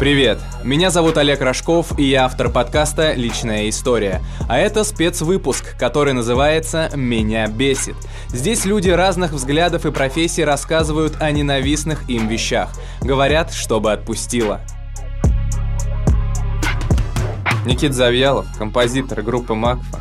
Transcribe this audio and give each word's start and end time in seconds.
Привет! 0.00 0.38
Меня 0.64 0.88
зовут 0.88 1.18
Олег 1.18 1.42
Рожков, 1.42 1.98
и 1.98 2.04
я 2.04 2.24
автор 2.24 2.50
подкаста 2.50 3.12
«Личная 3.12 3.68
история». 3.68 4.22
А 4.48 4.56
это 4.56 4.82
спецвыпуск, 4.82 5.76
который 5.76 6.14
называется 6.14 6.90
«Меня 6.96 7.46
бесит». 7.48 7.96
Здесь 8.28 8.64
люди 8.64 8.88
разных 8.88 9.32
взглядов 9.32 9.84
и 9.84 9.90
профессий 9.90 10.42
рассказывают 10.42 11.20
о 11.20 11.30
ненавистных 11.30 12.08
им 12.08 12.28
вещах. 12.28 12.72
Говорят, 13.02 13.52
чтобы 13.52 13.92
отпустило. 13.92 14.62
Никит 17.66 17.92
Завьялов, 17.92 18.46
композитор 18.56 19.20
группы 19.20 19.52
Макфа. 19.52 20.00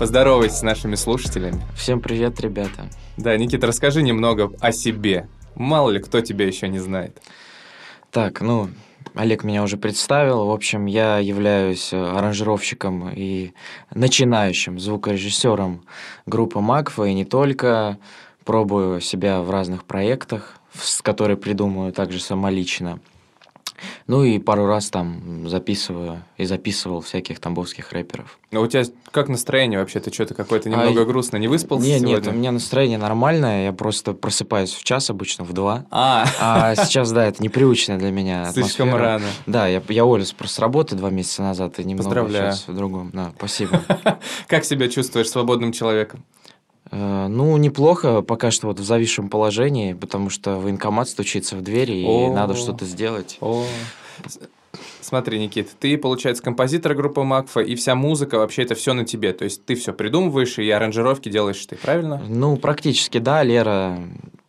Поздоровайся 0.00 0.56
с 0.56 0.62
нашими 0.62 0.96
слушателями. 0.96 1.62
Всем 1.76 2.00
привет, 2.00 2.40
ребята. 2.40 2.90
Да, 3.16 3.36
Никит, 3.36 3.62
расскажи 3.62 4.02
немного 4.02 4.50
о 4.58 4.72
себе. 4.72 5.28
Мало 5.54 5.90
ли 5.90 6.00
кто 6.00 6.22
тебя 6.22 6.44
еще 6.44 6.66
не 6.66 6.80
знает. 6.80 7.22
Так, 8.10 8.40
ну, 8.40 8.70
Олег 9.14 9.44
меня 9.44 9.62
уже 9.62 9.76
представил. 9.76 10.46
В 10.46 10.50
общем, 10.50 10.86
я 10.86 11.18
являюсь 11.18 11.92
э, 11.92 11.96
аранжировщиком 11.96 13.10
и 13.10 13.52
начинающим 13.94 14.78
звукорежиссером 14.78 15.82
группы 16.26 16.60
Макфа, 16.60 17.04
и 17.04 17.14
не 17.14 17.24
только. 17.24 17.98
Пробую 18.44 19.02
себя 19.02 19.42
в 19.42 19.50
разных 19.50 19.84
проектах, 19.84 20.58
с 20.72 21.02
которые 21.02 21.36
придумываю 21.36 21.92
также 21.92 22.18
самолично. 22.18 22.98
Ну 24.08 24.24
и 24.24 24.38
пару 24.38 24.66
раз 24.66 24.88
там 24.88 25.46
записываю 25.48 26.24
и 26.38 26.46
записывал 26.46 27.02
всяких 27.02 27.40
тамбовских 27.40 27.92
рэперов. 27.92 28.38
А 28.50 28.58
у 28.58 28.66
тебя 28.66 28.82
как 29.10 29.28
настроение 29.28 29.78
вообще? 29.78 30.00
Ты 30.00 30.10
что-то 30.10 30.32
какое-то 30.32 30.70
немного 30.70 31.02
а, 31.02 31.04
грустно, 31.04 31.36
не 31.36 31.46
выспался 31.46 31.86
не, 31.86 31.98
сегодня? 31.98 32.16
Нет, 32.16 32.26
у 32.26 32.30
меня 32.32 32.50
настроение 32.50 32.96
нормальное, 32.96 33.66
я 33.66 33.72
просто 33.74 34.14
просыпаюсь 34.14 34.72
в 34.72 34.82
час 34.82 35.10
обычно, 35.10 35.44
в 35.44 35.52
два. 35.52 35.84
А, 35.90 36.26
а 36.40 36.74
сейчас, 36.74 37.12
да, 37.12 37.26
это 37.26 37.42
непривычная 37.42 37.98
для 37.98 38.10
меня 38.10 38.50
Слишком 38.52 38.88
атмосфера. 38.88 39.12
рано. 39.12 39.26
Да, 39.44 39.68
я, 39.68 39.82
я 39.88 40.06
уволился 40.06 40.34
просто 40.34 40.56
с 40.56 40.58
работы 40.58 40.96
два 40.96 41.10
месяца 41.10 41.42
назад 41.42 41.78
и 41.78 41.84
немного 41.84 42.04
Поздравляю. 42.04 42.52
сейчас 42.52 42.66
в 42.66 42.74
другом. 42.74 43.10
Да, 43.12 43.32
спасибо. 43.36 43.82
Как 44.46 44.64
себя 44.64 44.88
чувствуешь 44.88 45.28
свободным 45.28 45.70
человеком? 45.72 46.24
Ну, 47.28 47.56
неплохо, 47.56 48.22
пока 48.22 48.50
что 48.50 48.68
вот 48.68 48.80
в 48.80 48.84
зависшем 48.84 49.28
положении, 49.28 49.92
потому 49.92 50.30
что 50.30 50.56
военкомат 50.56 51.08
стучится 51.08 51.56
в 51.56 51.62
двери, 51.62 52.02
и 52.02 52.06
О. 52.06 52.32
надо 52.32 52.54
что-то 52.54 52.84
сделать. 52.84 53.38
О. 53.40 53.64
Смотри, 55.00 55.38
Никит, 55.38 55.70
ты, 55.78 55.96
получается, 55.96 56.42
композитор 56.42 56.94
группы 56.94 57.22
Макфа, 57.22 57.60
и 57.60 57.74
вся 57.74 57.94
музыка, 57.94 58.38
вообще 58.38 58.62
это 58.62 58.74
все 58.74 58.92
на 58.92 59.04
тебе. 59.04 59.32
То 59.32 59.44
есть 59.44 59.64
ты 59.64 59.74
все 59.74 59.92
придумываешь, 59.92 60.58
и 60.58 60.68
аранжировки 60.70 61.28
делаешь 61.28 61.64
ты, 61.64 61.76
правильно? 61.76 62.22
Ну, 62.28 62.56
практически, 62.56 63.18
да. 63.18 63.42
Лера 63.42 63.98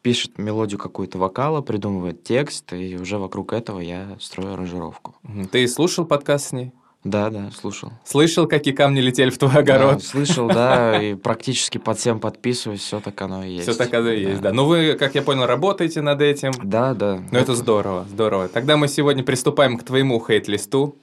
пишет 0.01 0.37
мелодию 0.37 0.79
какую-то 0.79 1.17
вокала, 1.17 1.61
придумывает 1.61 2.23
текст, 2.23 2.73
и 2.73 2.97
уже 2.97 3.17
вокруг 3.17 3.53
этого 3.53 3.79
я 3.79 4.17
строю 4.19 4.53
аранжировку. 4.53 5.15
Ты 5.51 5.67
слушал 5.67 6.05
подкаст 6.05 6.49
с 6.49 6.51
ней? 6.51 6.71
Да, 7.05 7.29
да, 7.29 7.49
слушал. 7.51 7.93
Слышал, 8.03 8.45
какие 8.45 8.73
камни 8.73 8.99
летели 8.99 9.29
в 9.29 9.37
твой 9.37 9.53
огород? 9.53 9.95
Да, 9.95 9.99
слышал, 9.99 10.47
да, 10.47 11.01
и 11.01 11.15
практически 11.15 11.77
под 11.77 11.97
всем 11.97 12.19
подписываюсь, 12.19 12.81
все 12.81 12.99
так 12.99 13.21
оно 13.21 13.43
и 13.43 13.51
есть. 13.51 13.63
Все 13.69 13.73
так 13.73 13.93
оно 13.93 14.09
и 14.09 14.21
есть, 14.21 14.41
да. 14.41 14.51
Ну 14.51 14.65
вы, 14.65 14.95
как 14.99 15.15
я 15.15 15.21
понял, 15.21 15.45
работаете 15.45 16.01
над 16.01 16.21
этим. 16.21 16.51
Да, 16.61 16.93
да. 16.93 17.21
Ну 17.31 17.39
это 17.39 17.55
здорово, 17.55 18.05
здорово. 18.09 18.49
Тогда 18.49 18.75
мы 18.75 18.89
сегодня 18.89 19.23
приступаем 19.23 19.77
к 19.77 19.83
твоему 19.83 20.19
хейт-листу. 20.19 20.97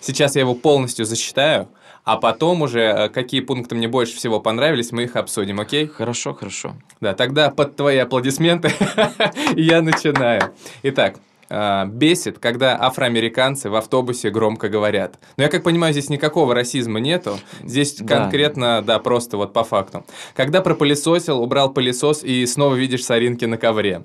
Сейчас 0.00 0.36
я 0.36 0.42
его 0.42 0.54
полностью 0.54 1.06
зачитаю, 1.06 1.68
а 2.04 2.16
потом 2.16 2.62
уже 2.62 2.80
э, 2.80 3.08
какие 3.08 3.40
пункты 3.40 3.74
мне 3.74 3.88
больше 3.88 4.16
всего 4.16 4.40
понравились, 4.40 4.92
мы 4.92 5.04
их 5.04 5.16
обсудим, 5.16 5.60
окей? 5.60 5.86
Хорошо, 5.86 6.34
хорошо. 6.34 6.76
Да, 7.00 7.14
тогда 7.14 7.50
под 7.50 7.74
твои 7.74 7.96
аплодисменты 7.96 8.70
я 9.56 9.82
начинаю. 9.82 10.54
Итак, 10.82 11.16
а, 11.50 11.86
бесит, 11.86 12.38
когда 12.38 12.76
афроамериканцы 12.80 13.70
в 13.70 13.74
автобусе 13.74 14.30
громко 14.30 14.68
говорят. 14.68 15.18
Но 15.36 15.44
я 15.44 15.48
как 15.48 15.62
понимаю, 15.62 15.92
здесь 15.92 16.10
никакого 16.10 16.54
расизма 16.54 17.00
нету. 17.00 17.38
Здесь 17.64 17.94
Да. 17.94 18.16
конкретно, 18.16 18.82
да, 18.86 18.98
просто 18.98 19.36
вот 19.36 19.52
по 19.52 19.64
факту. 19.64 20.04
Когда 20.34 20.60
пропылесосил, 20.60 21.40
убрал 21.40 21.72
пылесос 21.72 22.22
и 22.22 22.44
снова 22.46 22.74
видишь 22.74 23.04
соринки 23.04 23.44
на 23.44 23.56
ковре. 23.56 24.04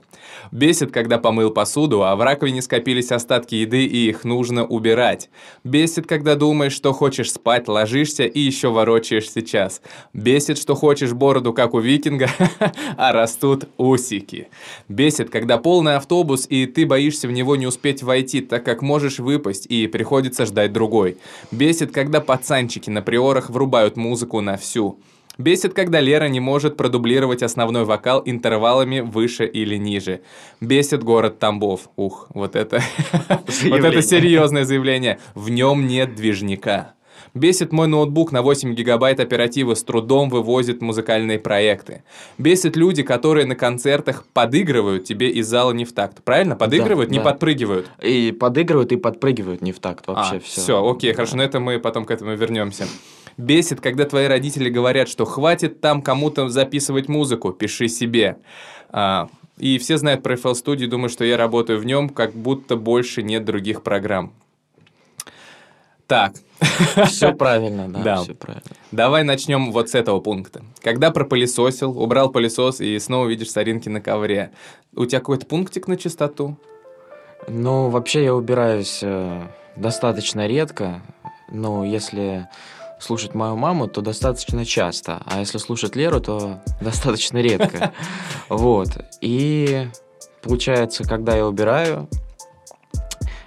Бесит, 0.52 0.92
когда 0.92 1.18
помыл 1.18 1.52
посуду, 1.52 2.04
а 2.04 2.16
в 2.16 2.22
раковине 2.22 2.62
скопились 2.62 3.12
остатки 3.12 3.56
еды 3.56 3.86
и 3.86 4.10
их 4.10 4.24
нужно 4.24 4.66
убирать. 4.66 5.30
Бесит, 5.64 6.08
когда 6.08 6.36
думаешь, 6.36 6.74
что 6.74 6.94
хочешь 6.94 7.32
спать, 7.32 7.68
ложишься 7.68 8.24
и 8.24 8.40
еще 8.40 8.70
ворочаешь 8.70 9.30
сейчас. 9.30 9.82
Бесит, 10.14 10.58
что 10.58 10.76
хочешь 10.76 11.14
бороду, 11.14 11.54
как 11.54 11.74
у 11.74 11.80
викинга, 11.80 12.30
а 12.98 13.12
растут 13.12 13.66
усики. 13.78 14.48
Бесит, 14.88 15.30
когда 15.30 15.58
полный 15.58 15.96
автобус 15.96 16.46
и 16.50 16.66
ты 16.66 16.86
боишься 16.86 17.28
в 17.28 17.33
него 17.34 17.58
не 17.58 17.68
успеть 17.68 18.02
войти, 18.02 18.40
так 18.40 18.64
как 18.64 18.82
можешь 18.82 19.20
выпасть 19.20 19.66
и 19.66 19.88
приходится 19.88 20.46
ждать 20.46 20.72
другой. 20.72 21.18
Бесит, 21.52 21.92
когда 21.92 22.22
пацанчики 22.22 22.90
на 22.90 23.02
приорах 23.02 23.50
врубают 23.50 23.98
музыку 23.98 24.40
на 24.40 24.56
всю. 24.56 25.00
Бесит, 25.40 25.74
когда 25.74 26.00
Лера 26.00 26.28
не 26.30 26.40
может 26.40 26.78
продублировать 26.78 27.42
основной 27.42 27.86
вокал 27.86 28.22
интервалами 28.24 29.00
выше 29.00 29.46
или 29.48 29.78
ниже. 29.78 30.22
Бесит 30.62 31.04
город 31.04 31.40
Тамбов. 31.40 31.90
Ух, 31.96 32.28
вот 32.34 32.56
это... 32.56 32.82
Вот 33.64 33.84
это 33.84 34.02
серьезное 34.02 34.64
заявление. 34.64 35.20
В 35.34 35.50
нем 35.50 35.88
нет 35.88 36.16
движника. 36.16 36.94
Бесит 37.34 37.72
мой 37.72 37.88
ноутбук 37.88 38.32
на 38.32 38.44
8 38.44 38.76
гигабайт 38.76 39.20
оперативы 39.20 39.76
с 39.76 39.84
трудом 39.84 40.30
вывозит 40.30 40.82
музыкальные 40.82 41.40
проекты. 41.40 42.04
Бесит 42.38 42.76
люди, 42.76 43.02
которые 43.02 43.48
на 43.48 43.56
концертах 43.56 44.26
подыгрывают 44.34 45.06
тебе 45.06 45.32
из 45.32 45.48
зала 45.48 45.72
не 45.72 45.84
в 45.84 45.94
такт. 45.94 46.24
Правильно? 46.24 46.56
Подыгрывают, 46.56 47.10
не 47.10 47.18
да. 47.18 47.24
подпрыгивают. 47.24 47.90
И 48.04 48.32
подыгрывают, 48.32 48.92
и 48.92 48.98
подпрыгивают 48.98 49.62
не 49.62 49.72
в 49.72 49.80
такт 49.80 50.06
вообще 50.08 50.40
все. 50.40 50.62
все, 50.62 50.78
А, 50.78 50.92
окей, 50.92 51.12
хорошо, 51.14 51.38
но 51.38 51.44
это 51.44 51.60
мы 51.60 51.80
потом 51.80 52.06
к 52.06 52.12
этому 52.12 52.36
вернемся. 52.36 52.88
Бесит, 53.38 53.82
когда 53.82 54.06
твои 54.06 54.28
родители 54.28 54.70
говорят, 54.70 55.10
что 55.10 55.26
хватит 55.26 55.82
там 55.82 56.04
кому-то 56.04 56.50
записывать 56.50 57.10
музыку, 57.10 57.52
пиши 57.52 57.88
себе. 57.88 58.38
А, 58.90 59.28
и 59.58 59.80
все 59.80 59.98
знают 59.98 60.22
про 60.22 60.36
FL 60.36 60.54
Studio, 60.54 60.86
думаю, 60.86 61.10
что 61.10 61.26
я 61.26 61.36
работаю 61.36 61.80
в 61.80 61.86
нем, 61.86 62.10
как 62.10 62.34
будто 62.34 62.76
больше 62.76 63.24
нет 63.24 63.44
других 63.44 63.82
программ. 63.82 64.34
Так, 66.06 66.34
Все 67.06 67.34
правильно, 67.34 67.88
да, 67.90 68.00
Да. 68.04 68.24
все 68.24 68.34
правильно. 68.34 68.64
давай 68.92 69.24
начнем 69.24 69.72
вот 69.72 69.90
с 69.90 69.96
этого 69.96 70.20
пункта. 70.20 70.62
Когда 70.82 71.12
пропылесосил, 71.12 71.98
убрал 72.00 72.30
пылесос 72.30 72.82
и 72.82 72.98
снова 73.00 73.28
видишь 73.28 73.52
соринки 73.52 73.90
на 73.90 74.02
ковре. 74.02 74.52
У 74.96 75.06
тебя 75.06 75.20
какой-то 75.20 75.46
пунктик 75.46 75.88
на 75.88 75.98
чистоту? 75.98 76.58
Ну, 77.48 77.90
вообще 77.90 78.24
я 78.26 78.36
убираюсь 78.36 79.00
э, 79.02 79.42
достаточно 79.76 80.48
редко, 80.48 81.02
но 81.50 81.84
если 81.84 82.48
слушать 83.00 83.34
мою 83.36 83.58
маму, 83.58 83.88
то 83.88 84.00
достаточно 84.02 84.64
часто, 84.66 85.22
а 85.26 85.40
если 85.40 85.58
слушать 85.58 85.96
Леру, 85.98 86.22
то 86.22 86.62
достаточно 86.82 87.40
редко. 87.40 87.92
Вот. 88.50 88.90
И 89.20 89.88
получается, 90.42 91.04
когда 91.04 91.36
я 91.36 91.46
убираю, 91.48 92.08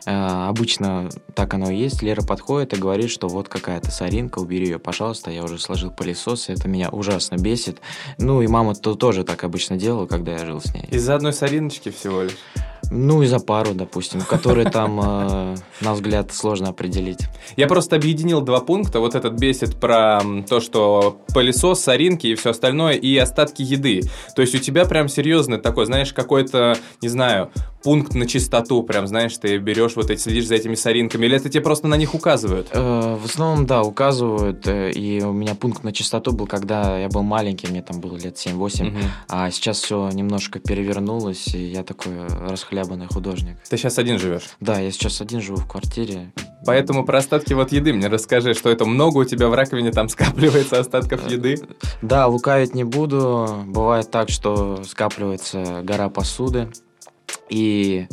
обычно 0.06 1.10
так 1.34 1.52
оно 1.54 1.70
и 1.70 1.76
есть, 1.76 2.02
Лера 2.02 2.22
подходит 2.22 2.72
и 2.74 2.80
говорит, 2.80 3.10
что 3.10 3.28
вот 3.28 3.48
какая-то 3.48 3.90
соринка, 3.90 4.38
убери 4.38 4.66
ее, 4.66 4.78
пожалуйста, 4.78 5.30
я 5.30 5.42
уже 5.42 5.58
сложил 5.58 5.90
пылесос, 5.90 6.48
и 6.48 6.52
это 6.52 6.68
меня 6.68 6.88
ужасно 6.90 7.36
бесит. 7.36 7.80
Ну 8.18 8.40
и 8.40 8.46
мама 8.46 8.74
то 8.74 8.94
тоже 8.94 9.24
так 9.24 9.44
обычно 9.44 9.76
делала, 9.76 10.06
когда 10.06 10.32
я 10.32 10.46
жил 10.46 10.60
с 10.60 10.72
ней. 10.72 10.84
Из-за 10.90 11.16
одной 11.16 11.32
сориночки 11.32 11.90
всего 11.90 12.22
лишь. 12.22 12.36
Ну, 12.90 13.22
и 13.22 13.26
за 13.26 13.38
пару, 13.40 13.74
допустим, 13.74 14.20
которые 14.22 14.70
там, 14.70 15.00
э, 15.02 15.56
на 15.80 15.92
взгляд, 15.94 16.32
сложно 16.32 16.68
определить. 16.68 17.18
Я 17.56 17.66
просто 17.66 17.96
объединил 17.96 18.40
два 18.40 18.60
пункта. 18.60 19.00
Вот 19.00 19.14
этот 19.14 19.34
бесит 19.34 19.76
про 19.80 20.20
то, 20.48 20.60
что 20.60 21.18
пылесос, 21.34 21.80
соринки 21.80 22.26
и 22.28 22.34
все 22.34 22.50
остальное, 22.50 22.94
и 22.94 23.16
остатки 23.16 23.62
еды. 23.62 24.02
То 24.34 24.42
есть 24.42 24.54
у 24.54 24.58
тебя 24.58 24.84
прям 24.84 25.08
серьезно 25.08 25.58
такой, 25.58 25.86
знаешь, 25.86 26.12
какой-то, 26.12 26.76
не 27.02 27.08
знаю, 27.08 27.50
пункт 27.82 28.14
на 28.14 28.26
чистоту. 28.26 28.82
Прям, 28.82 29.06
знаешь, 29.06 29.36
ты 29.36 29.58
берешь 29.58 29.96
вот 29.96 30.10
эти, 30.10 30.20
следишь 30.20 30.46
за 30.46 30.54
этими 30.56 30.74
соринками. 30.74 31.26
Или 31.26 31.36
это 31.36 31.48
тебе 31.48 31.62
просто 31.62 31.88
на 31.88 31.96
них 31.96 32.14
указывают? 32.14 32.68
Э, 32.72 33.16
В 33.20 33.24
основном, 33.26 33.66
да, 33.66 33.82
указывают, 33.82 34.66
э, 34.66 34.90
и 34.90 35.22
у 35.22 35.32
меня 35.32 35.54
пункт 35.54 35.84
на 35.84 35.92
чистоту 35.92 36.32
был, 36.32 36.46
когда 36.46 36.98
я 36.98 37.08
был 37.08 37.22
маленький, 37.22 37.66
мне 37.68 37.82
там 37.82 38.00
было 38.00 38.16
лет 38.16 38.36
7-8, 38.36 38.84
Мгм. 38.90 38.98
а 39.28 39.50
сейчас 39.50 39.78
все 39.80 40.08
немножко 40.10 40.58
перевернулось, 40.58 41.48
и 41.54 41.62
я 41.64 41.82
такой 41.82 42.12
расхлябанный 42.76 43.06
художник. 43.06 43.56
Ты 43.68 43.76
сейчас 43.76 43.98
один 43.98 44.18
живешь. 44.18 44.50
Да, 44.60 44.78
я 44.78 44.90
сейчас 44.90 45.20
один 45.20 45.40
живу 45.40 45.56
в 45.56 45.66
квартире. 45.66 46.32
Поэтому 46.64 47.04
про 47.04 47.18
остатки 47.18 47.52
вот 47.52 47.72
еды 47.72 47.92
мне 47.92 48.08
расскажи, 48.08 48.54
что 48.54 48.70
это 48.70 48.84
много 48.84 49.18
у 49.18 49.24
тебя 49.24 49.48
в 49.48 49.54
раковине 49.54 49.92
там 49.92 50.08
скапливается 50.10 50.78
остатков 50.78 51.30
еды. 51.30 51.58
Да, 52.02 52.26
лукавить 52.26 52.74
не 52.74 52.84
буду. 52.84 53.64
Бывает 53.66 54.10
так, 54.10 54.28
что 54.28 54.82
скапливается 54.84 55.80
гора 55.82 56.08
посуды. 56.08 56.68
И 57.48 58.06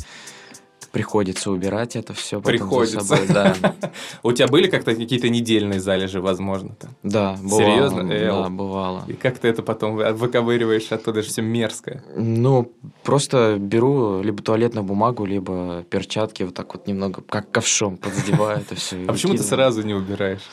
приходится 0.93 1.49
убирать 1.49 1.95
это 1.95 2.13
все. 2.13 2.39
Приходится. 2.39 3.01
Собой, 3.01 3.27
да. 3.27 3.55
У 4.23 4.31
тебя 4.31 4.47
были 4.47 4.69
как-то 4.69 4.95
какие-то 4.95 5.27
недельные 5.27 5.79
залежи, 5.79 6.21
возможно? 6.21 6.69
-то? 6.79 6.87
Да, 7.01 7.35
бывало. 7.41 7.59
Серьезно? 7.59 8.03
Да, 8.07 8.49
бывало. 8.49 9.03
И 9.07 9.13
как 9.13 9.39
ты 9.39 9.47
это 9.47 9.63
потом 9.63 9.95
выковыриваешь 9.95 10.91
оттуда 10.91 11.23
же 11.23 11.29
все 11.29 11.41
мерзкое? 11.41 12.03
Ну, 12.15 12.71
просто 13.03 13.57
беру 13.59 14.21
либо 14.21 14.43
туалетную 14.43 14.83
бумагу, 14.83 15.25
либо 15.25 15.83
перчатки, 15.89 16.43
вот 16.43 16.53
так 16.53 16.71
вот 16.75 16.85
немного, 16.87 17.23
как 17.27 17.49
ковшом 17.49 17.97
подзадеваю 17.97 18.59
это 18.59 18.75
все. 18.75 19.03
А 19.07 19.13
почему 19.13 19.33
ты 19.33 19.41
сразу 19.41 19.81
не 19.81 19.95
убираешь? 19.95 20.47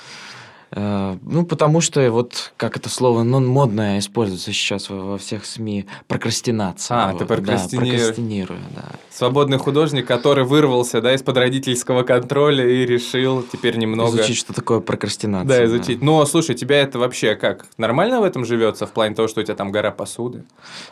Э, 0.73 1.17
ну, 1.23 1.45
потому 1.45 1.81
что 1.81 2.11
вот 2.11 2.53
как 2.57 2.77
это 2.77 2.89
слово 2.89 3.23
ну, 3.23 3.41
модное 3.41 3.99
используется 3.99 4.53
сейчас 4.53 4.89
во, 4.89 5.19
всех 5.19 5.45
СМИ 5.45 5.87
прокрастинация. 6.07 6.97
А, 6.97 7.13
вот. 7.13 7.19
ты 7.19 7.25
прокрастинируешь. 7.25 7.93
Да, 7.93 7.99
прокрастинирую, 7.99 8.61
да. 8.77 8.85
Свободный 9.11 9.59
художник, 9.59 10.07
который 10.07 10.45
вырвался, 10.45 11.01
да, 11.01 11.15
из-под 11.15 11.37
родительского 11.37 12.05
контроля 12.05 12.67
и 12.69 12.87
решил 12.87 13.43
теперь 13.43 13.77
немного... 13.77 14.17
Изучить, 14.17 14.37
что 14.37 14.53
такое 14.53 14.81
прокрастинация. 14.81 15.49
Да, 15.49 15.65
изучить. 15.65 16.01
Да. 16.01 16.07
Но, 16.07 16.25
слушай, 16.27 16.55
тебя 16.55 16.81
это 16.81 16.99
вообще 16.99 17.35
как? 17.35 17.67
Нормально 17.77 18.21
в 18.21 18.25
этом 18.25 18.45
живется, 18.45 18.87
в 18.87 18.93
плане 18.93 19.15
того, 19.15 19.29
что 19.29 19.41
у 19.41 19.45
тебя 19.45 19.57
там 19.57 19.73
гора 19.73 19.91
посуды? 19.91 20.45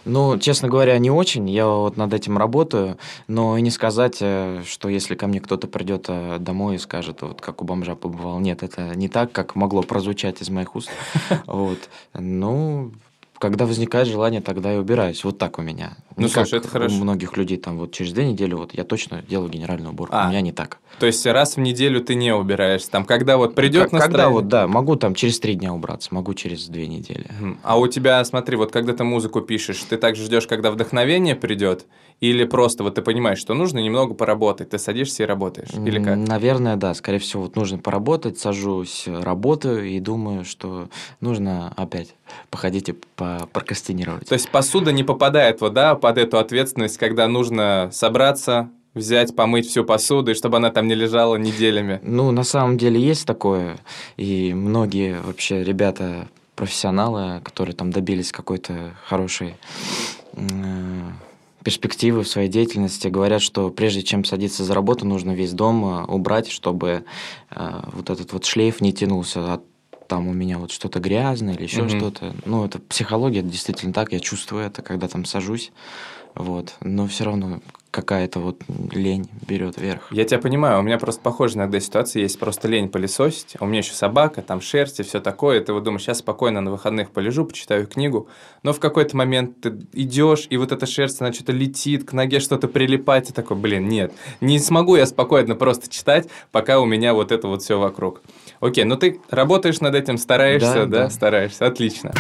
Ну, 0.05 0.39
честно 0.39 0.69
говоря, 0.69 0.99
не 0.99 1.11
очень. 1.11 1.49
Я 1.49 1.67
вот 1.67 1.97
над 1.97 2.13
этим 2.13 2.37
работаю, 2.37 2.99
но 3.29 3.57
и 3.57 3.63
не 3.63 3.71
сказать, 3.71 4.19
э, 4.21 4.63
что 4.67 4.89
если 4.89 5.15
ко 5.15 5.27
мне 5.27 5.41
кто-то 5.41 5.69
придет 5.69 6.07
э, 6.09 6.39
домой 6.39 6.77
и 6.77 6.79
скажет, 6.79 7.23
вот 7.23 7.41
как 7.41 7.63
у 7.63 7.65
бомжа 7.65 7.95
побывал. 7.95 8.41
Нет, 8.41 8.63
это 8.63 8.97
не 8.97 9.09
так, 9.09 9.33
как 9.33 9.55
могло 9.69 9.83
прозвучать 9.83 10.41
из 10.41 10.49
моих 10.49 10.75
уст. 10.75 10.91
Вот. 11.47 11.91
Ну, 12.15 12.93
когда 13.39 13.67
возникает 13.67 14.09
желание, 14.09 14.41
тогда 14.41 14.75
и 14.75 14.77
убираюсь. 14.77 15.23
Вот 15.25 15.39
так 15.39 15.59
у 15.59 15.63
меня. 15.63 15.97
Ну, 16.17 16.25
не 16.25 16.29
слушай, 16.29 16.59
это 16.59 16.69
хорошо. 16.69 16.97
У 16.97 16.99
многих 16.99 17.37
людей 17.37 17.57
там 17.57 17.79
вот 17.79 17.93
через 17.93 18.13
две 18.13 18.27
недели 18.27 18.55
вот 18.55 18.75
я 18.75 18.85
точно 18.85 19.23
делаю 19.23 19.51
генеральную 19.51 19.93
уборку. 19.93 20.17
А, 20.17 20.27
у 20.27 20.31
меня 20.31 20.41
не 20.41 20.53
так. 20.53 20.79
То 20.99 21.07
есть 21.07 21.25
раз 21.27 21.57
в 21.57 21.61
неделю 21.61 22.01
ты 22.01 22.15
не 22.15 22.35
убираешься. 22.35 22.91
Там, 22.91 23.05
когда 23.05 23.37
вот 23.37 23.55
придет 23.55 23.93
настроение... 23.93 24.07
Когда 24.09 24.29
вот, 24.29 24.49
да, 24.49 24.67
могу 24.67 24.97
там 24.97 25.15
через 25.15 25.39
три 25.39 25.55
дня 25.55 25.73
убраться, 25.73 26.13
могу 26.13 26.35
через 26.35 26.67
две 26.67 26.87
недели. 26.89 27.27
А 27.63 27.79
у 27.79 27.87
тебя, 27.87 28.25
смотри, 28.25 28.57
вот 28.57 28.73
когда 28.73 28.93
ты 28.93 29.05
музыку 29.05 29.41
пишешь, 29.41 29.85
ты 29.89 29.97
также 29.97 30.25
ждешь, 30.25 30.47
когда 30.47 30.71
вдохновение 30.71 31.37
придет? 31.37 31.87
Или 32.21 32.45
просто 32.45 32.83
вот 32.83 32.97
ты 32.97 33.03
понимаешь, 33.03 33.39
что 33.39 33.55
нужно 33.55 33.79
немного 33.79 34.13
поработать, 34.15 34.71
ты 34.71 34.79
садишься 34.79 35.23
и 35.23 35.27
работаешь? 35.27 35.69
Или 35.73 36.03
как? 36.03 36.17
Наверное, 36.17 36.75
да. 36.75 36.93
Скорее 36.95 37.21
всего, 37.21 37.45
вот 37.45 37.55
нужно 37.55 37.79
поработать, 37.79 38.39
сажусь, 38.39 39.05
работаю 39.07 39.89
и 39.89 40.01
думаю, 40.01 40.45
что 40.45 40.89
нужно 41.21 41.73
опять 41.77 42.15
походить 42.51 42.89
и 42.89 42.95
прокрастинировать. 43.53 44.29
То 44.29 44.35
есть 44.35 44.51
посуда 44.51 44.93
не 44.93 45.05
попадает 45.05 45.61
вот, 45.61 45.75
да, 45.75 45.95
под 45.95 46.19
эту 46.19 46.39
ответственность, 46.39 46.99
когда 46.99 47.29
нужно 47.29 47.91
собраться, 47.93 48.71
взять, 48.95 49.35
помыть 49.37 49.69
всю 49.69 49.85
посуду, 49.85 50.33
и 50.33 50.35
чтобы 50.35 50.57
она 50.57 50.71
там 50.71 50.89
не 50.89 50.95
лежала 50.95 51.37
неделями? 51.37 52.01
Ну, 52.03 52.31
на 52.31 52.45
самом 52.45 52.79
деле 52.79 53.01
есть 53.01 53.27
такое, 53.27 53.79
и 54.17 54.53
многие 54.55 55.21
вообще 55.21 55.63
ребята 55.63 56.29
профессионалы, 56.57 57.41
которые 57.45 57.75
там 57.75 57.93
добились 57.93 58.33
какой-то 58.33 58.95
хорошей 59.07 59.55
перспективы 61.65 62.23
в 62.23 62.29
своей 62.29 62.49
деятельности 62.49 63.09
говорят, 63.09 63.43
что 63.43 63.71
прежде 63.71 64.03
чем 64.03 64.25
садиться 64.25 64.65
за 64.65 64.73
работу, 64.75 65.05
нужно 65.05 65.33
весь 65.33 65.53
дом 65.53 65.85
э, 65.85 66.05
убрать, 66.05 66.49
чтобы 66.49 67.05
э, 67.51 67.81
вот 67.93 68.09
этот 68.09 68.33
вот 68.33 68.45
шлейф 68.47 68.81
не 68.81 68.93
тянулся 68.93 69.41
а 69.41 69.61
там 70.09 70.27
у 70.27 70.33
меня 70.33 70.59
вот 70.59 70.73
что-то 70.73 70.99
грязное 70.99 71.55
или 71.55 71.63
еще 71.63 71.83
mm-hmm. 71.83 71.99
что-то. 71.99 72.35
Ну, 72.45 72.65
это 72.65 72.81
психология, 72.81 73.41
это 73.41 73.49
действительно 73.49 73.93
так, 73.93 74.13
я 74.13 74.19
чувствую 74.19 74.65
это, 74.65 74.83
когда 74.83 75.07
там 75.07 75.25
сажусь. 75.25 75.71
Вот. 76.35 76.75
Но 76.81 77.07
все 77.07 77.25
равно 77.25 77.61
какая-то 78.01 78.39
вот 78.39 78.63
лень 78.93 79.29
берет 79.47 79.77
верх. 79.79 80.13
Я 80.13 80.25
тебя 80.25 80.39
понимаю, 80.39 80.79
у 80.79 80.83
меня 80.83 80.99
просто 80.99 81.21
похожая 81.21 81.65
иногда 81.65 81.81
ситуация 81.81 82.23
есть, 82.23 82.39
просто 82.39 82.69
лень 82.69 82.89
пылесосить, 82.89 83.57
а 83.59 83.65
у 83.65 83.67
меня 83.67 83.81
еще 83.81 83.93
собака, 83.93 84.41
там 84.41 84.61
шерсть 84.61 85.01
и 85.01 85.03
все 85.03 85.21
такое, 85.21 85.61
ты 85.61 85.73
вот 85.73 85.83
думаешь, 85.83 86.03
сейчас 86.03 86.19
спокойно 86.19 86.61
на 86.61 86.71
выходных 86.71 87.11
полежу, 87.11 87.45
почитаю 87.45 87.87
книгу, 87.87 88.29
но 88.63 88.73
в 88.73 88.79
какой-то 88.79 89.17
момент 89.17 89.61
ты 89.61 89.77
идешь, 89.93 90.47
и 90.49 90.57
вот 90.57 90.71
эта 90.71 90.87
шерсть, 90.87 91.21
она 91.21 91.33
что-то 91.33 91.53
летит, 91.53 92.09
к 92.09 92.13
ноге 92.13 92.39
что-то 92.39 92.69
прилипает, 92.69 93.31
и 93.31 93.33
такой, 93.33 93.57
блин, 93.57 93.89
нет, 93.89 94.13
не 94.41 94.59
смогу 94.59 94.97
я 94.97 95.07
спокойно 95.07 95.57
просто 95.57 95.91
читать, 95.91 96.29
пока 96.53 96.79
у 96.79 96.85
меня 96.85 97.15
вот 97.15 97.33
это 97.33 97.49
вот 97.49 97.63
все 97.63 97.79
вокруг. 97.79 98.23
Окей, 98.61 98.85
ну 98.85 98.97
ты 98.97 99.21
работаешь 99.31 99.81
над 99.81 99.95
этим, 99.95 100.19
стараешься, 100.19 100.75
да? 100.75 100.87
да? 100.87 100.99
да. 101.05 101.11
Стараешься, 101.11 101.67
отлично. 101.67 102.13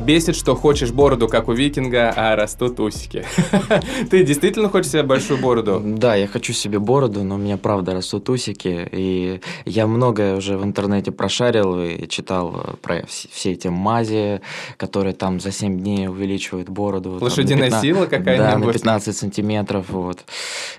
Бесит, 0.00 0.34
что 0.34 0.54
хочешь 0.54 0.92
бороду, 0.92 1.28
как 1.28 1.48
у 1.48 1.52
викинга, 1.52 2.12
а 2.16 2.34
растут 2.34 2.80
усики. 2.80 3.24
Ты 4.10 4.24
действительно 4.24 4.70
хочешь 4.70 4.92
себе 4.92 5.02
большую 5.02 5.40
бороду? 5.40 5.80
Да, 5.84 6.14
я 6.14 6.26
хочу 6.26 6.54
себе 6.54 6.78
бороду, 6.78 7.22
но 7.22 7.34
у 7.34 7.38
меня 7.38 7.58
правда 7.58 7.92
растут 7.92 8.28
усики. 8.30 8.88
И 8.90 9.40
я 9.66 9.86
многое 9.86 10.36
уже 10.36 10.56
в 10.56 10.64
интернете 10.64 11.12
прошарил 11.12 11.82
и 11.82 12.08
читал 12.08 12.78
про 12.80 13.04
все 13.06 13.52
эти 13.52 13.68
мази, 13.68 14.40
которые 14.78 15.12
там 15.12 15.38
за 15.38 15.52
7 15.52 15.78
дней 15.78 16.08
увеличивают 16.08 16.70
бороду. 16.70 17.18
Лошадиная 17.20 17.70
15... 17.70 17.82
сила 17.82 18.06
какая-нибудь? 18.06 18.52
Да, 18.52 18.58
на 18.58 18.72
15 18.72 19.16
сантиметров. 19.16 19.86
Вот. 19.90 20.24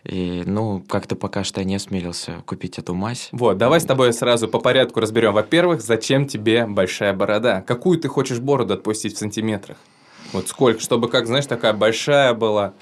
И, 0.04 0.42
ну, 0.46 0.84
как-то 0.90 1.16
пока 1.16 1.44
что 1.44 1.62
я 1.62 1.66
не 1.66 1.76
осмелился 1.76 2.38
купить 2.46 2.80
эту 2.80 2.96
мазь. 2.96 3.30
Вот, 3.32 3.58
давай 3.58 3.80
с 3.80 3.86
тобой 3.86 4.14
сразу 4.14 4.48
по 4.48 4.60
порядку 4.60 5.00
разберем. 5.00 5.34
Во-первых, 5.34 5.82
зачем 5.82 6.26
тебе 6.26 6.66
большая 6.66 7.14
борода? 7.14 7.62
Какую 7.62 8.00
ты 8.00 8.08
хочешь 8.08 8.40
бороду 8.40 8.74
отпустить? 8.74 9.12
в 9.12 9.18
сантиметрах? 9.22 9.78
Вот 10.34 10.48
сколько, 10.48 10.80
чтобы, 10.80 11.10
как, 11.10 11.28
знаешь, 11.28 11.46
такая 11.46 11.74
большая 11.74 12.34
была? 12.34 12.74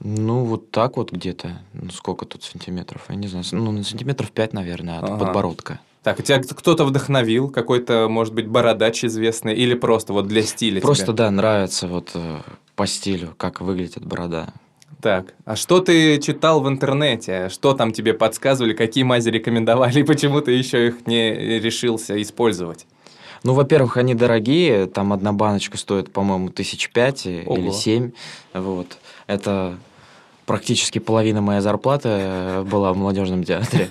Ну, 0.00 0.44
вот 0.44 0.70
так 0.70 0.96
вот 0.96 1.12
где-то. 1.12 1.60
Ну, 1.74 1.90
сколько 1.90 2.24
тут 2.24 2.42
сантиметров? 2.42 3.02
Я 3.08 3.16
не 3.16 3.28
знаю. 3.28 3.44
Ну, 3.52 3.72
на 3.72 3.84
сантиметров 3.84 4.30
5, 4.30 4.52
наверное, 4.54 4.98
от 4.98 5.04
ага. 5.04 5.24
подбородка. 5.24 5.80
Так, 6.02 6.18
а 6.18 6.22
тебя 6.22 6.40
кто-то 6.40 6.84
вдохновил? 6.84 7.50
Какой-то, 7.50 8.08
может 8.08 8.32
быть, 8.32 8.46
бородач 8.46 9.04
известный? 9.04 9.54
Или 9.54 9.74
просто 9.74 10.14
вот 10.14 10.26
для 10.26 10.42
стиля 10.42 10.80
Просто, 10.80 11.06
тебе? 11.06 11.14
да, 11.14 11.30
нравится 11.30 11.86
вот 11.86 12.10
э, 12.14 12.38
по 12.74 12.86
стилю, 12.86 13.34
как 13.36 13.60
выглядит 13.60 14.06
борода. 14.06 14.54
Так, 15.02 15.34
а 15.44 15.56
что 15.56 15.80
ты 15.80 16.18
читал 16.18 16.62
в 16.62 16.68
интернете? 16.68 17.50
Что 17.50 17.74
там 17.74 17.92
тебе 17.92 18.14
подсказывали? 18.14 18.72
Какие 18.72 19.04
мази 19.04 19.28
рекомендовали? 19.28 19.98
И 20.00 20.02
почему 20.02 20.40
ты 20.40 20.52
еще 20.52 20.88
их 20.88 21.06
не 21.06 21.58
решился 21.60 22.20
использовать? 22.20 22.86
Ну, 23.42 23.54
во-первых, 23.54 23.96
они 23.96 24.14
дорогие. 24.14 24.86
Там 24.86 25.12
одна 25.12 25.32
баночка 25.32 25.78
стоит, 25.78 26.12
по-моему, 26.12 26.50
тысяч 26.50 26.90
пять 26.90 27.26
или 27.26 27.70
семь. 27.70 28.12
Вот. 28.52 28.98
Это 29.26 29.76
практически 30.46 30.98
половина 30.98 31.40
моей 31.40 31.60
зарплаты 31.60 32.08
э, 32.10 32.62
была 32.62 32.92
в 32.92 32.96
молодежном 32.96 33.44
театре. 33.44 33.88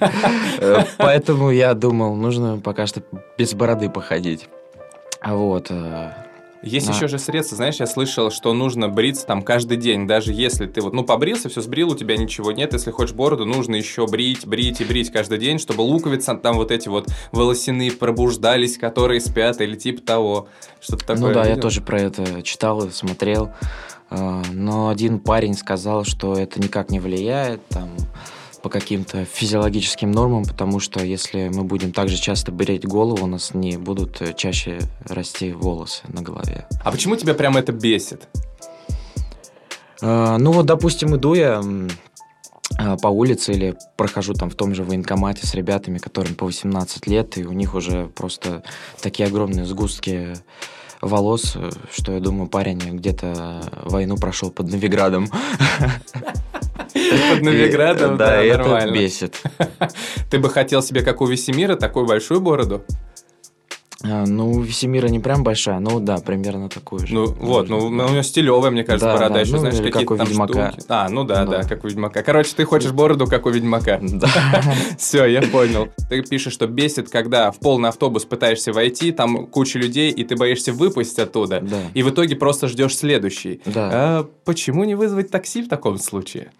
Э, 0.62 0.84
поэтому 0.98 1.52
я 1.52 1.74
думал, 1.74 2.16
нужно 2.16 2.58
пока 2.58 2.86
что 2.86 3.02
без 3.38 3.54
бороды 3.54 3.90
походить. 3.90 4.50
Вот. 5.26 5.72
Есть 6.62 6.90
а. 6.90 6.94
еще 6.94 7.08
же 7.08 7.20
средства, 7.20 7.56
знаешь, 7.56 7.78
я 7.80 7.88
слышал, 7.88 8.32
что 8.32 8.54
нужно 8.54 8.90
бриться 8.90 9.26
там 9.26 9.42
каждый 9.42 9.78
день, 9.78 10.08
даже 10.08 10.34
если 10.34 10.68
ты 10.68 10.82
вот, 10.82 10.94
ну, 10.94 11.04
побрился, 11.06 11.48
все 11.48 11.62
сбрил, 11.62 11.92
у 11.92 11.96
тебя 11.96 12.18
ничего 12.18 12.52
нет, 12.52 12.74
если 12.74 12.92
хочешь 12.92 13.16
бороду, 13.16 13.46
нужно 13.46 13.76
еще 13.76 14.08
брить, 14.08 14.46
брить 14.46 14.82
и 14.82 14.86
брить 14.86 15.12
каждый 15.12 15.38
день, 15.38 15.58
чтобы 15.58 15.82
луковицы 15.82 16.36
там 16.36 16.58
вот 16.58 16.72
эти 16.72 16.90
вот 16.90 17.08
волосяные 17.32 17.92
пробуждались, 17.92 18.78
которые 18.78 19.22
спят 19.22 19.62
или 19.62 19.76
типа 19.76 20.02
того, 20.02 20.48
что-то 20.82 21.06
такое. 21.06 21.28
Ну 21.30 21.34
да, 21.34 21.44
видел? 21.44 21.56
я 21.56 21.62
тоже 21.62 21.82
про 21.82 22.02
это 22.02 22.42
читал, 22.42 22.90
смотрел, 22.92 23.54
а, 24.10 24.42
но 24.52 24.90
один 24.90 25.20
парень 25.20 25.56
сказал, 25.56 26.04
что 26.04 26.34
это 26.34 26.60
никак 26.60 26.92
не 26.92 27.00
влияет, 27.00 27.66
там, 27.68 27.90
по 28.62 28.70
каким-то 28.70 29.26
физиологическим 29.26 30.12
нормам, 30.12 30.44
потому 30.44 30.80
что 30.80 31.04
если 31.04 31.50
мы 31.50 31.64
будем 31.64 31.92
также 31.92 32.18
часто 32.18 32.52
бреять 32.52 32.86
голову, 32.86 33.24
у 33.24 33.28
нас 33.28 33.54
не 33.54 33.78
будут 33.78 34.22
э, 34.22 34.34
чаще 34.34 34.80
расти 35.06 35.52
волосы 35.52 36.04
на 36.08 36.22
голове. 36.22 36.68
А 36.84 36.92
почему 36.92 37.16
тебя 37.16 37.34
прям 37.34 37.58
это 37.58 37.72
бесит? 37.72 38.28
А, 40.02 40.38
ну 40.38 40.52
вот, 40.52 40.66
допустим, 40.66 41.16
иду 41.16 41.34
я 41.34 41.62
а, 42.78 42.98
по 42.98 43.08
улице 43.08 43.54
или 43.54 43.76
прохожу 43.98 44.34
там 44.34 44.50
в 44.50 44.56
том 44.56 44.76
же 44.76 44.84
военкомате 44.84 45.46
с 45.48 45.54
ребятами, 45.54 45.98
которым 45.98 46.36
по 46.36 46.46
18 46.46 47.08
лет, 47.08 47.38
и 47.38 47.46
у 47.46 47.52
них 47.52 47.76
уже 47.76 48.08
просто 48.08 48.64
такие 49.02 49.28
огромные 49.28 49.66
сгустки 49.66 50.34
волос, 51.02 51.54
э, 51.56 51.70
что 51.92 52.14
я 52.14 52.20
думаю, 52.20 52.50
парень 52.50 52.80
где-то 52.80 53.62
войну 53.86 54.18
прошел 54.18 54.52
под 54.52 54.70
Новиградом. 54.70 55.30
Под 57.34 57.42
Новиградом, 57.42 58.18
да, 58.18 58.42
это 58.42 58.90
бесит. 58.92 59.42
Ты 60.30 60.40
бы 60.40 60.50
хотел 60.50 60.82
себе, 60.82 61.02
как 61.02 61.22
у 61.22 61.26
Весемира, 61.26 61.76
такую 61.76 62.06
большую 62.06 62.42
бороду? 62.42 62.84
А, 64.04 64.26
ну, 64.26 64.62
Весемира 64.62 65.08
не 65.08 65.20
прям 65.20 65.44
большая, 65.44 65.80
но 65.80 66.00
да, 66.00 66.18
примерно 66.18 66.70
такую 66.70 67.06
же. 67.06 67.14
Ну, 67.14 67.26
вот, 67.26 67.68
ну, 67.68 67.80
у 67.88 67.90
него 67.90 68.22
стилевая, 68.22 68.72
мне 68.72 68.84
кажется, 68.84 69.08
Да, 69.08 69.14
борода 69.14 69.34
да, 69.36 69.40
еще, 69.42 69.52
ну, 69.54 69.58
знаешь, 69.60 69.78
какие-то 69.78 70.16
там 70.16 70.28
Ведьмака. 70.28 70.72
штуки. 70.72 70.86
А, 70.88 71.10
ну 71.10 71.24
да, 71.26 71.46
да, 71.46 71.62
Да. 71.64 71.68
как 71.68 71.84
у 71.84 71.88
Ведьмака. 71.88 72.24
Короче, 72.24 72.54
ты 72.56 72.64
хочешь 72.64 72.92
бороду, 72.92 73.28
как 73.28 73.46
у 73.46 73.50
Ведьмака. 73.50 74.00
Да. 74.10 74.28
Все, 74.98 75.26
я 75.26 75.42
понял. 75.42 75.90
Ты 76.10 76.22
пишешь, 76.24 76.54
что 76.54 76.68
бесит, 76.68 77.10
когда 77.10 77.52
в 77.52 77.60
полный 77.60 77.90
автобус 77.90 78.26
пытаешься 78.26 78.72
войти, 78.74 79.12
там 79.12 79.48
куча 79.48 79.78
людей, 79.80 80.12
и 80.12 80.24
ты 80.24 80.36
боишься 80.36 80.72
выпасть 80.72 81.20
оттуда. 81.20 81.60
Да. 81.62 81.78
И 81.94 82.02
в 82.04 82.10
итоге 82.10 82.36
просто 82.36 82.68
ждешь 82.68 82.96
следующий. 82.96 83.62
Да. 83.66 83.90
А 83.92 84.30
почему 84.46 84.86
не 84.86 84.96
вызвать 84.96 85.30
такси 85.30 85.62
в 85.62 85.68
таком 85.68 85.98
случае? 85.98 86.52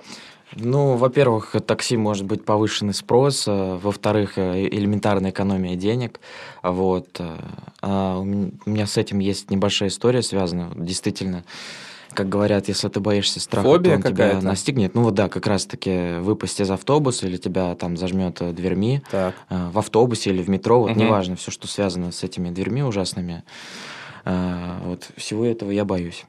Ну, 0.56 0.96
во-первых, 0.96 1.56
такси 1.66 1.96
может 1.98 2.26
быть 2.26 2.44
повышенный 2.44 2.94
спрос, 2.94 3.48
э, 3.48 3.80
во-вторых, 3.82 4.38
э, 4.38 4.68
элементарная 4.68 5.32
экономия 5.32 5.76
денег, 5.76 6.20
вот. 6.64 7.08
э, 7.20 7.38
а 7.82 8.18
у 8.18 8.24
меня 8.26 8.88
с 8.88 8.98
этим 8.98 9.20
есть 9.20 9.52
небольшая 9.52 9.90
история 9.90 10.22
связана, 10.24 10.72
действительно, 10.76 11.44
как 12.14 12.28
говорят, 12.28 12.68
если 12.68 12.88
ты 12.90 13.00
боишься 13.00 13.40
страха, 13.40 13.68
Фобия 13.68 13.92
то 13.92 13.96
он 13.98 14.02
тебя 14.02 14.12
какая-то? 14.12 14.46
настигнет. 14.48 14.96
Ну 14.96 15.04
вот 15.04 15.14
да, 15.14 15.30
как 15.30 15.46
раз-таки 15.46 16.18
выпасть 16.20 16.60
из 16.60 16.72
автобуса 16.72 17.28
или 17.28 17.38
тебя 17.38 17.76
там 17.76 17.96
зажмет 17.98 18.42
э, 18.42 18.52
дверьми 18.52 19.04
Так. 19.12 19.36
э, 19.50 19.70
в 19.72 19.78
автобусе 19.78 20.32
или 20.32 20.42
в 20.42 20.50
метро, 20.50 20.80
вот 20.82 20.90
Мгм. 20.92 21.00
неважно, 21.00 21.36
все, 21.36 21.52
что 21.52 21.68
связано 21.68 22.12
с 22.12 22.24
этими 22.24 22.50
дверьми 22.50 22.82
ужасными, 22.82 23.44
э, 24.26 24.78
вот 24.84 25.10
всего 25.16 25.46
этого 25.46 25.70
я 25.70 25.86
боюсь. 25.86 26.26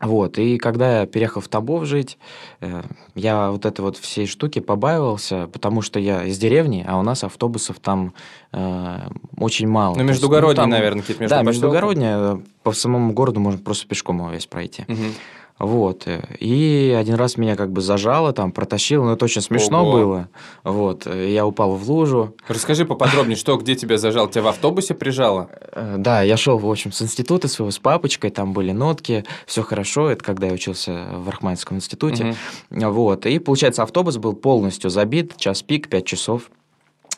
Вот, 0.00 0.38
и 0.38 0.58
когда 0.58 1.00
я 1.00 1.06
переехал 1.06 1.40
в 1.40 1.48
Тамбов 1.48 1.86
жить, 1.86 2.18
э, 2.60 2.82
я 3.14 3.50
вот 3.50 3.64
этой 3.64 3.80
вот 3.80 3.96
всей 3.96 4.26
штуки 4.26 4.58
побаивался, 4.58 5.48
потому 5.50 5.80
что 5.80 5.98
я 5.98 6.24
из 6.24 6.36
деревни, 6.38 6.84
а 6.86 6.98
у 6.98 7.02
нас 7.02 7.24
автобусов 7.24 7.78
там 7.80 8.12
э, 8.52 8.98
очень 9.38 9.66
мало. 9.68 9.94
Ну, 9.94 9.94
То 9.94 10.00
есть, 10.02 10.08
междугородние, 10.10 10.56
там- 10.56 10.70
наверное, 10.70 11.00
какие-то 11.00 11.26
Да, 11.28 11.42
между 11.42 11.46
междугородние, 11.66 12.14
э, 12.16 12.38
по 12.62 12.72
самому 12.72 13.14
городу 13.14 13.40
можно 13.40 13.58
просто 13.58 13.86
пешком 13.88 14.18
его 14.18 14.30
весь 14.30 14.46
пройти. 14.46 14.84
Мгм. 14.86 15.14
Вот. 15.58 16.06
И 16.38 16.96
один 16.98 17.14
раз 17.14 17.38
меня 17.38 17.56
как 17.56 17.72
бы 17.72 17.80
зажало, 17.80 18.32
там, 18.32 18.52
протащило, 18.52 19.04
но 19.04 19.12
это 19.14 19.24
очень 19.24 19.40
смешно 19.40 19.82
Ого. 19.86 19.92
было. 19.92 20.28
Вот. 20.64 21.06
Я 21.06 21.46
упал 21.46 21.72
в 21.72 21.90
лужу. 21.90 22.34
Расскажи 22.46 22.84
поподробнее, 22.84 23.36
что, 23.36 23.56
где 23.56 23.74
тебя 23.74 23.96
зажал? 23.96 24.28
Тебя 24.28 24.42
в 24.42 24.48
автобусе 24.48 24.94
прижало? 24.94 25.48
Э, 25.72 25.96
Да, 25.98 26.22
я 26.22 26.36
шел, 26.36 26.58
в 26.58 26.70
общем, 26.70 26.92
с 26.92 27.00
института 27.00 27.48
своего, 27.48 27.70
с 27.70 27.78
папочкой, 27.78 28.30
там 28.30 28.52
были 28.52 28.72
нотки, 28.72 29.24
все 29.46 29.62
хорошо, 29.62 30.10
это 30.10 30.22
когда 30.22 30.48
я 30.48 30.52
учился 30.52 31.06
в 31.12 31.28
Рахманинском 31.28 31.78
институте. 31.78 32.34
Вот, 32.70 33.26
и, 33.26 33.38
получается, 33.38 33.82
автобус 33.82 34.18
был 34.18 34.34
полностью 34.34 34.90
забит, 34.90 35.36
час 35.38 35.62
пик, 35.62 35.88
5 35.88 36.04
часов 36.04 36.50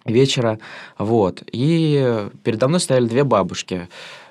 вечера, 0.05 0.59
вот, 0.97 1.43
и 1.53 2.29
передо 2.43 2.69
мной 2.69 2.81
стояли 2.81 3.07
две 3.07 3.25
бабушки. 3.25 3.89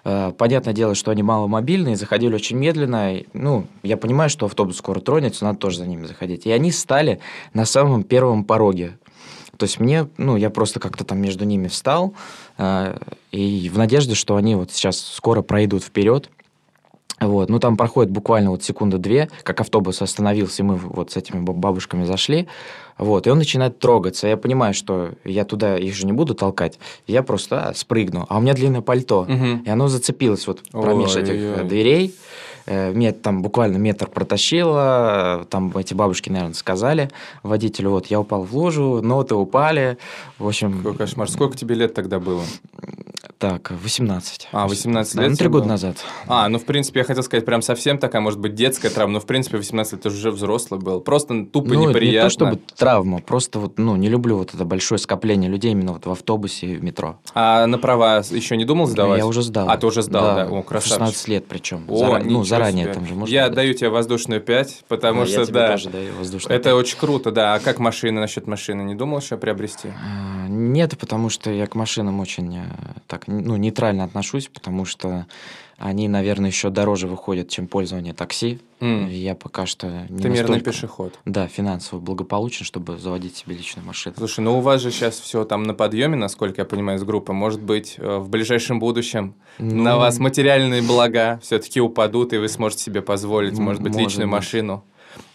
Э, 0.07 0.31
Понятное 0.37 0.73
дело, 0.73 0.95
что 0.95 1.11
они 1.11 1.21
маломобильные, 1.21 1.97
заходили 1.97 2.33
очень 2.33 2.55
медленно. 2.55 3.17
Ну, 3.33 3.65
я 3.83 3.97
понимаю, 3.97 4.29
что 4.29 4.45
автобус 4.45 4.77
скоро 4.77 5.01
тронется, 5.01 5.43
надо 5.43 5.59
тоже 5.59 5.79
за 5.79 5.85
ними 5.85 6.05
заходить. 6.05 6.45
И 6.45 6.51
они 6.51 6.71
стали 6.71 7.19
на 7.53 7.65
самом 7.65 8.03
первом 8.03 8.45
пороге. 8.45 8.97
То 9.57 9.65
есть 9.65 9.81
мне, 9.81 10.07
ну, 10.17 10.37
я 10.37 10.49
просто 10.49 10.79
как-то 10.79 11.03
там 11.03 11.19
между 11.19 11.43
ними 11.43 11.67
встал, 11.67 12.13
э, 12.57 12.97
и 13.33 13.69
в 13.69 13.77
надежде, 13.77 14.15
что 14.15 14.37
они 14.37 14.55
вот 14.55 14.71
сейчас 14.71 14.97
скоро 14.97 15.41
пройдут 15.41 15.83
вперед. 15.83 16.29
Вот, 17.19 17.49
ну 17.49 17.59
там 17.59 17.77
проходит 17.77 18.11
буквально 18.11 18.51
вот 18.51 18.63
секунды 18.63 18.99
две, 18.99 19.27
как 19.41 19.59
автобус 19.59 20.03
остановился, 20.03 20.61
и 20.61 20.65
мы 20.65 20.75
вот 20.75 21.11
с 21.11 21.17
этими 21.17 21.39
баб- 21.39 21.55
бабушками 21.55 22.05
зашли, 22.05 22.47
вот, 22.97 23.27
и 23.27 23.29
он 23.29 23.37
начинает 23.37 23.79
трогаться. 23.79 24.27
Я 24.27 24.37
понимаю, 24.37 24.73
что 24.73 25.11
я 25.23 25.45
туда 25.45 25.77
их 25.77 25.95
же 25.95 26.05
не 26.05 26.13
буду 26.13 26.33
толкать, 26.35 26.79
я 27.07 27.23
просто 27.23 27.69
а, 27.69 27.73
спрыгну. 27.73 28.25
А 28.29 28.37
у 28.37 28.41
меня 28.41 28.53
длинное 28.53 28.81
пальто, 28.81 29.25
Мгм. 29.27 29.63
и 29.65 29.69
оно 29.69 29.87
зацепилось 29.87 30.47
вот 30.47 30.61
промеж 30.71 31.15
этих 31.15 31.33
э, 31.33 31.37
Ой-ой-ой. 31.53 31.67
дверей. 31.67 32.15
Э, 32.65 32.91
Меня 32.93 33.13
там 33.13 33.41
буквально 33.41 33.77
метр 33.77 34.07
протащило, 34.09 35.45
там 35.49 35.71
эти 35.77 35.93
бабушки, 35.93 36.29
наверное, 36.29 36.53
сказали 36.53 37.09
водителю, 37.43 37.91
вот, 37.91 38.07
я 38.07 38.19
упал 38.19 38.43
в 38.43 38.53
лужу, 38.55 39.01
ноты 39.01 39.35
упали, 39.35 39.97
в 40.37 40.47
общем... 40.47 40.77
Какой 40.79 40.95
кошмар. 40.95 41.29
Сколько 41.29 41.55
тебе 41.57 41.75
лет 41.75 41.93
тогда 41.93 42.19
было? 42.19 42.43
Так, 43.37 43.69
18. 43.83 44.47
А, 44.51 44.67
18 44.67 45.15
Да, 45.15 45.21
лет 45.21 45.29
Ну, 45.29 45.35
тебе 45.35 45.43
три 45.45 45.49
года 45.51 45.63
было? 45.65 45.71
назад. 45.73 45.97
А, 46.27 46.49
ну, 46.49 46.57
в 46.57 46.65
принципе, 46.65 47.01
я 47.01 47.03
хотел 47.05 47.21
сказать, 47.21 47.45
прям 47.45 47.61
совсем 47.61 47.99
такая, 47.99 48.19
может 48.19 48.39
быть, 48.39 48.55
детская 48.55 48.89
травма, 48.89 49.13
но, 49.13 49.19
в 49.19 49.27
принципе, 49.27 49.57
18 49.57 49.93
лет 49.93 50.05
уже 50.07 50.31
взрослый 50.31 50.79
был. 50.79 51.01
Просто 51.01 51.45
тупо 51.45 51.67
Ну, 51.71 51.89
неприятно. 51.89 52.17
не 52.17 52.21
то 52.23 52.29
чтобы 52.31 52.59
травма, 52.75 53.19
просто 53.19 53.59
вот, 53.59 53.77
ну, 53.77 53.95
не 53.95 54.09
люблю 54.09 54.37
вот 54.37 54.55
это 54.55 54.65
большое 54.65 54.97
скопление 54.97 55.51
людей 55.51 55.71
именно 55.73 55.93
вот 55.93 56.07
в 56.07 56.11
автобусе 56.11 56.65
и 56.65 56.75
в 56.77 56.83
метро. 56.83 57.19
А 57.35 57.67
на 57.67 57.77
права 57.77 58.23
еще 58.31 58.57
не 58.57 58.65
думал 58.65 58.87
сдавать? 58.87 59.19
Я 59.19 59.27
уже 59.27 59.43
сдал. 59.43 59.69
А, 59.69 59.77
ты 59.77 59.85
уже 59.85 60.01
сдал, 60.01 60.35
да? 60.35 60.47
О, 60.47 60.63
в 60.63 60.65
красавчик. 60.65 60.93
16 60.97 61.27
лет 61.27 61.45
причем. 61.47 61.85
О, 61.87 61.95
Зара- 61.99 62.23
Ну, 62.23 62.43
заранее 62.43 62.85
себе. 62.85 62.93
там 62.95 63.05
же 63.05 63.13
можно. 63.13 63.31
Я 63.31 63.45
дать. 63.49 63.55
даю 63.55 63.73
тебе 63.75 63.89
воздушную 63.89 64.41
5, 64.41 64.83
потому 64.87 65.21
Да, 65.21 65.27
что, 65.27 65.39
я 65.41 65.45
тебе 65.45 65.53
да, 65.53 65.67
тоже 65.73 65.89
даю 65.91 66.15
воздушную 66.15 66.55
это 66.57 66.69
пять. 66.71 66.73
очень 66.79 66.97
круто, 66.97 67.31
да. 67.31 67.53
А 67.53 67.59
как 67.59 67.77
машина, 67.77 68.19
насчет 68.21 68.47
машины? 68.47 68.81
Не 68.81 68.95
думал 68.95 69.19
еще 69.19 69.37
приобрести? 69.37 69.89
А, 69.89 70.47
Нет, 70.49 70.97
потому 70.97 71.29
что 71.29 71.51
я 71.51 71.67
к 71.67 71.75
машинам 71.75 72.19
очень 72.19 72.57
э, 72.57 72.63
так, 73.05 73.26
ну, 73.27 73.55
нейтрально 73.57 74.03
отношусь, 74.03 74.47
потому 74.47 74.85
что 74.85 75.27
они, 75.77 76.07
наверное, 76.07 76.49
еще 76.49 76.71
дороже 76.71 77.07
выходят, 77.07 77.49
чем 77.49 77.67
пользование 77.67 78.13
такси. 78.13 78.59
И 78.81 78.85
Я 78.85 79.35
пока 79.35 79.67
что 79.67 80.07
не 80.09 80.21
Ты 80.21 80.29
мирный 80.29 80.39
настолько, 80.57 80.71
пешеход. 80.71 81.19
Да, 81.25 81.47
финансово 81.47 81.99
благополучен, 81.99 82.65
чтобы 82.65 82.97
заводить 82.97 83.37
себе 83.37 83.55
личную 83.55 83.85
машину. 83.85 84.15
Слушай, 84.17 84.39
ну 84.39 84.57
у 84.57 84.61
вас 84.61 84.81
же 84.81 84.91
сейчас 84.91 85.19
все 85.19 85.45
там 85.45 85.63
на 85.63 85.75
подъеме, 85.75 86.15
насколько 86.15 86.61
я 86.61 86.65
понимаю, 86.65 86.97
из 86.97 87.03
группы. 87.03 87.31
Может 87.31 87.61
быть, 87.61 87.95
э, 87.97 88.17
в 88.17 88.29
ближайшем 88.29 88.79
будущем 88.79 89.35
Ну, 89.59 89.83
на 89.83 89.97
вас 89.97 90.17
материальные 90.17 90.81
блага 90.81 91.39
все-таки 91.43 91.79
упадут, 91.79 92.33
и 92.33 92.37
вы 92.37 92.47
сможете 92.47 92.83
себе 92.83 93.01
позволить, 93.03 93.57
может 93.59 93.81
быть, 93.81 93.93
может 93.93 94.07
личную 94.07 94.27
быть. 94.27 94.37
машину. 94.37 94.83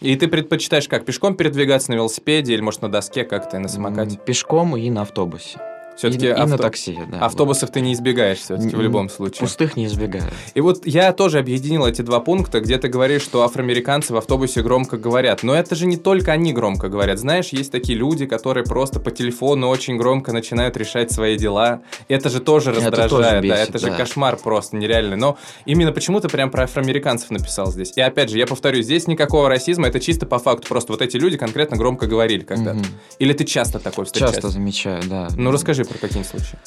И 0.01 0.15
ты 0.15 0.27
предпочитаешь 0.27 0.87
как, 0.87 1.05
пешком 1.05 1.35
передвигаться 1.35 1.91
на 1.91 1.95
велосипеде 1.95 2.53
или, 2.53 2.61
может, 2.61 2.81
на 2.81 2.89
доске 2.89 3.23
как-то, 3.23 3.59
на 3.59 3.67
самокате? 3.69 4.17
Пешком 4.25 4.75
и 4.75 4.89
на 4.89 5.01
автобусе. 5.01 5.59
Все-таки 5.97 6.27
и, 6.27 6.29
и 6.29 6.33
на 6.33 6.57
такси, 6.57 6.97
да. 7.11 7.19
автобусов 7.19 7.69
ты 7.71 7.81
не 7.81 7.93
избегаешь 7.93 8.39
все-таки 8.39 8.75
в 8.75 8.81
любом 8.81 9.09
случае. 9.09 9.39
Пустых 9.41 9.75
не 9.75 9.85
избегаю. 9.85 10.23
И 10.53 10.61
вот 10.61 10.85
я 10.85 11.13
тоже 11.13 11.39
объединил 11.39 11.85
эти 11.85 12.01
два 12.01 12.19
пункта, 12.19 12.59
где 12.59 12.77
ты 12.77 12.87
говоришь, 12.87 13.21
что 13.21 13.43
афроамериканцы 13.43 14.13
в 14.13 14.17
автобусе 14.17 14.61
громко 14.61 14.97
говорят. 14.97 15.43
Но 15.43 15.53
это 15.53 15.75
же 15.75 15.85
не 15.85 15.97
только 15.97 16.31
они 16.31 16.53
громко 16.53 16.89
говорят. 16.89 17.19
Знаешь, 17.19 17.49
есть 17.49 17.71
такие 17.71 17.97
люди, 17.97 18.25
которые 18.25 18.63
просто 18.65 18.99
по 18.99 19.11
телефону 19.11 19.67
очень 19.69 19.97
громко 19.97 20.33
начинают 20.33 20.77
решать 20.77 21.11
свои 21.11 21.37
дела. 21.37 21.81
Это 22.07 22.29
же 22.29 22.39
тоже 22.39 22.71
Это 22.71 22.79
раздражает. 22.79 23.09
тоже 23.09 23.23
да, 23.23 23.41
бесит, 23.41 23.69
это 23.69 23.79
же 23.79 23.87
да. 23.87 23.97
кошмар 23.97 24.37
просто 24.37 24.75
нереальный. 24.77 25.17
Но 25.17 25.37
именно 25.65 25.91
почему 25.91 26.19
ты 26.19 26.27
прям 26.27 26.49
про 26.49 26.63
афроамериканцев 26.63 27.29
написал 27.29 27.71
здесь. 27.71 27.93
И 27.95 28.01
опять 28.01 28.29
же, 28.29 28.37
я 28.37 28.47
повторю, 28.47 28.81
здесь 28.81 29.07
никакого 29.07 29.49
расизма, 29.49 29.87
это 29.87 29.99
чисто 29.99 30.25
по 30.25 30.39
факту. 30.39 30.67
Просто 30.67 30.91
вот 30.91 31.01
эти 31.01 31.17
люди 31.17 31.37
конкретно 31.37 31.77
громко 31.77 32.07
говорили 32.07 32.43
когда-то. 32.43 32.79
Мгм. 32.79 32.87
Или 33.19 33.33
ты 33.33 33.43
часто 33.43 33.79
такой 33.79 34.05
встречаешь? 34.05 34.33
Часто 34.33 34.49
замечаю, 34.49 35.03
да. 35.05 35.27
Ну, 35.35 35.51
расскажи 35.51 35.82
про 35.85 35.97
какие 35.97 36.23
случаи. 36.23 36.57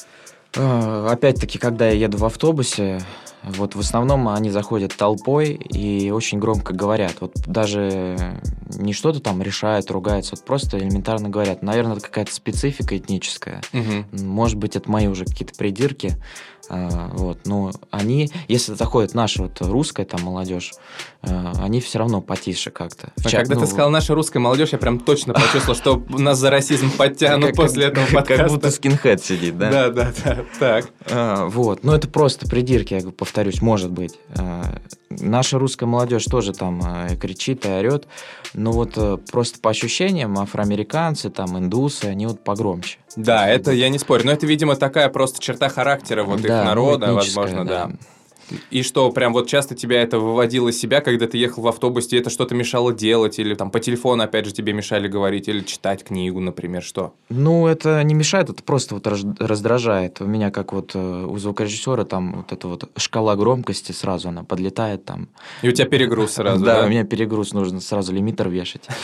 А, 0.55 1.09
Опять-таки, 1.11 1.57
когда 1.57 1.87
я 1.87 1.93
еду 2.05 2.17
в 2.17 2.25
автобусе, 2.25 3.01
вот 3.43 3.75
в 3.75 3.79
основном 3.79 4.27
они 4.27 4.49
заходят 4.49 4.95
толпой 4.95 5.51
и 5.51 6.09
очень 6.11 6.39
громко 6.39 6.73
говорят. 6.73 7.15
Вот 7.19 7.33
даже 7.45 8.39
не 8.75 8.93
что-то 8.93 9.19
там 9.19 9.41
решают, 9.41 9.89
ругаются, 9.91 10.35
вот 10.35 10.45
просто 10.45 10.79
элементарно 10.79 11.29
говорят. 11.29 11.61
Наверное, 11.61 11.93
это 11.93 12.01
какая-то 12.01 12.33
специфика 12.33 12.97
этническая. 12.97 13.61
Мгм. 13.71 14.07
Может 14.11 14.57
быть, 14.57 14.75
это 14.75 14.89
мои 14.89 15.07
уже 15.07 15.25
какие-то 15.25 15.55
придирки. 15.55 16.15
А, 16.69 17.09
Вот, 17.13 17.45
но 17.45 17.71
они, 17.91 18.29
если 18.47 18.73
заходит 18.73 19.13
наша 19.13 19.43
вот 19.43 19.61
русская 19.61 20.05
там 20.05 20.21
молодежь, 20.21 20.73
а, 21.21 21.53
они 21.61 21.79
все 21.81 21.99
равно 21.99 22.21
потише 22.21 22.71
как-то. 22.71 23.11
А 23.23 23.29
чат- 23.29 23.41
когда 23.41 23.55
ну, 23.55 23.61
ты 23.61 23.67
сказал 23.67 23.89
наша 23.89 24.13
русская 24.15 24.39
молодежь, 24.39 24.69
я 24.71 24.77
прям 24.77 24.99
точно 24.99 25.33
почувствовал, 25.33 25.75
что 25.75 26.03
нас 26.09 26.37
за 26.37 26.49
расизм 26.49 26.91
подтянут 26.97 27.47
как- 27.47 27.55
после 27.55 27.85
этого 27.85 28.05
как 28.05 28.13
подкаста. 28.15 28.47
будто 28.47 28.71
скинхед 28.71 29.23
сидит, 29.23 29.57
да? 29.57 29.71
Да, 29.71 29.89
да, 29.89 30.13
да. 30.23 30.37
Так. 30.59 30.89
А, 31.09 31.45
вот, 31.47 31.83
но 31.83 31.95
это 31.95 32.07
просто 32.09 32.47
придирки, 32.47 32.93
я 32.93 33.01
повторюсь, 33.11 33.61
может 33.61 33.91
быть. 33.91 34.19
Наша 35.09 35.57
русская 35.57 35.85
молодежь 35.85 36.25
тоже 36.25 36.53
там 36.53 36.81
а, 36.83 37.15
кричит 37.15 37.65
и 37.65 37.69
орет, 37.69 38.07
но 38.53 38.71
вот 38.71 38.97
э, 38.97 39.17
просто 39.31 39.59
по 39.59 39.69
ощущениям 39.69 40.37
афроамериканцы, 40.37 41.29
там 41.29 41.57
индусы, 41.57 42.05
они 42.05 42.25
вот 42.25 42.43
погромче. 42.43 42.97
Да, 43.15 43.47
это 43.47 43.71
я 43.71 43.89
не 43.89 43.99
спорю. 43.99 44.25
Но 44.25 44.31
это, 44.31 44.45
видимо, 44.45 44.75
такая 44.75 45.09
просто 45.09 45.39
черта 45.39 45.69
характера 45.69 46.23
вот 46.23 46.39
их 46.41 46.47
Да, 46.47 46.59
ну, 46.59 46.65
народа, 46.65 47.05
этническая, 47.07 47.45
возможно, 47.45 47.65
да. 47.65 47.91
И 48.71 48.83
что, 48.83 49.11
прям 49.11 49.33
вот 49.33 49.47
часто 49.47 49.75
тебя 49.75 50.01
это 50.01 50.19
выводило 50.19 50.69
из 50.69 50.79
себя, 50.79 51.01
когда 51.01 51.27
ты 51.27 51.37
ехал 51.37 51.63
в 51.63 51.67
автобусе, 51.67 52.17
это 52.17 52.29
что-то 52.29 52.55
мешало 52.55 52.93
делать, 52.93 53.39
или 53.39 53.53
там 53.55 53.71
по 53.71 53.79
телефону, 53.79 54.23
опять 54.23 54.45
же, 54.45 54.53
тебе 54.53 54.73
мешали 54.73 55.07
говорить, 55.07 55.47
или 55.47 55.61
читать 55.61 56.03
книгу, 56.03 56.39
например, 56.39 56.83
что? 56.83 57.13
Ну, 57.29 57.67
это 57.67 58.03
не 58.03 58.13
мешает, 58.13 58.49
это 58.49 58.63
просто 58.63 58.95
вот 58.95 59.07
раздражает. 59.07 60.21
У 60.21 60.25
меня, 60.25 60.51
как 60.51 60.73
вот 60.73 60.91
э, 60.95 61.25
у 61.25 61.37
звукорежиссера, 61.37 62.05
там 62.05 62.37
вот 62.37 62.51
эта 62.51 62.67
вот 62.67 62.89
шкала 62.97 63.35
громкости 63.35 63.91
сразу, 63.91 64.29
она 64.29 64.43
подлетает 64.43 65.05
там. 65.05 65.29
И 65.61 65.69
у 65.69 65.71
тебя 65.71 65.87
перегруз 65.87 66.33
сразу, 66.33 66.63
да? 66.63 66.85
у 66.85 66.89
меня 66.89 67.03
перегруз, 67.03 67.53
нужно 67.53 67.81
сразу 67.81 68.13
лимитер 68.13 68.49
вешать. 68.49 68.87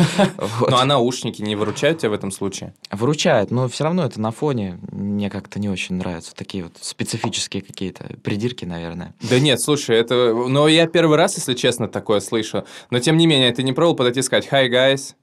Ну, 0.60 0.78
а 0.78 0.86
наушники 0.86 1.42
не 1.42 1.56
выручают 1.56 2.00
тебя 2.00 2.10
в 2.12 2.14
этом 2.14 2.32
случае? 2.32 2.74
Выручают, 2.92 3.52
но 3.52 3.68
все 3.68 3.84
равно 3.84 4.06
это 4.06 4.20
на 4.20 4.32
фоне 4.32 4.80
мне 4.92 5.30
как-то 5.30 5.60
не 5.60 5.70
очень 5.70 5.96
нравятся. 5.96 6.34
Такие 6.36 6.64
вот 6.64 6.74
специфические 6.82 7.62
какие-то 7.62 8.16
придирки, 8.24 8.66
наверное. 8.66 9.14
Да 9.34 9.40
нет, 9.40 9.60
слушай, 9.60 9.98
это... 9.98 10.34
Но 10.34 10.68
я 10.68 10.86
первый 10.86 11.18
раз, 11.18 11.36
если 11.38 11.56
честно, 11.56 11.88
такое 11.88 12.20
слышу. 12.20 12.66
Но 12.92 13.00
тем 13.00 13.18
не 13.18 13.26
менее, 13.26 13.52
ты 13.52 13.64
не 13.64 13.74
пробовал 13.74 13.96
подойти 13.96 14.20
и 14.20 14.24
сказать 14.24 14.48
«Hi, 14.52 14.70
guys». 14.70 15.16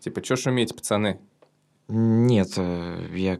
Типа, 0.00 0.22
что 0.22 0.36
шуметь, 0.36 0.74
пацаны? 0.74 1.18
Нет, 1.88 2.52
э, 2.56 3.06
я 3.14 3.38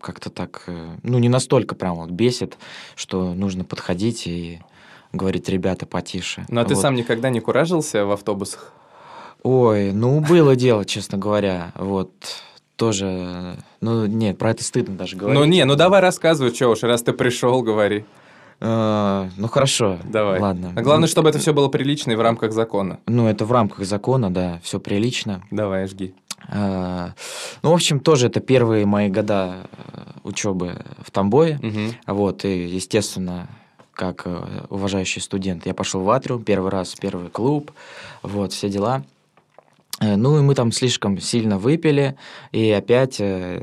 как-то 0.00 0.28
так... 0.28 0.64
Э, 0.66 0.96
ну, 1.02 1.18
не 1.18 1.30
настолько 1.30 1.74
прям 1.74 1.96
вот 1.96 2.10
бесит, 2.10 2.58
что 2.96 3.32
нужно 3.32 3.64
подходить 3.64 4.26
и 4.26 4.60
говорить 5.12 5.48
«ребята, 5.48 5.86
потише». 5.86 6.44
Ну, 6.48 6.60
а 6.60 6.64
ты 6.66 6.74
сам 6.74 6.94
никогда 6.94 7.30
не 7.30 7.40
куражился 7.40 8.04
в 8.04 8.10
автобусах? 8.10 8.74
Ой, 9.42 9.92
ну, 9.92 10.20
было 10.20 10.54
дело, 10.54 10.84
честно 10.84 11.16
говоря. 11.16 11.72
Вот 11.76 12.12
тоже... 12.76 13.56
Ну, 13.80 14.04
нет, 14.04 14.36
про 14.36 14.50
это 14.50 14.64
стыдно 14.64 14.96
даже 14.96 15.16
говорить. 15.16 15.38
Ну, 15.38 15.46
не, 15.46 15.64
ну 15.64 15.76
давай 15.76 16.00
рассказывай, 16.00 16.54
что 16.54 16.68
уж, 16.68 16.82
раз 16.82 17.02
ты 17.02 17.12
пришел, 17.12 17.62
говори. 17.62 18.04
А, 18.64 19.28
ну 19.36 19.48
хорошо. 19.48 19.98
Давай. 20.04 20.38
Ладно. 20.38 20.72
А 20.76 20.82
главное, 20.82 21.08
чтобы 21.08 21.28
это 21.28 21.40
все 21.40 21.52
было 21.52 21.66
прилично 21.66 22.12
и 22.12 22.14
в 22.14 22.20
рамках 22.20 22.52
закона. 22.52 23.00
Ну, 23.06 23.26
это 23.26 23.44
в 23.44 23.50
рамках 23.50 23.84
закона, 23.84 24.32
да, 24.32 24.60
все 24.62 24.78
прилично. 24.78 25.42
Давай, 25.50 25.88
жги. 25.88 26.14
А, 26.48 27.12
ну, 27.62 27.70
в 27.70 27.74
общем, 27.74 27.98
тоже 27.98 28.28
это 28.28 28.38
первые 28.38 28.86
мои 28.86 29.08
года 29.08 29.66
э, 29.72 30.02
учебы 30.22 30.80
в 31.00 31.10
Тамбове. 31.10 31.58
Угу. 31.60 32.14
Вот, 32.14 32.44
и, 32.44 32.66
естественно, 32.66 33.48
как 33.94 34.22
э, 34.26 34.64
уважающий 34.70 35.20
студент, 35.20 35.66
я 35.66 35.74
пошел 35.74 36.02
в 36.02 36.10
Атриум 36.10 36.44
первый 36.44 36.70
раз, 36.70 36.94
первый 36.94 37.30
клуб, 37.30 37.72
вот, 38.22 38.52
все 38.52 38.68
дела. 38.68 39.02
Э, 40.00 40.14
ну, 40.14 40.38
и 40.38 40.42
мы 40.42 40.54
там 40.54 40.70
слишком 40.70 41.18
сильно 41.20 41.58
выпили, 41.58 42.16
и 42.52 42.70
опять 42.70 43.20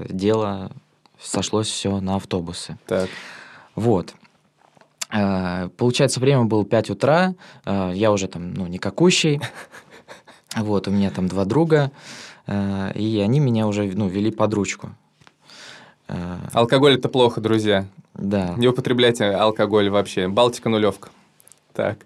дело 0.10 0.74
сошлось 1.22 1.68
все 1.68 2.02
на 2.02 2.18
автобусы. 2.18 2.78
Так. 2.86 3.10
Вот. 3.76 4.14
Э, 5.12 5.70
получается, 5.78 6.20
время 6.20 6.44
было 6.44 6.66
5 6.66 6.92
утра, 6.92 7.36
э, 7.66 7.92
я 7.96 8.12
уже 8.12 8.28
там, 8.28 8.54
ну, 8.54 8.68
никакущий, 8.68 9.42
вот, 10.56 10.88
у 10.88 10.92
меня 10.92 11.10
там 11.10 11.28
два 11.28 11.46
друга, 11.46 11.92
э, 12.48 12.92
и 12.96 13.20
они 13.20 13.40
меня 13.40 13.68
уже, 13.68 13.84
ну, 13.84 14.08
вели 14.08 14.32
под 14.32 14.54
ручку. 14.54 14.90
Алкоголь 16.54 16.96
это 16.96 17.08
плохо, 17.08 17.40
друзья. 17.40 17.86
Да. 18.16 18.56
Не 18.58 18.68
употребляйте 18.68 19.26
алкоголь 19.26 19.92
вообще. 19.92 20.28
Балтика 20.28 20.68
нулевка. 20.68 21.10
Так. 21.74 22.00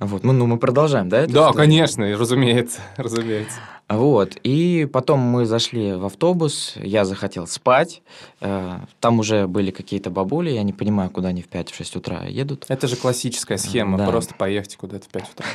Вот, 0.00 0.24
ну, 0.24 0.32
ну 0.32 0.46
мы 0.46 0.56
продолжаем, 0.58 1.10
да? 1.10 1.20
Да, 1.20 1.26
историю? 1.26 1.52
конечно, 1.52 2.18
разумеется, 2.18 2.80
разумеется. 2.96 3.58
Вот, 3.88 4.36
и 4.42 4.88
потом 4.90 5.20
мы 5.20 5.44
зашли 5.44 5.92
в 5.92 6.06
автобус, 6.06 6.74
я 6.76 7.04
захотел 7.04 7.46
спать, 7.46 8.02
э, 8.40 8.78
там 8.98 9.18
уже 9.18 9.46
были 9.46 9.70
какие-то 9.70 10.08
бабули, 10.10 10.50
я 10.50 10.62
не 10.62 10.72
понимаю, 10.72 11.10
куда 11.10 11.28
они 11.28 11.42
в 11.42 11.48
5-6 11.48 11.98
утра 11.98 12.24
едут. 12.24 12.64
Это 12.68 12.88
же 12.88 12.96
классическая 12.96 13.58
схема, 13.58 13.98
да. 13.98 14.08
просто 14.08 14.34
поехать 14.34 14.76
куда-то 14.76 15.04
в 15.06 15.12
5 15.12 15.30
утра. 15.32 15.46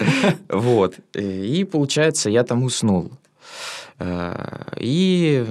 Вот, 0.48 0.96
и 1.14 1.64
получается, 1.64 2.30
я 2.30 2.42
там 2.42 2.64
уснул. 2.64 3.12
Э, 3.98 4.74
и 4.76 5.44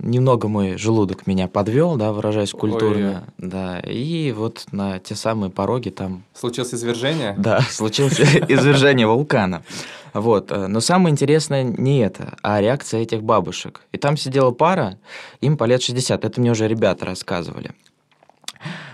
немного 0.00 0.48
мой 0.48 0.76
желудок 0.76 1.26
меня 1.26 1.46
подвел, 1.48 1.96
да, 1.96 2.12
выражаясь 2.12 2.50
культурно, 2.50 3.24
Ой. 3.38 3.48
да, 3.48 3.80
и 3.80 4.32
вот 4.32 4.66
на 4.72 4.98
те 4.98 5.14
самые 5.14 5.50
пороги 5.50 5.90
там... 5.90 6.24
Случилось 6.34 6.74
извержение? 6.74 7.34
Да, 7.38 7.60
случилось 7.60 8.18
извержение 8.48 9.06
вулкана. 9.06 9.62
Вот. 10.12 10.50
Э, 10.50 10.66
но 10.66 10.80
самое 10.80 11.12
интересное 11.12 11.62
не 11.62 12.00
это, 12.00 12.36
а 12.42 12.60
реакция 12.60 13.02
этих 13.02 13.22
бабушек. 13.22 13.82
И 13.92 13.98
там 13.98 14.16
сидела 14.16 14.50
пара, 14.50 14.98
им 15.40 15.56
по 15.56 15.64
лет 15.64 15.82
60, 15.82 16.24
это 16.24 16.40
мне 16.40 16.50
уже 16.50 16.66
ребята 16.66 17.06
рассказывали. 17.06 17.72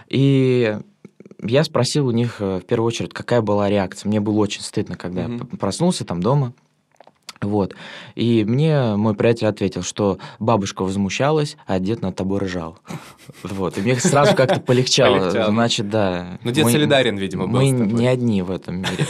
И 0.08 0.76
я 1.42 1.64
спросил 1.64 2.06
у 2.06 2.10
них 2.10 2.36
э, 2.40 2.58
в 2.58 2.66
первую 2.66 2.88
очередь, 2.88 3.14
какая 3.14 3.40
была 3.40 3.70
реакция. 3.70 4.08
Мне 4.08 4.20
было 4.20 4.38
очень 4.38 4.60
стыдно, 4.60 4.96
когда 4.96 5.22
mm-hmm. 5.22 5.48
я 5.52 5.58
проснулся 5.58 6.04
там 6.04 6.22
дома, 6.22 6.52
вот. 7.40 7.74
И 8.14 8.44
мне 8.44 8.96
мой 8.96 9.14
приятель 9.14 9.46
ответил, 9.46 9.82
что 9.82 10.18
бабушка 10.38 10.82
возмущалась, 10.82 11.56
а 11.66 11.78
дед 11.78 12.02
над 12.02 12.16
тобой 12.16 12.40
ржал. 12.40 12.78
Вот. 13.42 13.78
И 13.78 13.80
мне 13.80 13.96
сразу 13.96 14.34
как-то 14.34 14.60
полегчало. 14.60 15.30
Значит, 15.30 15.88
да. 15.88 16.38
Ну, 16.44 16.50
дед 16.50 16.66
солидарен, 16.66 17.16
видимо, 17.16 17.46
был 17.46 17.60
Мы 17.60 17.70
не 17.70 18.06
одни 18.06 18.42
в 18.42 18.50
этом 18.50 18.76
мире. 18.76 19.06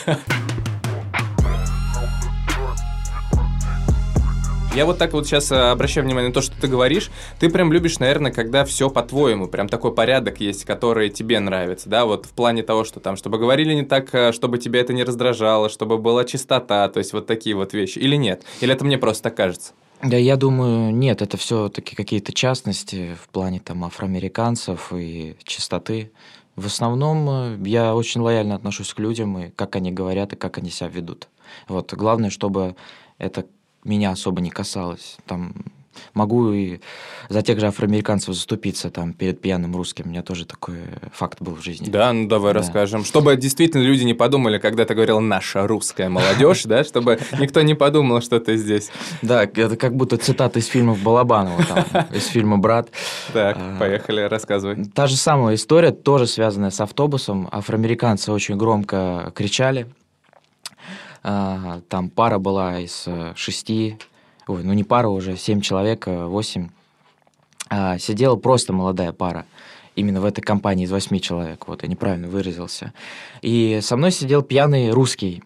Я 4.72 4.86
вот 4.86 4.98
так 4.98 5.12
вот 5.14 5.26
сейчас 5.26 5.50
э, 5.50 5.56
обращаю 5.56 6.06
внимание 6.06 6.28
на 6.28 6.34
то, 6.34 6.40
что 6.40 6.58
ты 6.60 6.68
говоришь. 6.68 7.10
Ты 7.40 7.50
прям 7.50 7.72
любишь, 7.72 7.98
наверное, 7.98 8.30
когда 8.30 8.64
все 8.64 8.88
по-твоему, 8.88 9.48
прям 9.48 9.68
такой 9.68 9.92
порядок 9.92 10.40
есть, 10.40 10.64
который 10.64 11.10
тебе 11.10 11.40
нравится, 11.40 11.88
да, 11.88 12.04
вот 12.04 12.26
в 12.26 12.30
плане 12.30 12.62
того, 12.62 12.84
что 12.84 13.00
там, 13.00 13.16
чтобы 13.16 13.38
говорили 13.38 13.74
не 13.74 13.82
так, 13.82 14.14
э, 14.14 14.30
чтобы 14.30 14.58
тебя 14.58 14.80
это 14.80 14.92
не 14.92 15.02
раздражало, 15.02 15.70
чтобы 15.70 15.98
была 15.98 16.24
чистота, 16.24 16.88
то 16.88 16.98
есть 16.98 17.12
вот 17.12 17.26
такие 17.26 17.56
вот 17.56 17.72
вещи. 17.72 17.98
Или 17.98 18.14
нет? 18.14 18.44
Или 18.60 18.72
это 18.72 18.84
мне 18.84 18.96
просто 18.96 19.24
так 19.24 19.36
кажется? 19.36 19.72
Да, 20.04 20.16
я 20.16 20.36
думаю, 20.36 20.94
нет, 20.94 21.20
это 21.20 21.36
все-таки 21.36 21.96
какие-то 21.96 22.33
частности 22.33 23.16
в 23.20 23.28
плане 23.28 23.59
там 23.59 23.85
афроамериканцев 23.85 24.92
и 24.92 25.35
чистоты. 25.42 26.12
В 26.54 26.66
основном 26.66 27.28
э, 27.28 27.59
я 27.68 27.96
очень 27.96 28.20
лояльно 28.20 28.54
отношусь 28.54 28.94
к 28.94 29.00
людям 29.00 29.37
и 29.37 29.50
как 29.50 29.74
они 29.74 29.90
говорят 29.90 30.33
и 30.33 30.37
как 30.37 30.59
они 30.59 30.70
себя 30.70 30.90
ведут. 30.90 31.26
Вот 31.66 31.92
главное, 31.92 32.30
чтобы 32.30 32.76
это 33.18 33.46
меня 33.85 34.11
особо 34.11 34.40
не 34.40 34.51
касалось. 34.51 35.16
Там 35.27 35.55
могу 36.14 36.53
и 36.53 36.81
за 37.29 37.43
тех 37.43 37.61
же 37.61 37.66
афроамериканцев 37.66 38.35
заступиться 38.35 38.90
там 38.90 39.12
перед 39.12 39.40
пьяным 39.40 39.77
русским. 39.77 40.07
У 40.07 40.09
меня 40.09 40.23
тоже 40.23 40.45
такой 40.45 40.77
факт 41.12 41.40
был 41.40 41.55
в 41.55 41.62
жизни. 41.62 41.88
Да, 41.88 42.12
ну 42.12 42.29
давай 42.29 42.53
да. 42.53 42.61
расскажем. 42.61 43.05
Чтобы 43.05 43.37
действительно 43.37 43.83
люди 43.83 44.05
не 44.05 44.14
подумали, 44.14 44.59
когда 44.59 44.85
ты 44.85 44.95
говорил 44.95 45.21
«наша 45.21 45.66
русская 45.66 46.09
молодежь», 46.09 46.64
да, 46.64 46.85
чтобы 46.85 47.19
никто 47.38 47.62
не 47.62 47.75
подумал, 47.75 48.21
что 48.21 48.40
ты 48.40 48.57
здесь. 48.57 48.90
Да, 49.23 49.45
это 49.45 49.77
как 49.77 49.95
будто 49.95 50.16
цитата 50.16 50.59
из 50.59 50.66
фильмов 50.66 51.03
Балабанова, 51.03 51.87
из 52.12 52.27
фильма 52.27 52.59
«Брат». 52.59 52.88
Так, 53.33 53.57
а, 53.59 53.79
поехали, 53.79 54.23
рассказывай. 54.23 54.85
Та 54.87 55.07
же 55.07 55.16
самая 55.16 55.55
история, 55.55 55.93
тоже 55.93 56.27
связанная 56.27 56.71
с 56.71 56.81
автобусом. 56.81 57.49
Афроамериканцы 57.53 58.33
очень 58.33 58.57
громко 58.57 59.33
кричали, 59.35 59.87
а, 61.22 61.80
там 61.88 62.09
пара 62.09 62.38
была 62.38 62.80
из 62.80 63.04
э, 63.06 63.33
шести, 63.37 63.98
ой, 64.46 64.62
ну 64.64 64.72
не 64.72 64.85
пара 64.85 65.09
уже, 65.09 65.37
семь 65.37 65.61
человек, 65.61 66.09
э, 66.09 66.26
восемь. 66.26 66.68
А, 67.68 67.98
сидела 67.98 68.37
просто 68.37 68.72
молодая 68.72 69.12
пара 69.12 69.44
именно 69.96 70.20
в 70.20 70.24
этой 70.24 70.40
компании 70.40 70.87
из 70.87 70.90
восьми 70.90 71.20
человек, 71.20 71.68
вот, 71.68 71.83
я 71.83 71.88
неправильно 71.88 72.28
выразился. 72.28 72.94
И 73.42 73.80
со 73.83 73.96
мной 73.96 74.12
сидел 74.12 74.42
пьяный 74.42 74.90
русский, 74.90 75.42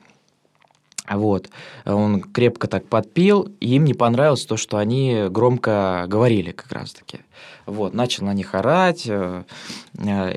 вот, 1.11 1.51
он 1.85 2.21
крепко 2.21 2.69
так 2.69 2.87
подпил, 2.87 3.53
и 3.61 3.75
им 3.75 3.85
не 3.85 3.95
понравилось 3.95 4.47
то, 4.47 4.57
что 4.57 4.79
они 4.79 5.27
громко 5.29 6.05
говорили 6.07 6.53
как 6.53 6.71
раз-таки. 6.71 7.21
Вот, 7.67 7.95
начал 7.95 8.27
на 8.27 8.33
них 8.33 8.55
орать, 8.55 9.07
э, 9.09 9.45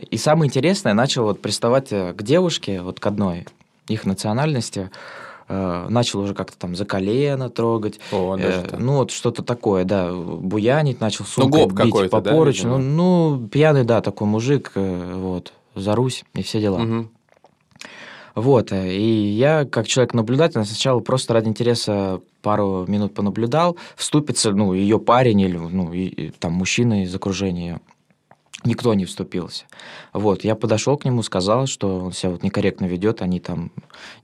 и 0.09 0.17
самое 0.17 0.47
интересное, 0.47 0.93
начал 0.93 1.25
вот 1.25 1.41
приставать 1.41 1.89
к 1.89 2.23
девушке, 2.23 2.81
вот 2.81 2.99
к 2.99 3.05
одной 3.05 3.45
их 3.87 4.05
национальности, 4.05 4.89
э, 5.47 5.87
начал 5.89 6.21
уже 6.21 6.33
как-то 6.33 6.57
там 6.57 6.75
за 6.75 6.85
колено 6.85 7.49
трогать. 7.49 7.99
О, 8.11 8.37
э, 8.37 8.75
ну, 8.77 8.97
вот 8.97 9.11
что-то 9.11 9.43
такое, 9.43 9.83
да, 9.83 10.11
буянить 10.11 11.01
начал, 11.01 11.25
сумкой 11.25 11.67
ну, 11.67 11.85
бить 11.85 12.09
по 12.09 12.21
поручню. 12.21 12.71
Да, 12.71 12.77
ну, 12.77 13.37
ну, 13.37 13.47
пьяный, 13.47 13.83
да, 13.83 14.01
такой 14.01 14.27
мужик, 14.27 14.71
э, 14.75 15.13
вот, 15.15 15.53
за 15.75 15.95
Русь 15.95 16.23
и 16.33 16.43
все 16.43 16.59
дела. 16.59 16.81
Угу. 16.81 17.07
Вот, 18.35 18.71
э, 18.71 18.95
и 18.95 19.29
я, 19.29 19.65
как 19.65 19.87
человек 19.87 20.13
наблюдательный, 20.13 20.65
сначала 20.65 20.99
просто 20.99 21.33
ради 21.33 21.47
интереса 21.47 22.21
пару 22.43 22.85
минут 22.87 23.15
понаблюдал, 23.15 23.77
вступится, 23.95 24.51
ну, 24.51 24.73
ее 24.73 24.99
парень 24.99 25.41
или, 25.41 25.57
ну, 25.57 25.91
и, 25.91 26.29
там, 26.39 26.53
мужчина 26.53 27.03
из 27.03 27.15
окружения 27.15 27.81
Никто 28.63 28.93
не 28.95 29.05
вступился. 29.05 29.65
Вот, 30.13 30.43
я 30.43 30.55
подошел 30.55 30.97
к 30.97 31.05
нему, 31.05 31.21
сказал, 31.21 31.67
что 31.67 31.99
он 31.99 32.11
себя 32.11 32.31
вот 32.31 32.43
некорректно 32.43 32.85
ведет, 32.85 33.21
они 33.21 33.39
там 33.39 33.71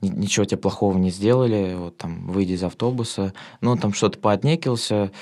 ничего 0.00 0.44
тебе 0.44 0.58
плохого 0.58 0.98
не 0.98 1.10
сделали, 1.10 1.74
вот 1.76 1.96
там, 1.96 2.26
выйди 2.26 2.52
из 2.52 2.64
автобуса. 2.64 3.32
Ну, 3.60 3.70
он 3.70 3.78
там 3.78 3.94
что-то 3.94 4.18
поотнекился, 4.18 5.12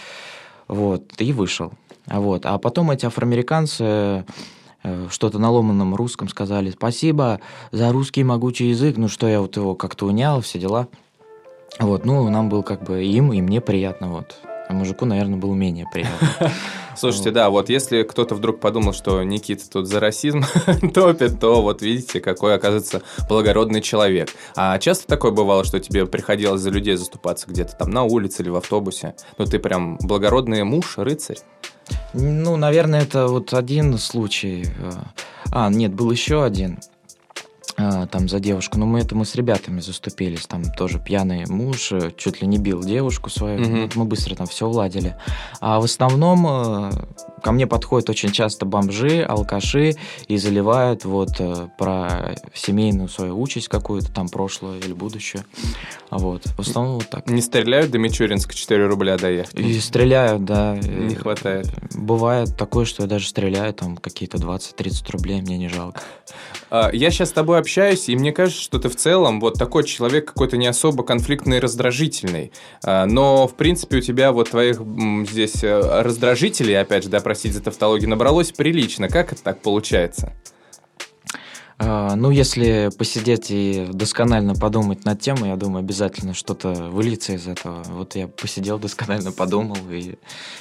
вот, 0.66 1.12
и 1.18 1.33
вышел. 1.33 1.72
Вот, 2.07 2.46
а 2.46 2.59
потом 2.59 2.90
эти 2.90 3.05
афроамериканцы 3.05 4.25
э, 4.83 5.07
что-то 5.11 5.38
на 5.38 5.51
ломаном 5.51 5.94
русском 5.94 6.29
сказали. 6.29 6.70
Спасибо 6.70 7.40
за 7.70 7.92
русский 7.92 8.25
могучий 8.25 8.70
язык. 8.70 8.96
Ну 8.96 9.09
что, 9.09 9.29
я 9.29 9.40
вот 9.40 9.57
его 9.57 9.75
как-то 9.75 10.07
унял, 10.07 10.40
все 10.40 10.59
дела. 10.59 10.88
Вот, 11.79 12.05
ну, 12.05 12.29
нам 12.29 12.48
был 12.48 12.62
как 12.62 12.83
бы 12.83 13.05
им, 13.05 13.33
и 13.33 13.40
мне 13.40 13.61
приятно, 13.61 14.09
вот. 14.09 14.37
А 14.68 14.72
мужику, 14.72 15.05
наверное, 15.05 15.38
было 15.38 15.55
менее 15.55 15.87
приятно. 15.92 16.29
Слушайте, 16.96 17.31
да, 17.31 17.51
вот 17.51 17.68
если 17.68 18.03
кто-то 18.03 18.35
вдруг 18.35 18.61
подумал, 18.61 18.92
что 18.92 19.22
Никита 19.22 19.68
тут 19.68 19.88
за 19.88 19.98
расизм 19.98 20.44
топит, 20.94 21.40
то 21.40 21.62
вот 21.62 21.83
видите, 21.83 22.20
какой, 22.20 22.55
оказывается, 22.55 23.03
благородный 23.29 23.81
человек. 23.81 24.29
А 24.57 24.79
часто 24.79 25.07
такое 25.07 25.31
бывало, 25.31 25.64
что 25.64 25.81
тебе 25.81 26.07
приходилось 26.07 26.61
за 26.61 26.70
людей 26.70 26.96
заступаться 26.96 27.46
где-то 27.48 27.77
там 27.77 27.90
на 27.90 28.03
улице 28.05 28.42
или 28.42 28.51
в 28.51 28.57
автобусе? 28.57 29.14
Ну, 29.38 29.46
ты 29.46 29.59
прям 29.59 29.96
благородный 30.01 30.64
муж, 30.64 30.98
рыцарь? 30.98 31.38
Ну, 32.12 32.57
наверное, 32.57 33.03
это 33.03 33.27
вот 33.27 33.55
один 33.55 33.98
случай. 33.98 34.66
А, 35.51 35.70
нет, 35.70 35.92
был 35.92 36.11
еще 36.11 36.44
один. 36.44 36.79
А, 37.83 38.07
там 38.07 38.29
за 38.29 38.38
девушку. 38.38 38.79
Но 38.79 38.87
мы 38.87 39.01
это 39.01 39.14
мы 39.16 39.25
с 39.25 39.35
ребятами 39.35 39.81
заступились. 39.81 40.47
Там 40.47 40.64
тоже 40.64 41.01
пьяный 41.01 41.47
муж 41.47 41.90
э, 41.92 42.12
чуть 42.16 42.40
ли 42.40 42.47
не 42.47 42.59
бил 42.59 42.83
девушку 42.83 43.29
свою. 43.29 43.83
Вот 43.83 43.97
мы 43.97 44.05
быстро 44.05 44.37
там 44.37 44.47
все 44.47 44.66
уладили. 44.66 45.16
А 45.61 45.81
в 45.81 45.85
основном 45.85 46.47
э, 46.47 46.90
ко 47.42 47.51
мне 47.51 47.66
подходят 47.66 48.09
очень 48.09 48.31
часто 48.31 48.66
бомжи, 48.66 49.23
алкаши 49.23 49.97
и 50.29 50.37
заливают 50.37 51.05
вот 51.05 51.31
э, 51.40 51.68
про 51.77 52.37
семейную 52.55 53.09
свою 53.09 53.40
участь 53.40 53.68
какую-то 53.68 54.12
там 54.12 54.29
прошлое 54.29 54.79
или 54.79 54.92
будущее. 54.92 55.45
Вот. 56.11 56.45
В 56.57 56.61
основном 56.61 56.97
вот 56.97 57.09
так. 57.09 57.29
Не 57.29 57.40
стреляют 57.40 57.90
до 57.90 57.99
Мичуринска 57.99 58.55
4 58.55 58.87
рубля 58.87 59.16
доехать? 59.16 59.59
И 59.59 59.81
стреляют, 59.81 60.45
да. 60.45 60.77
Не 60.77 61.14
хватает. 61.14 61.66
Бывает 61.95 62.57
такое, 62.57 62.85
что 62.85 63.03
я 63.03 63.09
даже 63.09 63.27
стреляю, 63.27 63.75
там 63.75 63.97
какие-то 63.97 64.37
20-30 64.38 65.11
рублей, 65.11 65.40
мне 65.40 65.59
не 65.59 65.68
жалко. 65.68 66.03
А, 66.71 66.90
Я 66.92 67.11
сейчас 67.11 67.31
с 67.31 67.33
тобой 67.33 67.59
общаюсь, 67.59 67.71
и 68.08 68.16
мне 68.16 68.32
кажется, 68.32 68.61
что 68.62 68.78
ты 68.78 68.88
в 68.88 68.96
целом 68.96 69.40
вот 69.40 69.54
такой 69.54 69.85
человек 69.85 70.26
какой-то 70.26 70.56
не 70.56 70.66
особо 70.66 71.02
конфликтный 71.04 71.58
и 71.58 71.61
раздражительный. 71.61 72.52
А, 72.85 73.06
Но, 73.06 73.46
в 73.46 73.54
принципе, 73.54 73.98
у 73.98 74.00
тебя 74.00 74.32
вот 74.32 74.50
твоих 74.50 74.80
здесь 75.30 75.62
э, 75.62 76.02
раздражителей, 76.02 76.78
опять 76.78 77.04
же, 77.04 77.11
да, 77.11 77.20
простите 77.20 77.54
за 77.54 77.62
тавтологию, 77.62 78.11
набралось 78.11 78.52
прилично. 78.52 79.08
Как 79.08 79.32
это 79.32 79.42
так 79.42 79.61
получается? 79.61 80.32
А, 81.85 82.14
Ну, 82.14 82.31
если 82.31 82.90
посидеть 82.97 83.51
и 83.51 83.88
досконально 83.92 84.55
подумать 84.55 85.05
над 85.05 85.21
темой, 85.21 85.51
я 85.51 85.57
думаю, 85.57 85.81
обязательно 85.81 86.33
что-то 86.33 86.73
выльется 86.73 87.33
из 87.33 87.49
этого. 87.49 87.83
Вот 87.88 88.14
я 88.14 88.29
посидел, 88.29 88.79
досконально 88.79 89.33
подумал 89.33 89.79
и 89.90 90.14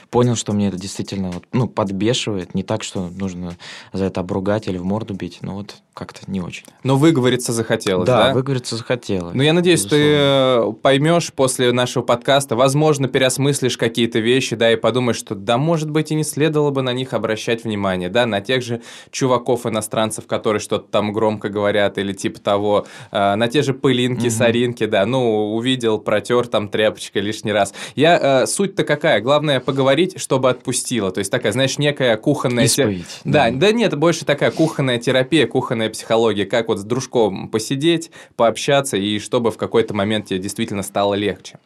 понял, 0.10 0.36
что 0.36 0.54
мне 0.54 0.70
это 0.70 0.78
действительно 0.78 1.32
вот, 1.32 1.44
ну, 1.52 1.68
подбешивает. 1.68 2.56
Не 2.56 2.64
так, 2.64 2.84
что 2.84 3.10
нужно 3.10 3.56
за 3.94 4.06
это 4.06 4.22
обругать 4.22 4.68
или 4.68 4.78
в 4.78 4.84
морду 4.84 5.14
бить, 5.14 5.40
но 5.42 5.56
вот 5.56 5.76
как-то 5.94 6.22
не 6.28 6.42
очень. 6.42 6.64
Но 6.84 6.96
выговориться 6.96 7.52
захотелось, 7.52 8.08
да? 8.08 8.28
да, 8.28 8.34
выговориться 8.34 8.78
захотелось. 8.78 9.36
Ну, 9.36 9.44
я 9.44 9.54
надеюсь, 9.54 9.84
ты 9.84 9.98
э, 10.00 10.74
поймешь 10.82 11.34
после 11.34 11.72
нашего 11.74 12.02
подкаста, 12.02 12.56
возможно, 12.56 13.08
переосмыслишь 13.08 13.78
какие-то 13.78 14.20
вещи, 14.20 14.56
да, 14.56 14.72
и 14.72 14.78
подумаешь, 14.78 15.18
что, 15.18 15.36
да, 15.36 15.58
может 15.58 15.90
быть, 15.90 16.12
и 16.12 16.16
не 16.16 16.24
следовало 16.24 16.72
бы 16.72 16.82
на 16.82 16.94
них 16.94 17.14
обращать 17.14 17.66
внимание, 17.66 18.10
да, 18.10 18.26
на 18.26 18.40
тех 18.42 18.64
же 18.64 18.82
чуваков-иностранцев, 19.12 20.28
которые 20.28 20.62
что-то 20.62 20.88
там 20.90 21.11
громко 21.12 21.50
говорят 21.50 21.98
или 21.98 22.14
типа 22.14 22.40
того, 22.40 22.86
э, 23.12 23.36
на 23.36 23.48
те 23.48 23.62
же 23.62 23.74
пылинки, 23.74 24.22
Мгм. 24.28 24.30
соринки, 24.32 24.86
да, 24.86 25.06
ну, 25.06 25.54
увидел, 25.56 26.00
протер 26.00 26.48
там 26.48 26.68
тряпочкой 26.70 27.22
лишний 27.22 27.52
раз. 27.52 27.74
Я, 27.96 28.42
э, 28.44 28.46
суть-то 28.48 28.84
какая? 28.84 29.20
Главное 29.22 29.60
поговорить, 29.60 30.20
чтобы 30.20 30.50
отпустило, 30.50 31.12
то 31.12 31.20
есть 31.20 31.32
такая, 31.32 31.52
знаешь, 31.52 31.78
некая 31.78 32.18
кухонная... 32.18 32.68
те- 32.68 32.84
Исповедь. 32.84 33.06
да, 33.26 33.50
да 33.52 33.72
нет, 33.72 33.98
больше 33.98 34.26
такая 34.26 34.52
кухонная 34.52 34.98
терапия, 34.98 35.48
кухонная 35.48 35.90
психология, 35.90 36.46
как 36.46 36.68
вот 36.68 36.80
с 36.80 36.84
дружком 36.84 37.48
посидеть, 37.50 38.12
пообщаться, 38.36 38.98
и 38.98 39.20
чтобы 39.20 39.52
в 39.52 39.58
какой-то 39.58 39.94
момент 39.94 40.28
тебе 40.28 40.40
действительно 40.40 40.84
стало 40.84 41.14
легче. 41.16 41.58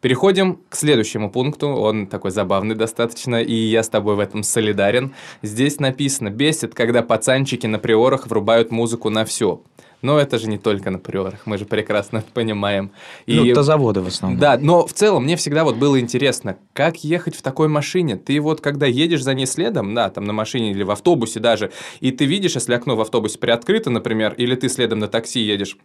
Переходим 0.00 0.60
к 0.68 0.76
следующему 0.76 1.30
пункту, 1.30 1.68
он 1.68 2.06
такой 2.06 2.30
забавный 2.30 2.74
достаточно, 2.74 3.42
и 3.42 3.54
я 3.54 3.82
с 3.82 3.88
тобой 3.88 4.16
в 4.16 4.18
этом 4.18 4.42
солидарен. 4.42 5.14
Здесь 5.40 5.80
написано 5.80 6.28
«Бесит, 6.30 6.74
когда 6.74 7.02
пацанчики 7.02 7.66
на 7.66 7.78
приорах 7.78 8.26
врубают 8.26 8.70
музыку 8.74 9.08
на 9.08 9.24
все». 9.24 9.62
Но 10.04 10.18
это 10.18 10.38
же 10.38 10.48
не 10.48 10.58
только 10.58 10.90
на 10.90 10.98
приорах, 10.98 11.46
мы 11.46 11.56
же 11.56 11.64
прекрасно 11.64 12.18
это 12.18 12.26
понимаем. 12.30 12.90
И... 13.24 13.54
Ну, 13.54 13.62
заводы 13.62 14.02
в 14.02 14.08
основном. 14.08 14.38
Да, 14.38 14.58
но 14.60 14.86
в 14.86 14.92
целом 14.92 15.24
мне 15.24 15.34
всегда 15.34 15.64
вот 15.64 15.76
было 15.76 15.98
интересно, 15.98 16.58
как 16.74 17.04
ехать 17.04 17.34
в 17.34 17.40
такой 17.40 17.68
машине. 17.68 18.16
Ты 18.16 18.38
вот 18.38 18.60
когда 18.60 18.84
едешь 18.84 19.22
за 19.22 19.32
ней 19.32 19.46
следом, 19.46 19.94
да, 19.94 20.10
там 20.10 20.26
на 20.26 20.34
машине 20.34 20.72
или 20.72 20.82
в 20.82 20.90
автобусе 20.90 21.40
даже, 21.40 21.72
и 22.00 22.10
ты 22.10 22.26
видишь, 22.26 22.54
если 22.54 22.74
окно 22.74 22.96
в 22.96 23.00
автобусе 23.00 23.38
приоткрыто, 23.38 23.88
например, 23.88 24.34
или 24.34 24.54
ты 24.56 24.68
следом 24.68 24.98
на 24.98 25.08
такси 25.08 25.40
едешь, 25.40 25.78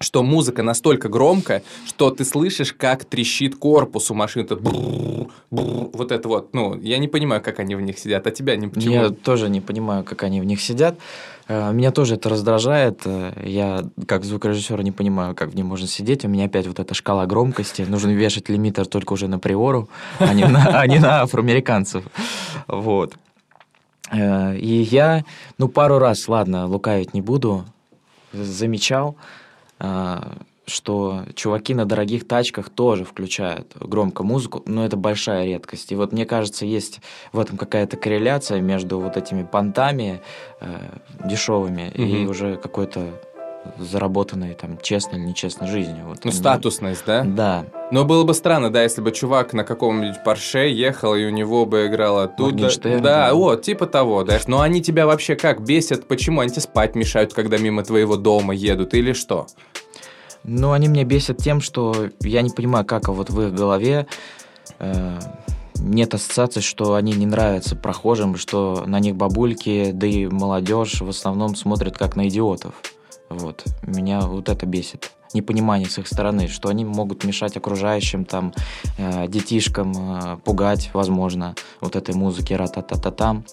что 0.00 0.22
музыка 0.22 0.62
настолько 0.62 1.08
громкая, 1.08 1.62
что 1.86 2.10
ты 2.10 2.24
слышишь, 2.24 2.72
как 2.72 3.04
трещит 3.04 3.56
корпус 3.56 4.10
у 4.10 4.14
машины. 4.14 4.46
Тут 4.46 4.60
брррр, 4.60 5.28
брррр, 5.50 5.90
вот 5.92 6.12
это 6.12 6.28
вот. 6.28 6.54
Ну, 6.54 6.78
я 6.80 6.98
не 6.98 7.08
понимаю, 7.08 7.42
как 7.42 7.58
они 7.58 7.74
в 7.74 7.80
них 7.80 7.98
сидят, 7.98 8.26
а 8.26 8.30
тебя 8.30 8.56
не 8.56 8.68
почему. 8.68 8.94
Я 8.94 9.08
тоже 9.08 9.48
не 9.48 9.60
понимаю, 9.60 10.04
как 10.04 10.22
они 10.22 10.40
в 10.40 10.44
них 10.44 10.60
сидят. 10.60 10.98
Э, 11.48 11.72
Меня 11.72 11.90
тоже 11.90 12.14
это 12.14 12.28
раздражает. 12.28 13.00
Э, 13.04 13.32
Я, 13.44 13.84
как 14.06 14.24
звукорежиссер, 14.24 14.82
не 14.82 14.92
понимаю, 14.92 15.34
как 15.34 15.50
в 15.50 15.54
ней 15.56 15.62
можно 15.64 15.86
сидеть. 15.86 16.24
У 16.24 16.28
меня 16.28 16.44
опять 16.44 16.66
вот 16.66 16.78
эта 16.78 16.94
шкала 16.94 17.26
громкости. 17.26 17.82
Нужно 17.82 18.10
вешать 18.10 18.48
лимитер 18.48 18.86
только 18.86 19.14
уже 19.14 19.28
на 19.28 19.38
приору, 19.38 19.88
а 20.18 20.32
не 20.34 20.44
на, 20.44 20.80
а 20.80 20.86
не 20.86 20.98
на 20.98 21.22
афроамериканцев. 21.22 22.04
Вот. 22.66 23.14
Э, 24.12 24.56
И 24.56 24.82
я, 24.82 25.24
ну, 25.58 25.68
пару 25.68 25.98
раз, 25.98 26.28
ладно, 26.28 26.66
лукавить 26.66 27.14
не 27.14 27.22
буду, 27.22 27.64
замечал, 28.32 29.16
что 30.68 31.24
чуваки 31.34 31.74
на 31.74 31.84
дорогих 31.84 32.26
тачках 32.28 32.68
тоже 32.70 33.04
включают 33.04 33.74
громко 33.80 34.22
музыку, 34.22 34.62
но 34.66 34.84
это 34.84 34.96
большая 34.96 35.46
редкость. 35.46 35.90
И 35.92 35.94
вот 35.96 36.12
мне 36.12 36.24
кажется, 36.26 36.64
есть 36.66 37.00
в 37.32 37.38
этом 37.40 37.56
какая-то 37.56 37.96
корреляция 37.96 38.60
между 38.60 39.00
вот 39.00 39.16
этими 39.16 39.42
понтами 39.42 40.20
э, 40.60 40.66
дешевыми 41.24 41.90
и 41.94 42.02
Мгм. 42.22 42.30
уже 42.30 42.56
какой-то 42.56 43.00
заработанной 43.78 44.54
там 44.54 44.78
честной 44.80 45.18
или 45.18 45.26
нечестной 45.26 45.68
жизнью. 45.68 46.04
Вот 46.06 46.24
Ну, 46.24 46.30
статусность, 46.30 47.02
да? 47.06 47.24
Да. 47.24 47.66
Но 47.90 48.04
было 48.04 48.24
бы 48.24 48.32
странно, 48.34 48.70
да, 48.70 48.82
если 48.82 49.00
бы 49.02 49.10
чувак 49.10 49.52
на 49.52 49.64
каком-нибудь 49.64 50.22
Порше 50.24 50.68
ехал, 50.68 51.14
и 51.14 51.24
у 51.24 51.30
него 51.30 51.66
бы 51.66 51.86
играла. 51.86 52.32
Моргенштерн, 52.38 53.02
Да, 53.02 53.28
да. 53.28 53.34
вот, 53.34 53.62
типа 53.62 53.86
того, 53.86 54.24
да. 54.24 54.38
Но 54.46 54.60
они 54.60 54.80
тебя 54.80 55.06
вообще 55.06 55.34
как 55.36 55.60
бесят? 55.62 56.06
Почему? 56.06 56.40
Они 56.40 56.50
тебе 56.50 56.62
спать 56.62 56.94
мешают, 56.94 57.34
когда 57.34 57.58
мимо 57.58 57.82
твоего 57.82 58.16
дома 58.16 58.54
едут, 58.54 58.94
или 58.94 59.12
что? 59.12 59.46
Но 60.44 60.72
они 60.72 60.88
меня 60.88 61.04
бесят 61.04 61.38
тем, 61.38 61.60
что 61.60 62.10
я 62.20 62.42
не 62.42 62.50
понимаю, 62.50 62.84
как 62.84 63.08
вот 63.08 63.30
в 63.30 63.40
их 63.42 63.54
голове 63.54 64.06
э, 64.78 65.18
нет 65.76 66.14
ассоциации, 66.14 66.60
что 66.60 66.94
они 66.94 67.12
не 67.12 67.26
нравятся 67.26 67.76
прохожим, 67.76 68.36
что 68.36 68.84
на 68.86 69.00
них 69.00 69.16
бабульки, 69.16 69.90
да 69.92 70.06
и 70.06 70.26
молодежь 70.26 71.00
в 71.00 71.08
основном 71.08 71.54
смотрят 71.54 71.96
как 71.96 72.16
на 72.16 72.28
идиотов. 72.28 72.74
Вот. 73.28 73.64
Меня 73.82 74.20
вот 74.20 74.48
это 74.48 74.66
бесит. 74.66 75.12
Непонимание 75.34 75.88
с 75.88 75.98
их 75.98 76.06
стороны, 76.06 76.48
что 76.48 76.68
они 76.68 76.84
могут 76.84 77.24
мешать 77.24 77.56
окружающим, 77.56 78.24
там, 78.24 78.52
э, 78.98 79.26
детишкам, 79.28 79.92
э, 79.96 80.36
пугать, 80.44 80.90
возможно, 80.94 81.54
вот 81.80 81.96
этой 81.96 82.14
музыки 82.14 82.52
ра-та-та-та-там, 82.52 83.44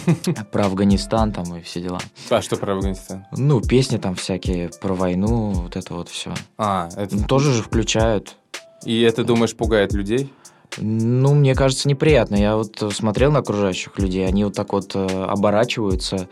про 0.52 0.66
Афганистан 0.66 1.32
там 1.32 1.56
и 1.56 1.62
все 1.62 1.80
дела. 1.80 1.98
А 2.30 2.42
что 2.42 2.56
про 2.56 2.74
Афганистан? 2.74 3.26
Ну, 3.32 3.60
песни 3.60 3.96
там 3.98 4.14
всякие 4.14 4.70
про 4.80 4.94
войну, 4.94 5.52
вот 5.52 5.76
это 5.76 5.94
вот 5.94 6.08
все. 6.08 6.34
А, 6.58 6.88
это... 6.96 7.16
Ну, 7.16 7.26
тоже 7.26 7.52
же 7.52 7.62
включают. 7.62 8.36
И 8.84 9.00
это, 9.00 9.24
думаешь, 9.24 9.56
пугает 9.56 9.92
людей? 9.92 10.30
Ну, 10.78 11.34
мне 11.34 11.54
кажется, 11.54 11.88
неприятно. 11.88 12.36
Я 12.36 12.56
вот 12.56 12.82
э, 12.82 12.90
смотрел 12.90 13.32
на 13.32 13.40
окружающих 13.40 13.98
людей, 13.98 14.26
они 14.26 14.44
вот 14.44 14.54
так 14.54 14.72
вот 14.72 14.94
э, 14.94 15.06
оборачиваются 15.06 16.28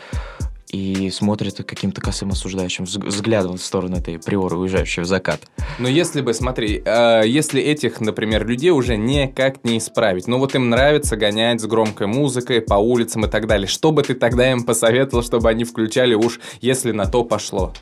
и 0.72 1.10
смотрят 1.10 1.56
каким-то 1.58 2.00
косым 2.00 2.30
осуждающим 2.30 2.84
взг- 2.84 3.06
взглядом 3.06 3.56
в 3.58 3.62
сторону 3.62 3.98
этой 3.98 4.18
приоры, 4.18 4.56
уезжающей 4.56 5.02
в 5.02 5.06
закат. 5.06 5.42
Но 5.78 5.88
если 5.88 6.22
бы, 6.22 6.32
смотри, 6.34 6.82
э, 6.84 7.22
если 7.26 7.62
этих, 7.62 8.00
например, 8.00 8.46
людей 8.46 8.70
уже 8.70 8.96
никак 8.96 9.64
не 9.64 9.78
исправить, 9.78 10.26
ну 10.26 10.38
вот 10.38 10.54
им 10.54 10.70
нравится 10.70 11.16
гонять 11.16 11.60
с 11.60 11.66
громкой 11.66 12.06
музыкой 12.06 12.62
по 12.62 12.74
улицам 12.74 13.26
и 13.26 13.28
так 13.28 13.46
далее, 13.46 13.68
что 13.68 13.92
бы 13.92 14.02
ты 14.02 14.14
тогда 14.14 14.50
им 14.50 14.64
посоветовал, 14.64 15.22
чтобы 15.22 15.50
они 15.50 15.64
включали 15.64 16.14
уж, 16.14 16.40
если 16.60 16.92
на 16.92 17.06
то 17.06 17.22
пошло? 17.22 17.72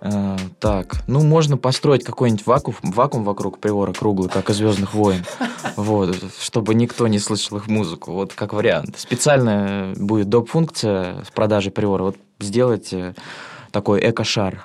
Э, 0.00 0.36
так, 0.60 1.02
ну, 1.06 1.22
можно 1.24 1.56
построить 1.56 2.04
какой-нибудь 2.04 2.46
вакуум, 2.46 2.76
вакуум 2.82 3.24
вокруг 3.24 3.58
приора 3.58 3.92
круглый, 3.92 4.30
как 4.30 4.48
из 4.50 4.56
«Звездных 4.56 4.94
войн», 4.94 5.24
вот, 5.76 6.16
чтобы 6.40 6.74
никто 6.74 7.08
не 7.08 7.18
слышал 7.18 7.56
их 7.56 7.66
музыку, 7.66 8.12
вот 8.12 8.32
как 8.32 8.52
вариант. 8.52 8.98
Специально 8.98 9.92
будет 9.96 10.28
доп. 10.28 10.48
функция 10.48 11.24
с 11.24 11.30
продажей 11.30 11.72
приора, 11.72 12.04
вот 12.04 12.16
сделать 12.38 12.92
э, 12.92 13.14
такой 13.72 14.00
эко-шар. 14.08 14.64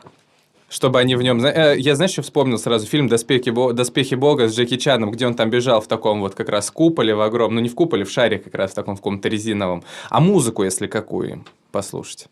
Чтобы 0.70 1.00
они 1.00 1.16
в 1.16 1.22
нем... 1.22 1.44
Э, 1.44 1.76
я, 1.78 1.96
знаешь, 1.96 2.12
что 2.12 2.22
вспомнил 2.22 2.60
сразу 2.60 2.86
фильм 2.86 3.08
«Доспехи, 3.08 3.50
Бо... 3.50 3.74
«Доспехи 3.74 4.16
Бога» 4.16 4.48
с 4.48 4.56
Джеки 4.56 4.78
Чаном, 4.78 5.12
где 5.12 5.26
он 5.26 5.34
там 5.34 5.50
бежал 5.50 5.82
в 5.82 5.88
таком 5.88 6.22
вот 6.22 6.36
как 6.36 6.50
раз 6.50 6.70
куполе 6.70 7.16
в 7.16 7.22
огромном... 7.22 7.56
Ну, 7.56 7.62
не 7.62 7.70
в 7.70 7.76
куполе, 7.76 8.06
в 8.06 8.12
шаре 8.12 8.38
как 8.38 8.54
раз 8.54 8.72
в 8.72 8.76
таком 8.76 8.96
в 8.96 9.00
каком-то 9.00 9.30
резиновом. 9.30 9.84
А 10.10 10.20
музыку, 10.20 10.64
если 10.64 10.88
какую, 10.88 11.46
послушать. 11.72 12.28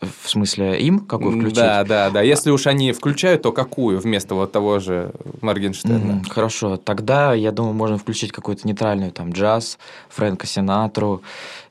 В 0.00 0.28
смысле, 0.28 0.80
им 0.80 1.00
какую 1.00 1.32
включить? 1.32 1.56
Да, 1.56 1.84
да, 1.84 2.10
да. 2.10 2.22
Если 2.22 2.50
уж 2.50 2.66
они 2.66 2.92
включают, 2.92 3.42
то 3.42 3.52
какую 3.52 3.98
вместо 4.00 4.34
вот 4.34 4.52
того 4.52 4.78
же 4.78 5.12
Моргенштерна? 5.40 6.22
Mm, 6.24 6.28
хорошо. 6.28 6.76
Тогда, 6.76 7.32
я 7.32 7.52
думаю, 7.52 7.74
можно 7.74 7.96
включить 7.96 8.32
какую-то 8.32 8.66
нейтральную, 8.66 9.12
там, 9.12 9.30
джаз, 9.30 9.78
Фрэнка 10.10 10.46
Синатру 10.46 11.22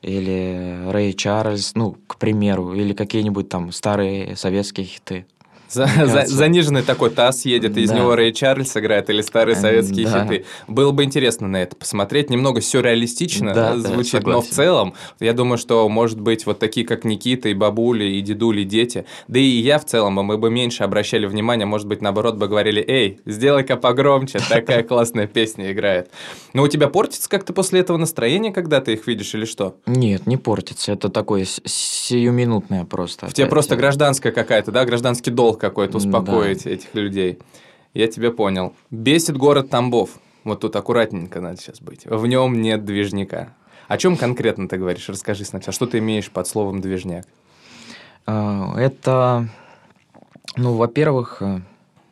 или 0.02 0.90
Рэй 0.90 1.12
Чарльз, 1.12 1.72
ну, 1.74 1.96
к 2.06 2.16
примеру, 2.16 2.74
или 2.74 2.92
какие-нибудь 2.92 3.48
там 3.48 3.72
старые 3.72 4.36
советские 4.36 4.86
хиты. 4.86 5.26
За, 5.84 6.06
за, 6.06 6.26
заниженный 6.26 6.82
такой 6.82 7.10
таз 7.10 7.44
едет, 7.44 7.76
из 7.76 7.90
да. 7.90 7.98
него 7.98 8.14
Рэй 8.14 8.32
Чарльз 8.32 8.76
играет, 8.76 9.10
или 9.10 9.22
старые 9.22 9.56
советские 9.56 10.06
да. 10.06 10.24
хиты. 10.24 10.44
Было 10.68 10.92
бы 10.92 11.02
интересно 11.02 11.48
на 11.48 11.62
это 11.62 11.74
посмотреть. 11.74 12.30
Немного 12.30 12.60
сюрреалистично 12.60 13.52
да, 13.52 13.76
звучит, 13.76 14.22
да, 14.22 14.30
но 14.30 14.40
в 14.40 14.46
целом, 14.46 14.94
я 15.18 15.32
думаю, 15.32 15.58
что, 15.58 15.88
может 15.88 16.20
быть, 16.20 16.46
вот 16.46 16.60
такие, 16.60 16.86
как 16.86 17.04
Никита, 17.04 17.48
и 17.48 17.54
бабули, 17.54 18.04
и 18.04 18.20
дедули, 18.20 18.60
и 18.60 18.64
дети, 18.64 19.04
да 19.26 19.40
и 19.40 19.42
я 19.42 19.78
в 19.78 19.84
целом, 19.84 20.14
мы 20.14 20.38
бы 20.38 20.50
меньше 20.50 20.84
обращали 20.84 21.26
внимание, 21.26 21.66
может 21.66 21.88
быть, 21.88 22.00
наоборот, 22.00 22.36
бы 22.36 22.46
говорили, 22.46 22.84
эй, 22.86 23.20
сделай-ка 23.26 23.76
погромче, 23.76 24.38
такая 24.48 24.82
классная 24.84 25.26
песня 25.26 25.72
играет. 25.72 26.10
Но 26.52 26.62
у 26.62 26.68
тебя 26.68 26.88
портится 26.88 27.28
как-то 27.28 27.52
после 27.52 27.80
этого 27.80 27.96
настроение, 27.96 28.52
когда 28.52 28.80
ты 28.80 28.92
их 28.92 29.06
видишь, 29.06 29.34
или 29.34 29.44
что? 29.44 29.76
Нет, 29.86 30.26
не 30.26 30.36
портится, 30.36 30.92
это 30.92 31.08
такое 31.08 31.44
сиюминутное 31.44 32.84
просто. 32.84 33.26
В 33.26 33.34
тебе 33.34 33.46
просто 33.46 33.76
гражданская 33.76 34.32
какая-то, 34.32 34.70
да, 34.70 34.84
гражданский 34.84 35.30
долг 35.30 35.63
какой-то 35.64 35.96
успокоить 35.96 36.64
да. 36.64 36.70
этих 36.70 36.94
людей. 36.94 37.38
Я 37.94 38.08
тебя 38.08 38.30
понял. 38.30 38.74
Бесит 38.90 39.36
город 39.36 39.70
Тамбов. 39.70 40.10
Вот 40.44 40.60
тут 40.60 40.76
аккуратненько 40.76 41.40
надо 41.40 41.56
сейчас 41.56 41.80
быть. 41.80 42.04
В 42.04 42.26
нем 42.26 42.60
нет 42.60 42.84
движника. 42.84 43.54
О 43.88 43.96
чем 43.96 44.16
конкретно 44.16 44.68
ты 44.68 44.76
говоришь? 44.76 45.08
Расскажи 45.08 45.44
сначала, 45.44 45.72
что 45.72 45.86
ты 45.86 45.98
имеешь 45.98 46.30
под 46.30 46.46
словом 46.46 46.82
движняк? 46.82 47.26
А, 48.26 48.74
это, 48.76 49.48
ну, 50.56 50.74
во-первых, 50.74 51.38
э, 51.40 51.60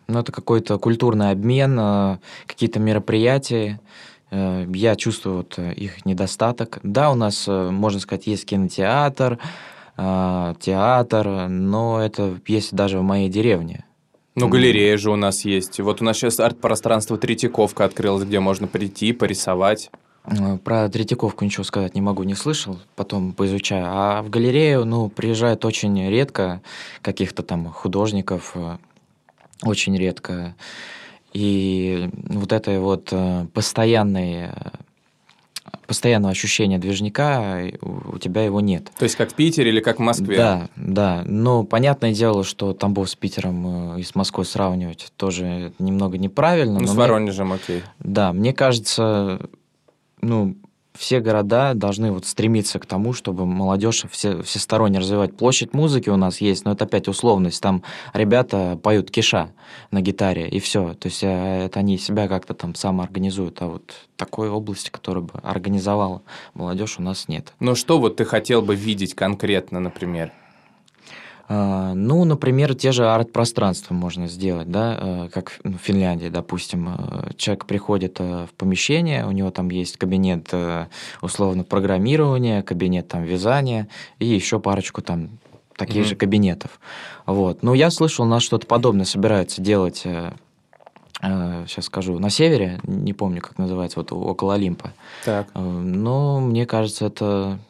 ну, 0.08 0.18
это 0.18 0.32
какой-то 0.32 0.78
культурный 0.78 1.30
обмен, 1.30 1.78
э, 1.78 2.18
какие-то 2.46 2.80
мероприятия. 2.80 3.80
Э, 4.30 4.64
я 4.72 4.96
чувствую 4.96 5.38
вот 5.38 5.58
их 5.58 6.06
недостаток. 6.06 6.78
Да, 6.82 7.10
у 7.10 7.14
нас, 7.14 7.46
можно 7.46 8.00
сказать, 8.00 8.26
есть 8.26 8.46
кинотеатр, 8.46 9.38
театр, 9.96 11.48
но 11.48 12.00
это 12.00 12.38
есть 12.46 12.74
даже 12.74 12.98
в 12.98 13.02
моей 13.02 13.28
деревне. 13.28 13.84
Ну, 14.34 14.48
галерея 14.48 14.96
же 14.96 15.10
у 15.10 15.16
нас 15.16 15.44
есть. 15.44 15.78
Вот 15.80 16.00
у 16.00 16.04
нас 16.04 16.16
сейчас 16.16 16.40
арт-пространство 16.40 17.18
Третьяковка 17.18 17.84
открылось, 17.84 18.24
где 18.24 18.40
можно 18.40 18.66
прийти, 18.66 19.12
порисовать. 19.12 19.90
Э, 20.24 20.56
про 20.56 20.88
Третьяковку 20.88 21.44
ничего 21.44 21.64
сказать 21.64 21.94
не 21.94 22.00
могу, 22.00 22.22
не 22.22 22.34
слышал, 22.34 22.78
потом 22.96 23.34
поизучаю. 23.34 23.84
А 23.88 24.22
в 24.22 24.30
галерею, 24.30 24.86
ну, 24.86 25.10
приезжает 25.10 25.64
очень 25.66 26.08
редко 26.08 26.62
каких-то 27.02 27.42
там 27.42 27.66
художников, 27.66 28.52
э, 28.54 28.78
очень 29.62 29.96
редко. 29.98 30.54
И 31.34 32.08
вот 32.28 32.52
это 32.52 32.80
вот 32.80 33.08
э, 33.12 33.46
постоянный 33.52 34.48
постоянного 35.86 36.32
ощущения 36.32 36.78
движника 36.78 37.60
у 37.82 38.18
тебя 38.18 38.42
его 38.42 38.60
нет. 38.60 38.90
То 38.98 39.04
есть 39.04 39.16
как 39.16 39.32
в 39.32 39.34
Питере 39.34 39.70
или 39.70 39.80
как 39.80 39.96
в 39.98 40.02
Москве? 40.02 40.36
Да, 40.36 40.68
да. 40.76 41.22
Но 41.26 41.64
понятное 41.64 42.12
дело, 42.12 42.44
что 42.44 42.72
Тамбов 42.72 43.10
с 43.10 43.14
Питером 43.14 43.96
э, 43.96 44.00
и 44.00 44.02
с 44.02 44.14
Москвой 44.14 44.46
сравнивать 44.46 45.12
тоже 45.16 45.72
немного 45.78 46.18
неправильно. 46.18 46.80
Ну, 46.80 46.86
с 46.86 46.94
Воронежем, 46.94 47.48
мне... 47.48 47.56
окей. 47.56 47.82
Да, 47.98 48.32
мне 48.32 48.52
кажется, 48.54 49.40
ну, 50.20 50.56
все 50.94 51.20
города 51.20 51.74
должны 51.74 52.12
вот 52.12 52.26
стремиться 52.26 52.78
к 52.78 52.86
тому, 52.86 53.12
чтобы 53.12 53.46
молодежь 53.46 54.04
все, 54.10 54.42
всесторонне 54.42 54.98
развивать. 54.98 55.36
Площадь 55.36 55.74
музыки 55.74 56.10
у 56.10 56.16
нас 56.16 56.40
есть, 56.40 56.64
но 56.64 56.72
это 56.72 56.84
опять 56.84 57.08
условность. 57.08 57.60
Там 57.62 57.82
ребята 58.12 58.78
поют 58.82 59.10
киша 59.10 59.52
на 59.90 60.00
гитаре, 60.00 60.48
и 60.48 60.60
все. 60.60 60.94
То 60.94 61.08
есть 61.08 61.22
э, 61.22 61.64
это 61.64 61.80
они 61.80 61.98
себя 61.98 62.28
как-то 62.28 62.54
там 62.54 62.74
самоорганизуют. 62.74 63.62
А 63.62 63.66
вот 63.66 63.92
такой 64.16 64.50
области, 64.50 64.90
которая 64.90 65.24
бы 65.24 65.34
организовала 65.42 66.22
молодежь, 66.54 66.98
у 66.98 67.02
нас 67.02 67.28
нет. 67.28 67.52
Но 67.60 67.74
что 67.74 67.98
вот 67.98 68.16
ты 68.16 68.24
хотел 68.24 68.62
бы 68.62 68.74
видеть 68.74 69.14
конкретно, 69.14 69.80
например? 69.80 70.32
А, 71.48 71.92
ну, 71.94 72.24
например, 72.24 72.74
те 72.74 72.92
же 72.92 73.06
арт-пространства 73.08 73.94
можно 73.94 74.28
сделать, 74.28 74.70
да, 74.70 74.98
э, 75.00 75.28
как 75.32 75.58
в 75.64 75.76
Финляндии, 75.78 76.28
допустим. 76.28 76.88
Э, 76.88 77.30
человек 77.36 77.66
приходит 77.66 78.16
э, 78.20 78.46
в 78.48 78.54
помещение, 78.54 79.26
у 79.26 79.32
него 79.32 79.50
там 79.50 79.70
есть 79.70 79.96
кабинет 79.96 80.52
условно 81.20 81.64
программирования, 81.64 82.62
кабинет 82.62 83.08
там 83.08 83.24
вязания 83.24 83.88
и 84.18 84.26
еще 84.26 84.60
парочку 84.60 85.02
там 85.02 85.30
таких 85.76 86.04
mm-hmm. 86.04 86.08
же 86.08 86.16
кабинетов. 86.16 86.80
Вот. 87.26 87.62
Но 87.62 87.74
я 87.74 87.90
слышал, 87.90 88.24
у 88.24 88.28
нас 88.28 88.42
что-то 88.42 88.66
подобное 88.66 89.04
собираются 89.04 89.60
делать 89.60 90.06
сейчас 91.20 91.84
скажу, 91.84 92.18
на 92.18 92.30
севере, 92.30 92.80
не 92.82 93.12
помню, 93.12 93.40
как 93.40 93.56
называется, 93.56 94.00
вот 94.00 94.12
около 94.12 94.54
Олимпа. 94.54 94.92
Так. 95.24 95.46
Но 95.54 96.40
мне 96.40 96.66
кажется, 96.66 97.06
это 97.06 97.60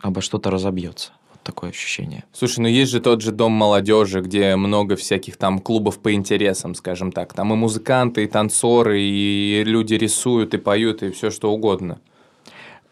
обо 0.00 0.20
что-то 0.20 0.52
разобьется 0.52 1.10
такое 1.46 1.70
ощущение. 1.70 2.24
Слушай, 2.32 2.60
ну 2.60 2.68
есть 2.68 2.90
же 2.90 3.00
тот 3.00 3.22
же 3.22 3.32
дом 3.32 3.52
молодежи, 3.52 4.20
где 4.20 4.56
много 4.56 4.96
всяких 4.96 5.36
там 5.36 5.60
клубов 5.60 5.98
по 6.00 6.12
интересам, 6.12 6.74
скажем 6.74 7.12
так. 7.12 7.32
Там 7.32 7.52
и 7.52 7.56
музыканты, 7.56 8.24
и 8.24 8.26
танцоры, 8.26 9.00
и 9.00 9.62
люди 9.64 9.94
рисуют, 9.94 10.54
и 10.54 10.58
поют, 10.58 11.02
и 11.02 11.10
все 11.10 11.30
что 11.30 11.52
угодно. 11.52 12.00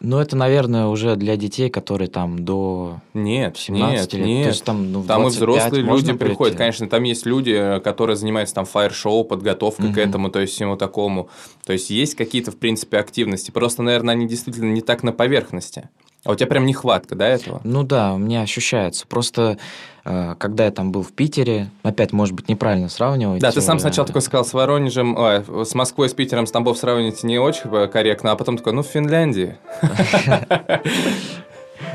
Ну, 0.01 0.19
это, 0.19 0.37
наверное, 0.37 0.87
уже 0.87 1.17
для 1.17 1.37
детей, 1.37 1.71
которые 1.71 2.09
там 2.09 2.45
до 2.45 3.01
нет, 3.15 3.57
17 3.57 4.13
нет, 4.13 4.13
лет. 4.13 4.27
Нет. 4.27 4.43
То 4.45 4.49
есть 4.51 4.65
там, 4.65 4.93
ну, 4.93 5.03
там 5.03 5.23
и 5.27 5.31
взрослые 5.31 5.83
люди 5.83 6.13
приходят. 6.13 6.57
Конечно, 6.57 6.89
там 6.89 7.05
есть 7.05 7.25
люди, 7.25 7.81
которые 7.83 8.17
занимаются 8.17 8.55
там 8.55 8.67
фаер-шоу, 8.67 9.25
подготовкой 9.25 9.87
угу. 9.87 9.95
к 9.95 9.99
этому, 9.99 10.31
то 10.31 10.41
есть 10.41 10.53
всему 10.53 10.77
такому. 10.77 11.31
То 11.65 11.73
есть 11.73 11.91
есть 11.91 12.17
какие-то, 12.17 12.51
в 12.51 12.57
принципе, 12.57 12.99
активности. 12.99 13.51
Просто, 13.51 13.83
наверное, 13.83 14.15
они 14.15 14.29
действительно 14.29 14.73
не 14.73 14.83
так 14.83 15.03
на 15.05 15.13
поверхности. 15.13 15.89
А 16.25 16.33
у 16.33 16.35
тебя 16.35 16.47
прям 16.47 16.65
нехватка, 16.65 17.15
да, 17.15 17.29
этого? 17.29 17.61
Ну 17.65 17.83
да, 17.83 18.15
у 18.15 18.19
меня 18.19 18.41
ощущается. 18.41 19.07
Просто 19.07 19.59
э, 20.07 20.35
когда 20.39 20.65
я 20.65 20.71
там 20.71 20.91
был 20.91 21.03
в 21.03 21.13
Питере, 21.13 21.69
опять, 21.83 22.13
может 22.13 22.35
быть, 22.35 22.49
неправильно 22.49 22.89
сравнивать. 22.89 23.43
Да, 23.43 23.53
ты 23.53 23.61
сам 23.61 23.79
сначала 23.79 24.07
такой 24.07 24.23
сказал 24.23 24.47
с 24.47 24.55
Воронежем, 24.55 25.17
ой, 25.19 25.45
с 25.65 25.75
Москвой, 25.75 26.09
с 26.09 26.15
Питером, 26.15 26.47
с 26.47 26.51
Тамбов 26.51 26.79
сравнивать 26.79 27.23
не 27.25 27.39
очень 27.39 27.69
корректно, 27.89 28.33
а 28.33 28.37
потом 28.37 28.57
такой, 28.57 28.73
ну, 28.73 28.83
в 28.83 28.87
Финляндии. 28.87 29.57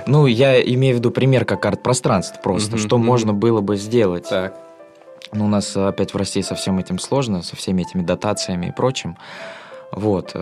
Ну, 0.05 0.25
я 0.25 0.59
имею 0.61 0.95
в 0.95 0.99
виду 0.99 1.11
пример 1.11 1.45
как 1.45 1.65
арт-пространство 1.65 2.39
просто, 2.41 2.77
что 2.77 2.97
можно 2.97 3.33
было 3.33 3.61
бы 3.61 3.77
сделать. 3.77 4.27
Так. 4.29 4.55
Ну, 5.31 5.45
у 5.45 5.47
нас 5.47 5.75
опять 5.77 6.13
в 6.13 6.17
России 6.17 6.41
со 6.41 6.55
всем 6.55 6.79
этим 6.79 6.97
сложно, 6.97 7.43
со 7.43 7.55
всеми 7.55 7.83
этими 7.83 8.01
дотациями 8.01 8.67
и 8.67 8.71
прочим. 8.71 9.17
Вот. 9.91 10.35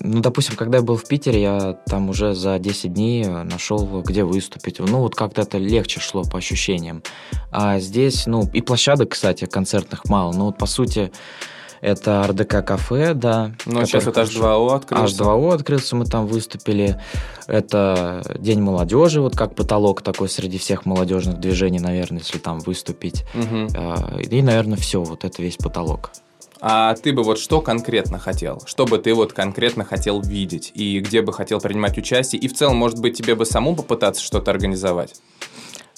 Э, 0.00 0.06
ну, 0.06 0.20
допустим, 0.20 0.56
когда 0.56 0.78
я 0.78 0.84
был 0.84 0.96
в 0.96 1.06
Питере, 1.06 1.42
я 1.42 1.72
там 1.86 2.10
уже 2.10 2.34
за 2.34 2.58
10 2.58 2.92
дней 2.92 3.24
нашел, 3.26 4.02
где 4.02 4.24
выступить. 4.24 4.78
Ну, 4.78 5.00
вот 5.00 5.14
как-то 5.14 5.42
это 5.42 5.58
легче 5.58 6.00
шло 6.00 6.24
по 6.24 6.38
ощущениям. 6.38 7.02
А 7.50 7.78
здесь, 7.80 8.26
ну, 8.26 8.48
и 8.52 8.60
площадок, 8.60 9.10
кстати, 9.10 9.46
концертных 9.46 10.04
мало. 10.06 10.32
Ну, 10.32 10.46
вот, 10.46 10.58
по 10.58 10.66
сути, 10.66 11.12
это 11.80 12.26
РДК 12.28 12.64
кафе, 12.64 13.14
да. 13.14 13.52
Ну, 13.64 13.84
сейчас 13.86 14.06
это 14.06 14.22
H2O 14.22 14.74
открылся. 14.74 15.22
H2O 15.22 15.54
открылся, 15.54 15.96
мы 15.96 16.04
там 16.04 16.26
выступили. 16.26 17.00
Это 17.46 18.22
День 18.38 18.60
молодежи, 18.60 19.20
вот 19.20 19.36
как 19.36 19.54
потолок 19.54 20.02
такой 20.02 20.28
среди 20.28 20.58
всех 20.58 20.84
молодежных 20.84 21.40
движений, 21.40 21.80
наверное, 21.80 22.18
если 22.18 22.38
там 22.38 22.60
выступить. 22.60 23.24
Угу. 23.34 24.18
И, 24.20 24.42
наверное, 24.42 24.76
все, 24.76 25.02
вот 25.02 25.24
это 25.24 25.42
весь 25.42 25.56
потолок. 25.56 26.10
А 26.60 26.94
ты 26.94 27.12
бы 27.12 27.22
вот 27.22 27.38
что 27.38 27.60
конкретно 27.60 28.18
хотел? 28.18 28.62
Что 28.66 28.84
бы 28.84 28.98
ты 28.98 29.14
вот 29.14 29.32
конкретно 29.32 29.84
хотел 29.84 30.20
видеть? 30.20 30.72
И 30.74 31.00
где 31.00 31.22
бы 31.22 31.32
хотел 31.32 31.60
принимать 31.60 31.96
участие? 31.96 32.40
И 32.40 32.48
в 32.48 32.54
целом, 32.54 32.76
может 32.76 33.00
быть, 33.00 33.16
тебе 33.16 33.34
бы 33.34 33.46
саму 33.46 33.74
попытаться 33.74 34.22
что-то 34.22 34.50
организовать? 34.50 35.20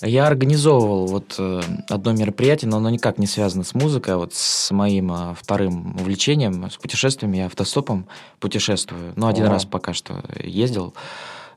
Я 0.00 0.26
организовывал 0.26 1.06
вот 1.06 1.36
э, 1.38 1.60
одно 1.88 2.12
мероприятие, 2.12 2.68
но 2.68 2.78
оно 2.78 2.90
никак 2.90 3.18
не 3.18 3.26
связано 3.28 3.62
с 3.62 3.72
музыкой, 3.72 4.14
а 4.14 4.16
вот 4.18 4.34
с 4.34 4.72
моим 4.72 5.12
э, 5.12 5.34
вторым 5.40 5.94
увлечением, 5.94 6.68
с 6.70 6.76
путешествиями. 6.76 7.36
Я 7.36 7.46
автостопом 7.46 8.08
путешествую. 8.40 9.12
Ну, 9.14 9.28
один 9.28 9.46
О. 9.46 9.50
раз 9.50 9.64
пока 9.64 9.92
что 9.94 10.24
ездил 10.42 10.94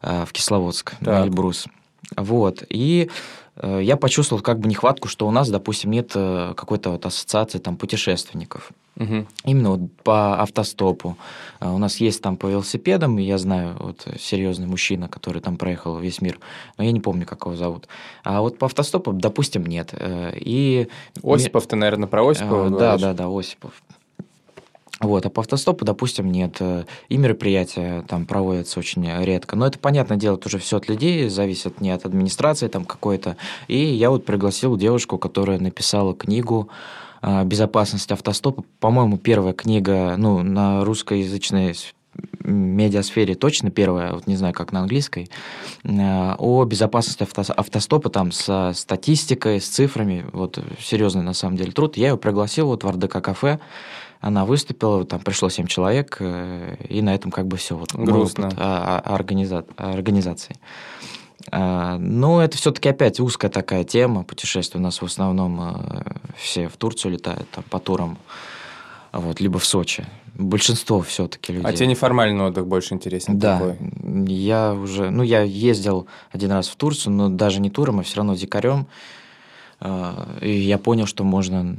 э, 0.03 0.25
в 0.25 0.31
Кисловодск, 0.31 0.91
так. 0.91 1.01
на 1.01 1.23
Эльбрус. 1.23 1.65
Вот. 2.15 2.63
И 2.69 3.09
я 3.61 3.95
почувствовал 3.97 4.41
как 4.43 4.59
бы 4.59 4.67
нехватку, 4.67 5.07
что 5.07 5.27
у 5.27 5.31
нас, 5.31 5.49
допустим, 5.49 5.91
нет 5.91 6.11
э, 6.15 6.53
какой-то 6.55 6.89
вот 6.91 7.05
ассоциации 7.05 7.57
там 7.59 7.77
путешественников. 7.77 8.71
Мгм. 8.95 9.27
Именно 9.43 9.69
вот 9.71 9.91
по 10.03 10.41
автостопу. 10.41 11.17
А 11.59 11.73
У 11.73 11.77
нас 11.77 11.97
есть 11.97 12.21
там 12.21 12.37
по 12.37 12.47
велосипедам, 12.47 13.17
я 13.17 13.37
знаю 13.37 13.75
вот 13.79 14.07
серьезный 14.19 14.67
мужчина, 14.67 15.07
который 15.09 15.41
там 15.41 15.57
проехал 15.57 15.97
весь 15.97 16.21
мир, 16.21 16.39
но 16.77 16.83
я 16.83 16.91
не 16.91 16.99
помню, 17.01 17.25
как 17.25 17.45
его 17.45 17.55
зовут. 17.55 17.87
А 18.23 18.41
вот 18.41 18.57
по 18.57 18.65
автостопу, 18.67 19.13
допустим, 19.13 19.65
нет. 19.65 19.89
Э, 19.93 20.31
И 20.37 20.87
Осипов, 21.23 21.67
ты, 21.67 21.75
наверное, 21.75 22.07
про 22.07 22.27
Осипова 22.29 22.67
Э, 22.67 22.69
Да, 22.69 22.77
говоришь? 22.77 23.01
да, 23.01 23.13
да, 23.13 23.27
Осипов. 23.39 23.71
Вот, 25.05 25.25
а 25.25 25.29
по 25.29 25.41
автостопу, 25.41 25.85
допустим, 25.85 26.31
нет. 26.31 26.57
Э, 26.59 26.83
И 27.09 27.17
мероприятия 27.17 28.03
там 28.07 28.25
проводятся 28.25 28.79
очень 28.79 29.07
редко. 29.23 29.55
Но 29.55 29.67
это, 29.67 29.77
понятное 29.79 30.17
дело, 30.17 30.37
тоже 30.37 30.57
все 30.59 30.77
от 30.77 30.89
людей, 30.89 31.29
зависит 31.29 31.81
не 31.81 31.91
от 31.91 32.05
администрации 32.05 32.67
там 32.67 32.85
какой-то. 32.85 33.37
И 33.67 33.77
я 33.77 34.09
вот 34.09 34.25
пригласил 34.25 34.77
девушку, 34.77 35.17
которая 35.17 35.59
написала 35.59 36.13
книгу 36.13 36.69
а, 37.21 37.43
«Безопасность 37.43 38.11
автостопа». 38.11 38.63
По-моему, 38.79 39.17
первая 39.17 39.53
книга, 39.53 40.15
ну, 40.17 40.41
на 40.43 40.83
русскоязычной 40.85 41.73
с- 41.75 41.93
медиасфере 42.43 43.35
точно 43.35 43.71
первая, 43.71 44.13
вот 44.13 44.27
не 44.27 44.35
знаю, 44.35 44.53
как 44.53 44.71
на 44.71 44.81
английской, 44.81 45.29
э, 45.83 46.35
о 46.37 46.63
безопасности 46.65 47.23
авто- 47.23 47.53
автостопа 47.53 48.09
там 48.09 48.31
со 48.31 48.71
статистикой, 48.75 49.59
с 49.59 49.67
цифрами, 49.67 50.25
вот 50.31 50.59
серьезный 50.79 51.23
на 51.23 51.33
самом 51.33 51.57
деле 51.57 51.71
труд. 51.71 51.97
Я 51.97 52.09
ее 52.09 52.17
пригласил 52.17 52.67
вот 52.67 52.83
в 52.83 52.89
РДК 52.89 53.21
кафе, 53.21 53.59
она 54.21 54.45
выступила, 54.45 55.05
там 55.05 55.19
пришло 55.19 55.49
7 55.49 55.67
человек, 55.67 56.17
э, 56.19 56.77
и 56.89 57.01
на 57.01 57.13
этом 57.13 57.31
как 57.31 57.47
бы 57.47 57.57
все. 57.57 57.75
Вот, 57.75 57.93
Грустно. 57.93 58.47
опыт, 58.47 58.57
а, 58.59 59.01
а, 59.05 59.15
организа- 59.17 59.65
организации. 59.77 60.55
А, 61.51 61.97
Но 61.99 62.41
это 62.41 62.57
все-таки 62.57 62.89
опять 62.89 63.19
узкая 63.19 63.51
такая 63.51 63.83
тема 63.83 64.23
путешествий. 64.23 64.79
У 64.79 64.83
нас 64.83 65.01
в 65.01 65.05
основном 65.05 65.61
э, 65.61 66.03
все 66.37 66.67
в 66.67 66.77
Турцию 66.77 67.11
летают 67.13 67.47
там, 67.51 67.63
по 67.69 67.79
турам, 67.79 68.17
вот, 69.11 69.39
либо 69.39 69.59
в 69.59 69.65
Сочи. 69.65 70.05
Большинство 70.33 71.01
все-таки 71.01 71.53
людей. 71.53 71.69
А 71.69 71.73
тебе 71.73 71.87
неформальный 71.87 72.43
отдых 72.45 72.67
больше 72.67 72.93
интересен 72.93 73.37
Да, 73.39 73.59
такой? 73.59 73.77
я 74.27 74.73
уже, 74.73 75.09
ну, 75.09 75.23
я 75.23 75.43
ездил 75.43 76.07
один 76.31 76.51
раз 76.51 76.67
в 76.67 76.75
Турцию, 76.75 77.13
но 77.13 77.29
даже 77.29 77.61
не 77.61 77.69
туром, 77.69 77.99
а 77.99 78.03
все 78.03 78.17
равно 78.17 78.35
дикарем. 78.35 78.87
И 80.41 80.49
я 80.51 80.77
понял, 80.77 81.05
что 81.05 81.23
можно 81.23 81.77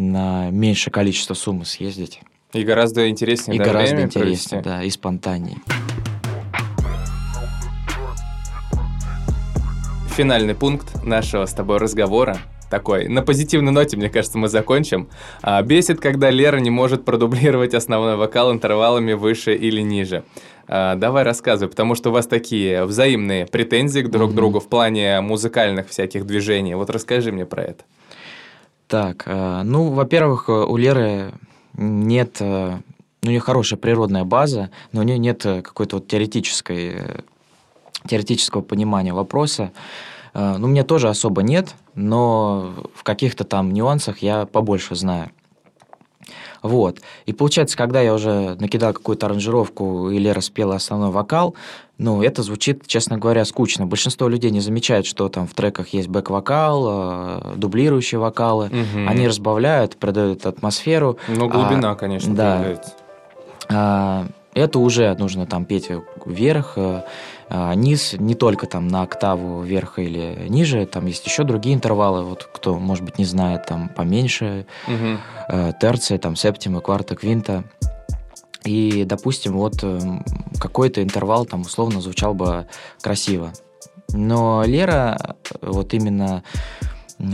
на 0.00 0.50
меньшее 0.50 0.92
количество 0.92 1.34
суммы 1.34 1.64
съездить. 1.64 2.20
И 2.52 2.64
гораздо 2.64 3.08
интереснее, 3.08 3.56
И 3.56 3.58
да, 3.58 3.64
гораздо 3.66 4.02
интереснее, 4.02 4.60
провести? 4.60 4.60
да, 4.60 4.82
и 4.82 4.90
спонтаннее. 4.90 5.58
Финальный 10.16 10.54
пункт 10.54 11.02
нашего 11.04 11.46
с 11.46 11.52
тобой 11.52 11.78
разговора 11.78 12.38
такой. 12.68 13.08
На 13.08 13.22
позитивной 13.22 13.72
ноте, 13.72 13.96
мне 13.96 14.08
кажется, 14.10 14.38
мы 14.38 14.48
закончим. 14.48 15.08
А, 15.42 15.60
бесит, 15.62 16.00
когда 16.00 16.30
Лера 16.30 16.58
не 16.58 16.70
может 16.70 17.04
продублировать 17.04 17.74
основной 17.74 18.16
вокал 18.16 18.52
интервалами 18.52 19.12
выше 19.12 19.54
или 19.54 19.80
ниже. 19.80 20.24
А, 20.68 20.94
давай 20.96 21.24
рассказывай, 21.24 21.68
потому 21.70 21.94
что 21.94 22.10
у 22.10 22.12
вас 22.12 22.26
такие 22.26 22.84
взаимные 22.84 23.46
претензии 23.46 24.02
друг 24.02 24.26
к 24.28 24.32
Мгм. 24.32 24.36
другу 24.36 24.60
в 24.60 24.68
плане 24.68 25.20
музыкальных 25.20 25.88
всяких 25.88 26.26
движений. 26.26 26.74
Вот 26.74 26.90
расскажи 26.90 27.32
мне 27.32 27.46
про 27.46 27.62
это. 27.62 27.84
Так, 28.90 29.22
э, 29.26 29.62
ну, 29.62 29.90
во-первых, 29.90 30.48
э, 30.48 30.52
у 30.52 30.76
Леры 30.76 31.32
нет, 31.74 32.38
ну, 32.40 32.80
у 33.22 33.26
нее 33.28 33.38
хорошая 33.38 33.78
природная 33.78 34.24
база, 34.24 34.70
но 34.90 35.00
у 35.00 35.04
нее 35.04 35.16
нет 35.16 35.42
какой-то 35.42 35.96
вот 35.96 36.08
теоретической, 36.08 37.22
теоретического 38.08 38.62
понимания 38.62 39.14
вопроса. 39.14 39.70
Ну, 40.34 40.64
у 40.64 40.66
меня 40.66 40.82
тоже 40.82 41.08
особо 41.08 41.42
нет, 41.42 41.76
но 41.94 42.74
в 42.94 43.04
каких-то 43.04 43.44
там 43.44 43.72
нюансах 43.72 44.18
я 44.18 44.46
побольше 44.46 44.96
знаю. 44.96 45.30
Вот. 46.62 47.00
И 47.26 47.32
получается, 47.32 47.76
когда 47.76 48.00
я 48.00 48.14
уже 48.14 48.56
накидал 48.60 48.92
какую-то 48.92 49.26
аранжировку, 49.26 50.10
и 50.10 50.18
Лера 50.18 50.40
спела 50.40 50.76
основной 50.76 51.10
вокал, 51.10 51.54
ну, 51.98 52.22
это 52.22 52.42
звучит, 52.42 52.86
честно 52.86 53.18
говоря, 53.18 53.44
скучно. 53.44 53.86
Большинство 53.86 54.26
людей 54.26 54.50
не 54.50 54.60
замечает, 54.60 55.04
что 55.04 55.28
там 55.28 55.46
в 55.46 55.52
треках 55.52 55.88
есть 55.88 56.08
бэк-вокал, 56.08 56.86
э, 56.88 57.54
дублирующие 57.56 58.18
вокалы. 58.18 58.70
Мгм. 58.70 59.06
Они 59.06 59.28
разбавляют, 59.28 59.96
придают 59.96 60.46
атмосферу. 60.46 61.18
Ну, 61.28 61.48
глубина, 61.48 61.94
конечно, 61.94 62.34
да. 62.34 62.56
появляется. 62.56 62.92
А, 63.68 64.26
это 64.54 64.78
уже 64.78 65.14
нужно 65.18 65.46
там 65.46 65.66
петь 65.66 65.90
вверх, 66.24 66.72
э, 66.76 66.80
а, 66.80 67.04
низ, 67.74 68.14
не 68.18 68.34
только 68.34 68.66
там 68.66 68.88
на 68.88 69.02
октаву 69.02 69.62
вверх 69.62 69.98
или 69.98 70.46
ниже, 70.48 70.86
там 70.86 71.06
есть 71.06 71.26
еще 71.26 71.44
другие 71.44 71.74
интервалы, 71.74 72.22
вот 72.22 72.48
кто, 72.52 72.78
может 72.78 73.04
быть, 73.04 73.18
не 73.18 73.24
знает, 73.24 73.66
там 73.66 73.88
поменьше, 73.88 74.66
э, 75.48 75.72
терция, 75.80 76.18
там 76.18 76.36
септима, 76.36 76.80
кварта, 76.80 77.16
квинта. 77.16 77.64
И, 78.64 79.04
допустим, 79.04 79.54
вот 79.54 79.82
эм, 79.82 80.24
какой-то 80.60 81.02
интервал 81.02 81.46
там 81.46 81.62
условно 81.62 82.00
звучал 82.00 82.34
бы 82.34 82.66
красиво. 83.00 83.52
Но 84.12 84.62
Лера 84.64 85.16
э, 85.18 85.54
вот 85.62 85.94
именно 85.94 86.42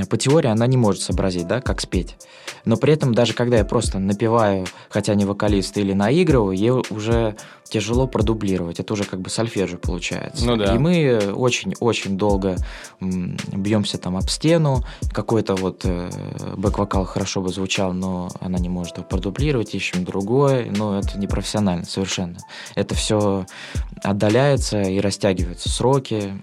по 0.08 0.16
теории 0.16 0.48
она 0.48 0.66
не 0.66 0.76
может 0.76 1.02
сообразить, 1.02 1.46
да, 1.46 1.60
как 1.60 1.80
спеть. 1.80 2.16
Но 2.64 2.76
при 2.76 2.92
этом 2.92 3.14
даже 3.14 3.32
когда 3.32 3.58
я 3.58 3.64
просто 3.64 3.98
напеваю, 3.98 4.66
хотя 4.88 5.14
не 5.14 5.24
вокалист, 5.24 5.78
или 5.78 5.92
наигрываю, 5.92 6.56
ей 6.56 6.70
уже 6.70 7.36
тяжело 7.64 8.06
продублировать. 8.06 8.80
Это 8.80 8.92
уже 8.92 9.04
как 9.04 9.20
бы 9.20 9.30
сольфеджио 9.30 9.78
получается. 9.78 10.46
Ну 10.46 10.56
да. 10.56 10.74
И 10.74 10.78
мы 10.78 11.32
очень-очень 11.34 12.16
долго 12.16 12.56
бьемся 13.00 13.98
там 13.98 14.16
об 14.16 14.28
стену. 14.28 14.84
Какой-то 15.12 15.54
вот 15.54 15.82
э, 15.84 16.10
бэк-вокал 16.56 17.04
хорошо 17.04 17.40
бы 17.40 17.48
звучал, 17.48 17.92
но 17.92 18.30
она 18.40 18.58
не 18.58 18.68
может 18.68 18.98
его 18.98 19.06
продублировать, 19.06 19.74
ищем 19.74 20.04
другой. 20.04 20.70
Но 20.70 20.98
это 20.98 21.18
не 21.18 21.26
профессионально 21.26 21.84
совершенно. 21.84 22.38
Это 22.74 22.94
все 22.94 23.46
отдаляется 24.02 24.82
и 24.82 25.00
растягиваются 25.00 25.68
сроки. 25.68 26.42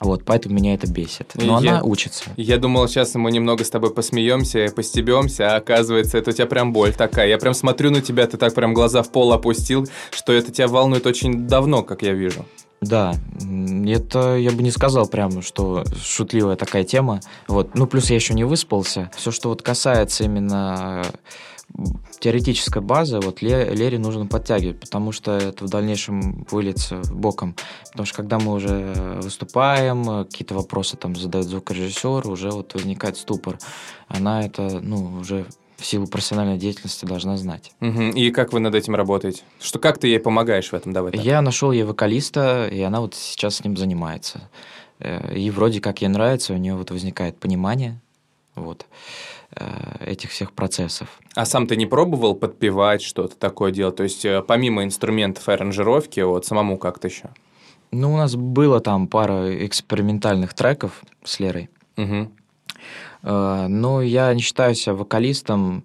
Вот, 0.00 0.24
поэтому 0.24 0.54
меня 0.54 0.74
это 0.74 0.86
бесит. 0.90 1.32
Но 1.34 1.60
Я- 1.60 1.72
она 1.76 1.82
учится. 1.82 2.24
Я 2.36 2.56
думал, 2.56 2.88
сейчас 2.88 3.14
мы 3.14 3.30
немного 3.30 3.64
с 3.64 3.70
тобой 3.70 3.92
посмеемся, 3.92 4.72
постебемся, 4.74 5.54
а 5.54 5.56
оказывается, 5.56 6.16
это 6.16 6.30
у 6.30 6.32
тебя 6.32 6.46
прям 6.46 6.72
боль 6.72 6.94
такая. 6.94 7.28
Я 7.28 7.36
прям 7.38 7.52
смотрю 7.54 7.90
на 7.90 8.00
тебя, 8.00 8.26
ты 8.26 8.36
так 8.38 8.54
прям 8.54 8.72
глаза 8.72 9.02
в 9.02 9.10
пол 9.12 9.32
опустил, 9.32 9.86
что 10.10 10.32
это 10.32 10.50
тебя 10.50 10.68
волнует 10.68 11.06
очень 11.06 11.46
давно, 11.46 11.82
как 11.82 12.02
я 12.02 12.12
вижу. 12.12 12.46
Да, 12.80 13.14
это 13.86 14.36
я 14.36 14.50
бы 14.52 14.62
не 14.62 14.70
сказал 14.70 15.06
прям, 15.06 15.42
что 15.42 15.84
шутливая 16.02 16.56
такая 16.56 16.82
тема. 16.84 17.20
Вот. 17.46 17.74
Ну, 17.74 17.86
плюс 17.86 18.08
я 18.08 18.16
еще 18.16 18.32
не 18.32 18.44
выспался. 18.44 19.10
Все, 19.16 19.30
что 19.30 19.50
вот 19.50 19.60
касается 19.60 20.24
именно 20.24 21.04
теоретической 22.18 22.82
базы, 22.82 23.20
вот 23.20 23.42
Ле- 23.42 23.70
Лере 23.74 23.98
нужно 23.98 24.26
подтягивать, 24.26 24.80
потому 24.80 25.12
что 25.12 25.32
это 25.32 25.64
в 25.64 25.68
дальнейшем 25.68 26.46
выльется 26.50 27.00
боком. 27.12 27.54
Потому 27.90 28.06
что 28.06 28.16
когда 28.16 28.38
мы 28.38 28.52
уже 28.52 29.18
выступаем, 29.22 30.24
какие-то 30.24 30.54
вопросы 30.54 30.96
там 30.96 31.16
задает 31.16 31.46
звукорежиссер, 31.46 32.28
уже 32.28 32.50
вот 32.50 32.74
возникает 32.74 33.16
ступор. 33.16 33.58
Она 34.08 34.44
это, 34.44 34.80
ну, 34.80 35.18
уже 35.20 35.46
в 35.76 35.86
силу 35.86 36.06
профессиональной 36.06 36.58
деятельности 36.58 37.06
должна 37.06 37.38
знать. 37.38 37.72
Мгм. 37.80 38.10
И 38.10 38.30
как 38.32 38.52
вы 38.52 38.60
над 38.60 38.74
этим 38.74 38.94
работаете? 38.94 39.42
Что, 39.60 39.78
как 39.78 39.96
ты 39.98 40.08
ей 40.08 40.20
помогаешь 40.20 40.68
в 40.68 40.74
этом? 40.74 40.92
Давай 40.92 41.12
так. 41.12 41.24
Я 41.24 41.40
нашел 41.40 41.72
ей 41.72 41.84
вокалиста, 41.84 42.68
и 42.68 42.80
она 42.82 43.00
вот 43.00 43.14
сейчас 43.14 43.56
с 43.56 43.64
ним 43.64 43.78
занимается. 43.78 44.50
Э, 44.98 45.34
И 45.34 45.48
вроде 45.50 45.80
как 45.80 46.02
ей 46.02 46.08
нравится, 46.08 46.52
у 46.52 46.58
нее 46.58 46.74
вот 46.74 46.90
возникает 46.90 47.38
понимание 47.38 47.98
вот, 48.56 48.84
этих 50.00 50.30
всех 50.30 50.52
процессов. 50.52 51.20
А 51.34 51.44
сам 51.44 51.66
ты 51.66 51.76
не 51.76 51.86
пробовал 51.86 52.34
подпевать 52.34 53.02
что-то 53.02 53.36
такое 53.36 53.72
делать? 53.72 53.96
То 53.96 54.04
есть, 54.04 54.24
э, 54.24 54.42
помимо 54.42 54.84
инструментов 54.84 55.48
и 55.48 55.52
аранжировки, 55.52 56.20
вот 56.20 56.46
самому 56.46 56.78
как-то 56.78 57.08
еще? 57.08 57.30
Ну, 57.90 58.14
у 58.14 58.16
нас 58.16 58.36
было 58.36 58.80
там 58.80 59.08
пара 59.08 59.66
экспериментальных 59.66 60.54
треков 60.54 61.02
с 61.24 61.40
Лерой. 61.40 61.68
Э, 63.22 63.66
но 63.68 64.02
я 64.02 64.32
не 64.34 64.40
считаю 64.40 64.74
себя 64.74 64.94
вокалистом, 64.94 65.84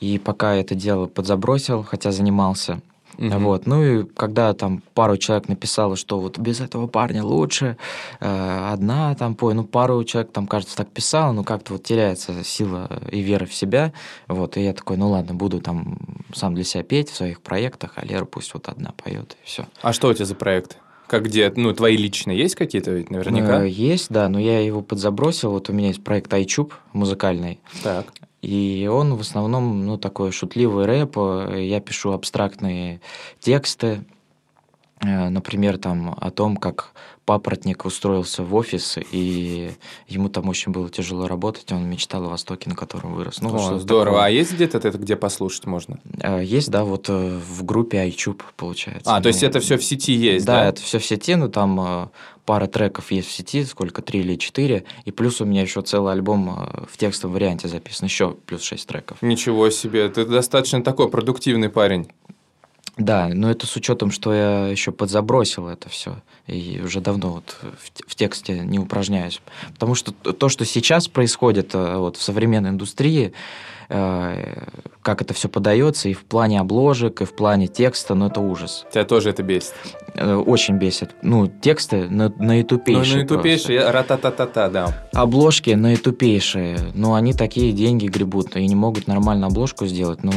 и 0.00 0.18
пока 0.18 0.54
это 0.54 0.74
дело 0.74 1.06
подзабросил, 1.06 1.82
хотя 1.82 2.12
занимался. 2.12 2.80
Мгм. 3.18 3.44
Вот. 3.44 3.66
Ну 3.66 3.84
и 3.84 4.04
когда 4.04 4.52
там 4.54 4.82
пару 4.94 5.16
человек 5.16 5.48
написало, 5.48 5.96
что 5.96 6.18
вот 6.20 6.38
без 6.38 6.60
этого 6.60 6.86
парня 6.86 7.24
лучше, 7.24 7.76
э, 8.20 8.68
одна 8.72 9.14
там 9.14 9.34
пой, 9.34 9.54
ну 9.54 9.64
пару 9.64 10.02
человек 10.04 10.32
там, 10.32 10.46
кажется, 10.46 10.76
так 10.76 10.88
писал, 10.88 11.32
но 11.32 11.44
как-то 11.44 11.74
вот 11.74 11.84
теряется 11.84 12.44
сила 12.44 12.88
и 13.10 13.20
вера 13.20 13.46
в 13.46 13.54
себя. 13.54 13.92
Вот, 14.28 14.56
и 14.56 14.62
я 14.62 14.72
такой, 14.72 14.96
ну 14.96 15.10
ладно, 15.10 15.34
буду 15.34 15.60
там 15.60 15.98
сам 16.34 16.54
для 16.54 16.64
себя 16.64 16.82
петь 16.82 17.10
в 17.10 17.16
своих 17.16 17.40
проектах, 17.40 17.92
а 17.96 18.04
Лера 18.04 18.24
пусть 18.24 18.54
вот 18.54 18.68
одна 18.68 18.92
поет, 18.92 19.36
и 19.42 19.46
все. 19.46 19.66
А 19.82 19.92
что 19.92 20.08
у 20.08 20.14
тебя 20.14 20.24
за 20.24 20.34
проект? 20.34 20.78
Как 21.06 21.24
где? 21.24 21.52
Ну, 21.54 21.72
твои 21.74 21.96
личные 21.96 22.38
есть 22.38 22.54
какие-то 22.54 22.90
ведь 22.90 23.10
наверняка? 23.10 23.64
Э, 23.64 23.68
есть, 23.68 24.08
да, 24.10 24.28
но 24.28 24.38
я 24.40 24.60
его 24.60 24.80
подзабросил. 24.80 25.50
Вот 25.50 25.68
у 25.68 25.72
меня 25.72 25.88
есть 25.88 26.02
проект 26.02 26.32
iTube 26.32 26.72
музыкальный, 26.92 27.60
Так. 27.82 28.06
И 28.44 28.86
он 28.86 29.14
в 29.14 29.20
основном, 29.20 29.86
ну, 29.86 29.96
такой 29.96 30.30
шутливый 30.30 30.84
рэп. 30.84 31.16
э, 31.16 31.64
Я 31.64 31.80
пишу 31.80 32.12
абстрактные 32.12 33.00
тексты. 33.40 34.04
Э, 35.04 35.28
например, 35.28 35.78
там 35.78 36.16
о 36.18 36.30
том, 36.30 36.56
как 36.56 36.92
папоротник 37.24 37.84
устроился 37.84 38.42
в 38.42 38.54
офис, 38.54 38.98
и 39.12 39.70
ему 40.08 40.28
там 40.28 40.48
очень 40.48 40.72
было 40.72 40.90
тяжело 40.90 41.26
работать, 41.26 41.70
он 41.72 41.88
мечтал 41.88 42.24
о 42.24 42.28
Востоке, 42.28 42.68
на 42.68 42.76
котором 42.76 43.14
вырос. 43.14 43.40
Ну, 43.40 43.54
О, 43.54 43.78
здорово. 43.78 44.16
Такое. 44.16 44.26
А 44.26 44.30
есть 44.30 44.52
где-то 44.52 44.78
это, 44.78 44.98
где 44.98 45.16
послушать 45.16 45.66
можно? 45.66 46.00
Э, 46.20 46.42
есть, 46.42 46.70
да, 46.70 46.84
вот 46.84 47.08
э, 47.08 47.38
в 47.38 47.64
группе 47.64 48.06
iTube, 48.08 48.42
получается. 48.56 49.10
А, 49.10 49.16
ну, 49.16 49.22
то 49.22 49.28
есть 49.28 49.42
это 49.42 49.60
все 49.60 49.76
в 49.78 49.84
сети 49.84 50.12
есть, 50.12 50.46
да? 50.46 50.54
Да, 50.54 50.68
это 50.68 50.82
все 50.82 50.98
в 50.98 51.04
сети, 51.04 51.34
ну 51.34 51.48
там 51.48 52.10
пара 52.44 52.66
треков 52.66 53.10
есть 53.10 53.28
в 53.28 53.32
сети, 53.32 53.64
сколько, 53.64 54.02
три 54.02 54.20
или 54.20 54.36
четыре, 54.36 54.84
и 55.06 55.10
плюс 55.10 55.40
у 55.40 55.46
меня 55.46 55.62
еще 55.62 55.80
целый 55.80 56.12
альбом 56.12 56.86
в 56.90 56.98
текстовом 56.98 57.34
варианте 57.34 57.68
записан, 57.68 58.06
еще 58.06 58.36
плюс 58.46 58.62
шесть 58.62 58.86
треков. 58.86 59.18
Ничего 59.22 59.70
себе, 59.70 60.08
ты 60.10 60.26
достаточно 60.26 60.82
такой 60.82 61.08
продуктивный 61.08 61.70
парень. 61.70 62.08
Да, 62.96 63.28
но 63.32 63.50
это 63.50 63.66
с 63.66 63.74
учетом, 63.74 64.12
что 64.12 64.32
я 64.32 64.68
еще 64.68 64.92
подзабросил 64.92 65.68
это 65.68 65.88
все. 65.88 66.16
И 66.46 66.80
уже 66.84 67.00
давно 67.00 67.32
вот 67.32 67.56
в, 67.60 68.10
в 68.10 68.14
тексте 68.14 68.60
не 68.60 68.78
упражняюсь. 68.78 69.40
Потому 69.72 69.94
что 69.96 70.12
то, 70.12 70.48
что 70.48 70.64
сейчас 70.64 71.08
происходит 71.08 71.74
э, 71.74 71.96
вот, 71.96 72.16
в 72.16 72.22
современной 72.22 72.70
индустрии, 72.70 73.32
как 73.88 75.20
это 75.20 75.34
все 75.34 75.48
подается, 75.48 76.08
и 76.08 76.14
в 76.14 76.24
плане 76.24 76.60
обложек, 76.60 77.20
и 77.20 77.24
в 77.26 77.36
плане 77.36 77.66
текста, 77.66 78.14
ну 78.14 78.26
это 78.26 78.40
ужас. 78.40 78.86
Тебя 78.90 79.04
тоже 79.04 79.30
это 79.30 79.42
бесит? 79.42 79.74
Э, 80.14 80.34
очень 80.34 80.78
бесит. 80.78 81.10
Ну, 81.22 81.46
тексты 81.46 82.08
на, 82.08 82.32
наитупейшие. 82.38 83.12
Ну, 83.12 83.18
наитупейшие, 83.18 83.90
ра-та-та-та-та, 83.90 84.68
да. 84.70 85.08
Обложки 85.12 85.70
наитупейшие, 85.70 86.78
но 86.94 87.14
они 87.14 87.34
такие 87.34 87.72
деньги 87.72 88.06
гребут, 88.06 88.56
и 88.56 88.66
не 88.66 88.74
могут 88.74 89.06
нормально 89.06 89.48
обложку 89.48 89.86
сделать. 89.86 90.24
Ну, 90.24 90.32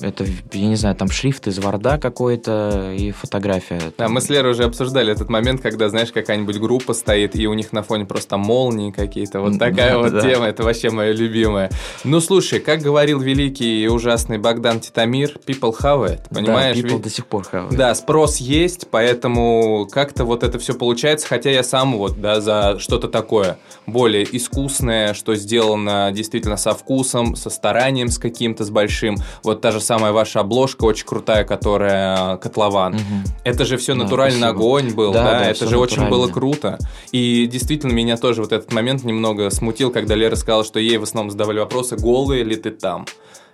это, 0.00 0.24
я 0.52 0.66
не 0.66 0.76
знаю, 0.76 0.96
там 0.96 1.10
шрифт 1.10 1.46
из 1.48 1.58
Варда 1.58 1.98
какой-то 1.98 2.94
и 2.96 3.10
фотография. 3.10 3.80
Да, 3.98 4.08
мы 4.08 4.22
с 4.22 4.30
Лерой 4.30 4.52
уже 4.52 4.64
обсуждали 4.64 5.12
этот 5.12 5.28
момент, 5.28 5.60
когда, 5.60 5.90
знаешь, 5.90 6.10
какая-нибудь 6.10 6.58
группа 6.58 6.94
стоит, 6.94 7.36
и 7.36 7.46
у 7.46 7.52
них 7.52 7.72
на 7.72 7.82
фоне 7.82 8.06
просто 8.06 8.38
молнии 8.38 8.92
какие-то. 8.92 9.40
Вот 9.40 9.58
такая 9.58 9.92
да, 9.92 9.98
вот 9.98 10.12
да. 10.12 10.20
тема, 10.22 10.46
это 10.46 10.62
вообще 10.62 10.88
моя 10.88 11.12
любимая. 11.12 11.70
Ну, 12.04 12.20
слушай, 12.20 12.60
как 12.60 12.80
говорил 12.86 13.18
великий 13.18 13.82
и 13.82 13.88
ужасный 13.88 14.38
Богдан 14.38 14.78
Титамир, 14.78 15.40
people 15.44 15.74
it, 15.76 16.20
понимаешь? 16.32 16.80
Да, 16.80 16.88
people 16.88 17.02
до 17.02 17.10
сих 17.10 17.26
пор 17.26 17.44
it. 17.52 17.74
Да, 17.74 17.92
спрос 17.96 18.36
есть, 18.36 18.86
поэтому 18.92 19.88
как-то 19.90 20.24
вот 20.24 20.44
это 20.44 20.60
все 20.60 20.72
получается, 20.72 21.26
хотя 21.26 21.50
я 21.50 21.64
сам 21.64 21.98
вот, 21.98 22.20
да, 22.20 22.40
за 22.40 22.78
что-то 22.78 23.08
такое 23.08 23.58
более 23.86 24.24
искусное, 24.36 25.14
что 25.14 25.34
сделано 25.34 26.12
действительно 26.12 26.56
со 26.56 26.74
вкусом, 26.74 27.34
со 27.34 27.50
старанием 27.50 28.06
с 28.08 28.18
каким-то, 28.18 28.64
с 28.64 28.70
большим. 28.70 29.16
Вот 29.42 29.60
та 29.60 29.72
же 29.72 29.80
самая 29.80 30.12
ваша 30.12 30.40
обложка 30.40 30.84
очень 30.84 31.06
крутая, 31.06 31.42
которая 31.42 32.36
котлован. 32.36 32.94
Угу. 32.94 33.02
Это 33.42 33.64
же 33.64 33.78
все 33.78 33.94
да, 33.94 34.04
натуральный 34.04 34.38
спасибо. 34.38 34.60
огонь 34.60 34.94
был, 34.94 35.12
да, 35.12 35.24
да, 35.24 35.38
да 35.40 35.50
это 35.50 35.66
же 35.66 35.76
очень 35.76 36.08
было 36.08 36.28
круто. 36.28 36.78
И 37.10 37.48
действительно 37.50 37.92
меня 37.92 38.16
тоже 38.16 38.42
вот 38.42 38.52
этот 38.52 38.72
момент 38.72 39.02
немного 39.02 39.50
смутил, 39.50 39.90
когда 39.90 40.14
Лера 40.14 40.36
сказала, 40.36 40.62
что 40.62 40.78
ей 40.78 40.98
в 40.98 41.02
основном 41.02 41.32
задавали 41.32 41.58
вопросы, 41.58 41.96
голые 41.96 42.44
ли 42.44 42.54
ты 42.54 42.75
там. 42.78 43.06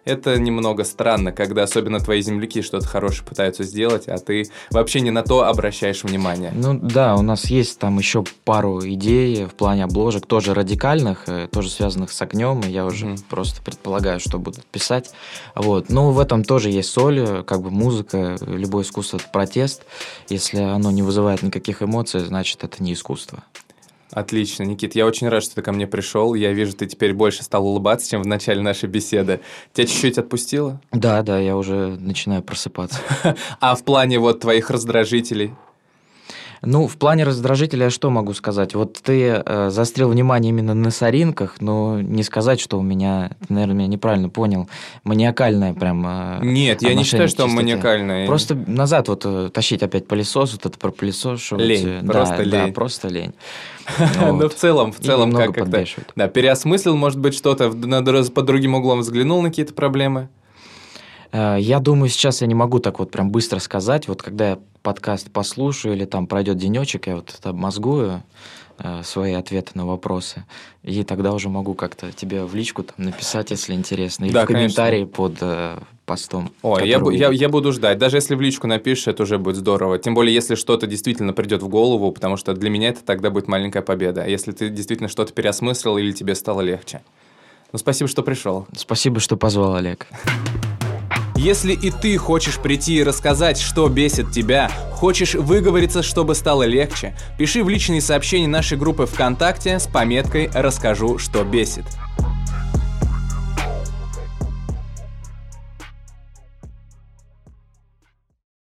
Это 0.05 0.37
немного 0.37 0.83
странно, 0.83 1.31
когда 1.31 1.62
особенно 1.62 2.01
твои 2.01 2.23
земляки 2.23 2.62
что-то 2.62 2.87
хорошее 2.87 3.25
пытаются 3.25 3.62
сделать, 3.62 4.09
а 4.09 4.18
ты 4.18 4.51
вообще 4.70 5.01
не 5.01 5.12
на 5.12 5.23
то 5.23 5.45
обращаешь 5.45 6.03
внимание. 6.03 6.51
Ну 6.53 6.75
да, 6.75 7.14
у 7.14 7.23
нас 7.23 7.47
есть 7.47 7.79
там 7.79 7.99
еще 7.99 8.25
пару 8.45 8.81
идей 8.81 9.45
в 9.45 9.55
плане 9.55 9.85
обложек, 9.85 10.27
тоже 10.27 10.55
радикальных, 10.55 11.29
э, 11.29 11.47
тоже 11.47 11.70
связанных 11.70 12.11
с 12.11 12.20
огнем, 12.20 12.61
и 12.62 12.70
я 12.70 12.85
уже 12.85 13.07
mm-hmm. 13.07 13.25
просто 13.29 13.62
предполагаю, 13.62 14.18
что 14.18 14.39
будут 14.39 14.66
писать. 14.66 15.12
Вот. 15.55 15.89
Но 15.89 16.11
в 16.11 16.18
этом 16.18 16.43
тоже 16.43 16.70
есть 16.70 16.91
соль, 16.91 17.20
э, 17.20 17.43
как 17.45 17.62
бы 17.62 17.70
музыка, 17.70 18.37
любое 18.41 18.83
искусство– 18.83 19.16
это 19.18 19.29
протест. 19.29 19.85
Если 20.29 20.59
оно 20.59 20.91
не 20.91 21.03
вызывает 21.03 21.43
никаких 21.43 21.81
эмоций, 21.81 22.20
значит, 22.20 22.64
это 22.64 22.83
не 22.83 22.95
искусство. 22.95 23.45
Отлично, 24.13 24.65
Никит, 24.65 24.95
я 24.95 25.07
очень 25.07 25.29
рад, 25.29 25.43
что 25.43 25.55
ты 25.55 25.63
ко 25.63 25.73
мне 25.73 25.87
пришел. 25.87 26.35
Я 26.35 26.53
вижу, 26.53 26.75
ты 26.75 26.87
теперь 26.87 27.15
больше 27.15 27.43
стал 27.43 27.67
улыбаться, 27.67 28.11
чем 28.11 28.23
в 28.23 28.27
начале 28.27 28.61
нашей 28.61 28.89
беседы. 28.89 29.41
Тебя 29.73 29.87
чуть-чуть 29.87 30.19
отпустило? 30.19 30.81
Да, 30.93 31.23
да, 31.23 31.39
я 31.39 31.57
уже 31.57 31.97
начинаю 31.99 32.43
просыпаться. 32.43 32.99
А 33.61 33.75
в 33.75 33.85
плане 33.85 34.19
вот 34.19 34.41
твоих 34.41 34.71
раздражителей? 34.71 35.55
Ну, 36.65 36.87
в 36.87 36.97
плане 36.97 37.25
раздражителя 37.25 37.91
что 37.91 38.09
могу 38.11 38.33
сказать? 38.35 38.75
Вот 38.75 38.95
ты 39.03 39.43
э, 39.45 39.71
заострил 39.71 40.09
внимание 40.09 40.51
именно 40.51 40.75
на 40.75 40.93
соринках, 40.93 41.61
но 41.61 42.01
не 42.01 42.23
сказать, 42.23 42.61
что 42.61 42.79
у 42.79 42.83
меня, 42.83 43.33
ты, 43.47 43.53
наверное, 43.53 43.75
меня 43.75 43.89
неправильно 43.89 44.29
понял, 44.29 44.69
маниакальное 45.03 45.75
прям 45.75 46.07
э, 46.07 46.39
Нет, 46.43 46.83
я 46.83 46.95
не 46.95 47.03
считаю, 47.03 47.29
что 47.29 47.49
маниакальное. 47.49 48.27
Просто 48.27 48.55
назад 48.55 49.09
вот 49.09 49.23
э, 49.25 49.51
тащить 49.53 49.83
опять 49.83 50.07
пылесос, 50.07 50.53
вот 50.53 50.67
это 50.67 50.79
про 50.79 50.93
пылесос. 50.93 51.51
Лень, 51.51 52.07
просто 52.07 52.37
да, 52.37 52.43
лень. 52.45 52.67
Да, 52.69 52.73
просто 52.73 53.09
лень. 53.09 53.35
Ну, 54.21 54.49
в 54.49 54.55
целом, 54.55 54.93
в 54.93 55.01
целом, 55.01 55.33
как 55.33 55.55
как-то... 55.55 55.85
Да, 56.15 56.29
переосмыслил, 56.29 56.97
может 56.97 57.19
быть, 57.19 57.35
что-то, 57.35 57.71
под 57.71 58.45
другим 58.45 58.75
углом 58.75 59.01
взглянул 59.01 59.43
на 59.43 59.49
какие-то 59.49 59.75
проблемы? 59.75 60.29
Э, 61.33 61.57
я 61.59 61.81
думаю, 61.81 62.09
сейчас 62.09 62.41
я 62.41 62.47
не 62.47 62.55
могу 62.55 62.79
так 62.79 62.99
вот 62.99 63.11
прям 63.11 63.31
быстро 63.31 63.59
сказать. 63.59 64.07
Вот 64.07 64.23
когда 64.23 64.51
я 64.51 64.59
подкаст 64.83 65.30
послушаю 65.30 65.95
или 65.95 66.05
там 66.05 66.26
пройдет 66.26 66.59
денечек, 66.59 67.07
я 67.07 67.16
вот 67.16 67.35
это 67.39 67.51
обмозгую 67.51 68.22
э, 68.78 69.03
свои 69.05 69.33
ответы 69.33 69.72
на 69.74 69.87
вопросы. 69.87 70.45
И 70.83 71.05
тогда 71.05 71.33
уже 71.33 71.49
могу 71.49 71.74
как-то 71.74 72.12
тебе 72.12 72.45
в 72.45 72.55
личку 72.55 72.83
там 72.83 73.07
написать, 73.07 73.51
если 73.51 73.74
интересно. 73.74 74.24
Или 74.24 74.33
да, 74.33 74.45
в 74.45 74.47
комментарии 74.47 75.05
конечно. 75.05 75.14
под 75.14 75.39
э, 75.41 75.78
постом. 76.05 76.53
О, 76.62 76.78
я, 76.80 77.01
я, 77.12 77.30
я 77.30 77.49
буду 77.49 77.72
ждать. 77.72 77.99
Даже 77.99 78.16
если 78.16 78.35
в 78.35 78.41
личку 78.41 78.66
напишешь, 78.66 79.07
это 79.07 79.22
уже 79.22 79.39
будет 79.39 79.57
здорово. 79.57 79.99
Тем 79.99 80.14
более, 80.14 80.35
если 80.35 80.55
что-то 80.55 80.87
действительно 80.87 81.33
придет 81.33 81.62
в 81.62 81.68
голову, 81.68 82.12
потому 82.12 82.37
что 82.37 82.55
для 82.55 82.70
меня 82.70 82.89
это 82.89 83.05
тогда 83.05 83.30
будет 83.30 83.49
маленькая 83.49 83.83
победа. 83.83 84.26
Если 84.26 84.53
ты 84.53 84.68
действительно 84.68 85.09
что-то 85.09 85.33
переосмыслил 85.33 85.99
или 85.99 86.12
тебе 86.12 86.35
стало 86.35 86.61
легче. 86.61 87.03
Ну, 87.72 87.78
спасибо, 87.78 88.09
что 88.09 88.22
пришел. 88.22 88.66
Спасибо, 88.76 89.20
что 89.20 89.37
позвал, 89.37 89.76
Олег. 89.76 90.07
Если 91.43 91.72
и 91.72 91.90
ты 91.90 92.16
хочешь 92.18 92.61
прийти 92.61 92.99
и 92.99 93.03
рассказать, 93.03 93.59
что 93.59 93.88
бесит 93.88 94.30
тебя, 94.30 94.70
хочешь 94.93 95.34
выговориться, 95.34 96.01
чтобы 96.01 96.36
стало 96.36 96.62
легче, 96.62 97.16
пиши 97.36 97.64
в 97.64 97.68
личные 97.68 98.01
сообщения 98.01 98.47
нашей 98.47 98.78
группы 98.78 99.07
ВКонтакте 99.07 99.80
с 99.80 99.88
пометкой 99.88 100.49
«Расскажу, 100.55 101.18
что 101.18 101.43
бесит». 101.43 101.86